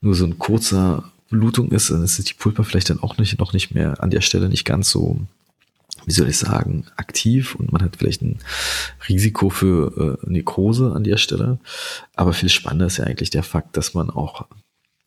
nur 0.00 0.14
so 0.14 0.24
ein 0.24 0.38
kurzer 0.38 1.12
Blutung 1.30 1.70
ist, 1.72 1.90
dann 1.90 2.02
ist 2.02 2.18
die 2.28 2.34
Pulpa 2.34 2.62
vielleicht 2.62 2.90
dann 2.90 3.02
auch 3.02 3.18
nicht, 3.18 3.38
noch 3.38 3.52
nicht 3.52 3.74
mehr 3.74 4.02
an 4.02 4.10
der 4.10 4.22
Stelle 4.22 4.48
nicht 4.48 4.64
ganz 4.64 4.90
so, 4.90 5.20
wie 6.06 6.12
soll 6.12 6.28
ich 6.28 6.38
sagen, 6.38 6.86
aktiv 6.96 7.54
und 7.54 7.72
man 7.72 7.82
hat 7.82 7.96
vielleicht 7.96 8.22
ein 8.22 8.38
Risiko 9.08 9.50
für 9.50 10.18
äh, 10.22 10.30
Nekrose 10.30 10.92
an 10.92 11.04
der 11.04 11.18
Stelle. 11.18 11.58
Aber 12.14 12.32
viel 12.32 12.48
spannender 12.48 12.86
ist 12.86 12.96
ja 12.96 13.04
eigentlich 13.04 13.30
der 13.30 13.42
Fakt, 13.42 13.76
dass 13.76 13.94
man 13.94 14.08
auch 14.08 14.46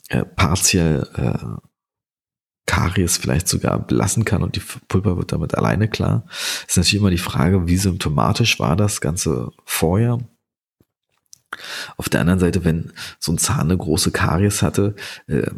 äh, 0.09 0.25
partiell 0.25 1.07
äh, 1.15 1.70
Karies 2.71 3.17
vielleicht 3.17 3.49
sogar 3.49 3.79
belassen 3.79 4.23
kann 4.23 4.43
und 4.43 4.55
die 4.55 4.61
Pulpa 4.87 5.17
wird 5.17 5.33
damit 5.33 5.55
alleine 5.55 5.89
klar. 5.89 6.23
ist 6.65 6.77
natürlich 6.77 7.01
immer 7.01 7.09
die 7.09 7.17
Frage, 7.17 7.67
wie 7.67 7.75
symptomatisch 7.75 8.61
war 8.61 8.77
das 8.77 9.01
Ganze 9.01 9.51
vorher? 9.65 10.19
Auf 11.97 12.07
der 12.07 12.21
anderen 12.21 12.39
Seite, 12.39 12.63
wenn 12.63 12.93
so 13.19 13.33
ein 13.33 13.37
Zahn 13.37 13.69
eine 13.71 13.77
große 13.77 14.11
Karies 14.11 14.61
hatte, 14.61 14.95
äh, 15.27 15.51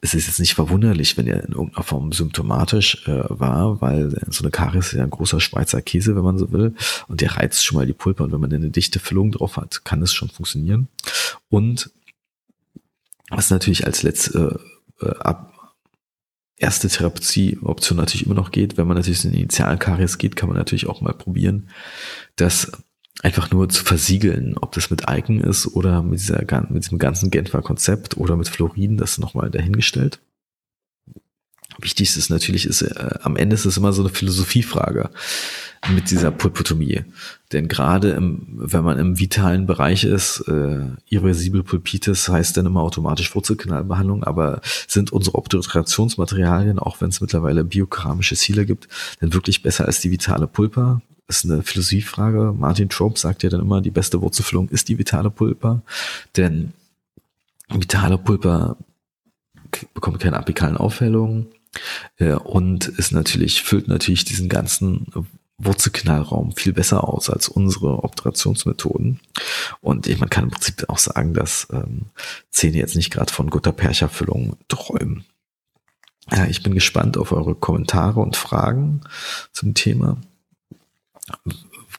es 0.00 0.14
ist 0.14 0.26
jetzt 0.26 0.40
nicht 0.40 0.54
verwunderlich, 0.54 1.18
wenn 1.18 1.26
er 1.26 1.44
in 1.44 1.52
irgendeiner 1.52 1.84
Form 1.84 2.10
symptomatisch 2.12 3.06
äh, 3.06 3.24
war, 3.28 3.82
weil 3.82 4.08
so 4.30 4.44
eine 4.44 4.50
Karies 4.50 4.86
ist 4.86 4.92
ja 4.94 5.02
ein 5.02 5.10
großer 5.10 5.40
Schweizer 5.40 5.82
Käse, 5.82 6.16
wenn 6.16 6.24
man 6.24 6.38
so 6.38 6.52
will, 6.52 6.74
und 7.06 7.20
der 7.20 7.36
reizt 7.36 7.62
schon 7.62 7.76
mal 7.76 7.86
die 7.86 7.92
Pulpa 7.92 8.24
und 8.24 8.32
wenn 8.32 8.40
man 8.40 8.52
eine 8.52 8.70
dichte 8.70 8.98
Füllung 8.98 9.30
drauf 9.30 9.58
hat, 9.58 9.84
kann 9.84 10.00
es 10.00 10.14
schon 10.14 10.30
funktionieren. 10.30 10.88
Und 11.50 11.90
was 13.28 13.50
natürlich 13.50 13.86
als 13.86 14.02
letzte 14.02 14.58
äh, 15.02 15.10
ab, 15.18 15.53
erste 16.56 16.88
Therapieoption 16.88 17.98
natürlich 17.98 18.26
immer 18.26 18.34
noch 18.34 18.50
geht, 18.50 18.76
wenn 18.76 18.86
man 18.86 18.96
natürlich 18.96 19.24
in 19.24 19.32
den 19.32 19.40
Initialkaries 19.40 20.18
geht, 20.18 20.36
kann 20.36 20.48
man 20.48 20.58
natürlich 20.58 20.86
auch 20.86 21.00
mal 21.00 21.14
probieren, 21.14 21.68
das 22.36 22.72
einfach 23.22 23.50
nur 23.50 23.68
zu 23.68 23.84
versiegeln, 23.84 24.56
ob 24.58 24.72
das 24.72 24.90
mit 24.90 25.08
Alken 25.08 25.40
ist 25.40 25.66
oder 25.66 26.02
mit, 26.02 26.20
dieser, 26.20 26.40
mit 26.68 26.84
diesem 26.84 26.98
ganzen 26.98 27.30
Genfer 27.30 27.62
Konzept 27.62 28.16
oder 28.16 28.36
mit 28.36 28.48
Fluoriden, 28.48 28.96
das 28.96 29.18
nochmal 29.18 29.50
dahingestellt. 29.50 30.20
Wichtig 31.80 32.16
ist 32.16 32.30
natürlich, 32.30 32.66
ist, 32.66 32.82
äh, 32.82 33.18
am 33.22 33.36
Ende 33.36 33.54
ist 33.54 33.64
es 33.64 33.76
immer 33.76 33.92
so 33.92 34.02
eine 34.02 34.10
Philosophiefrage 34.10 35.10
mit 35.92 36.10
dieser 36.10 36.30
Pulpotomie. 36.30 37.04
Denn 37.52 37.68
gerade 37.68 38.10
im, 38.10 38.46
wenn 38.54 38.84
man 38.84 38.98
im 38.98 39.18
vitalen 39.18 39.66
Bereich 39.66 40.04
ist, 40.04 40.40
äh, 40.48 40.80
irreversible 41.08 41.62
Pulpitis 41.62 42.28
heißt 42.28 42.56
dann 42.56 42.66
immer 42.66 42.80
automatisch 42.80 43.34
Wurzelkanalbehandlung, 43.34 44.24
aber 44.24 44.60
sind 44.88 45.12
unsere 45.12 45.36
Obturationsmaterialien, 45.36 46.78
auch 46.78 47.00
wenn 47.00 47.10
es 47.10 47.20
mittlerweile 47.20 47.64
biokeramische 47.64 48.36
Ziele 48.36 48.66
gibt, 48.66 48.88
dann 49.20 49.34
wirklich 49.34 49.62
besser 49.62 49.86
als 49.86 50.00
die 50.00 50.10
vitale 50.10 50.46
Pulpa? 50.46 51.02
ist 51.26 51.44
eine 51.44 51.62
Philosophiefrage. 51.62 52.54
Martin 52.56 52.90
Trope 52.90 53.18
sagt 53.18 53.42
ja 53.42 53.48
dann 53.48 53.62
immer, 53.62 53.80
die 53.80 53.90
beste 53.90 54.20
Wurzelfüllung 54.20 54.68
ist 54.68 54.88
die 54.90 54.98
vitale 54.98 55.30
Pulpa, 55.30 55.82
denn 56.36 56.74
vitale 57.70 58.18
Pulpa 58.18 58.76
bekommt 59.94 60.20
keine 60.20 60.36
apikalen 60.36 60.76
Aufhellungen 60.76 61.46
und 62.44 62.88
ist 62.88 63.12
natürlich, 63.12 63.62
füllt 63.62 63.88
natürlich 63.88 64.24
diesen 64.24 64.48
ganzen 64.48 65.06
Wurzelknallraum 65.58 66.52
viel 66.56 66.72
besser 66.72 67.04
aus 67.08 67.30
als 67.30 67.48
unsere 67.48 68.02
Obturationsmethoden. 68.02 69.20
Und 69.80 70.18
man 70.18 70.30
kann 70.30 70.44
im 70.44 70.50
Prinzip 70.50 70.88
auch 70.88 70.98
sagen, 70.98 71.34
dass 71.34 71.68
ähm, 71.72 72.06
Zähne 72.50 72.78
jetzt 72.78 72.96
nicht 72.96 73.10
gerade 73.10 73.32
von 73.32 73.50
Gutta-Percha-Füllung 73.50 74.56
träumen. 74.68 75.24
Ja, 76.32 76.46
ich 76.46 76.62
bin 76.62 76.74
gespannt 76.74 77.16
auf 77.18 77.32
eure 77.32 77.54
Kommentare 77.54 78.20
und 78.20 78.36
Fragen 78.36 79.02
zum 79.52 79.74
Thema 79.74 80.18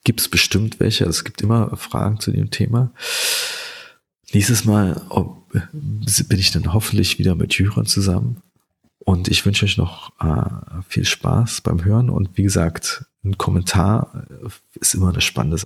gibt 0.06 0.22
es 0.22 0.30
bestimmt 0.30 0.80
welche. 0.80 1.04
Es 1.06 1.26
gibt 1.26 1.42
immer 1.42 1.76
Fragen 1.76 2.22
zu 2.22 2.32
dem 2.32 2.52
Thema. 2.52 2.92
Nächstes 4.32 4.64
Mal 4.64 5.02
bin 5.52 6.40
ich 6.40 6.52
dann 6.52 6.74
hoffentlich 6.74 7.20
wieder 7.20 7.36
mit 7.36 7.56
Jürgen 7.56 7.86
zusammen. 7.86 8.42
Und 9.00 9.28
ich 9.28 9.46
wünsche 9.46 9.66
euch 9.66 9.78
noch 9.78 10.12
äh, 10.20 10.82
viel 10.88 11.06
Spaß 11.06 11.62
beim 11.62 11.84
Hören. 11.84 12.10
Und 12.10 12.38
wie 12.38 12.43
gesagt, 12.43 13.06
ein 13.24 13.38
Kommentar 13.38 14.26
ist 14.80 14.93
immer 14.93 15.10
eine 15.10 15.22
spannende 15.22 15.58
Sache. 15.58 15.64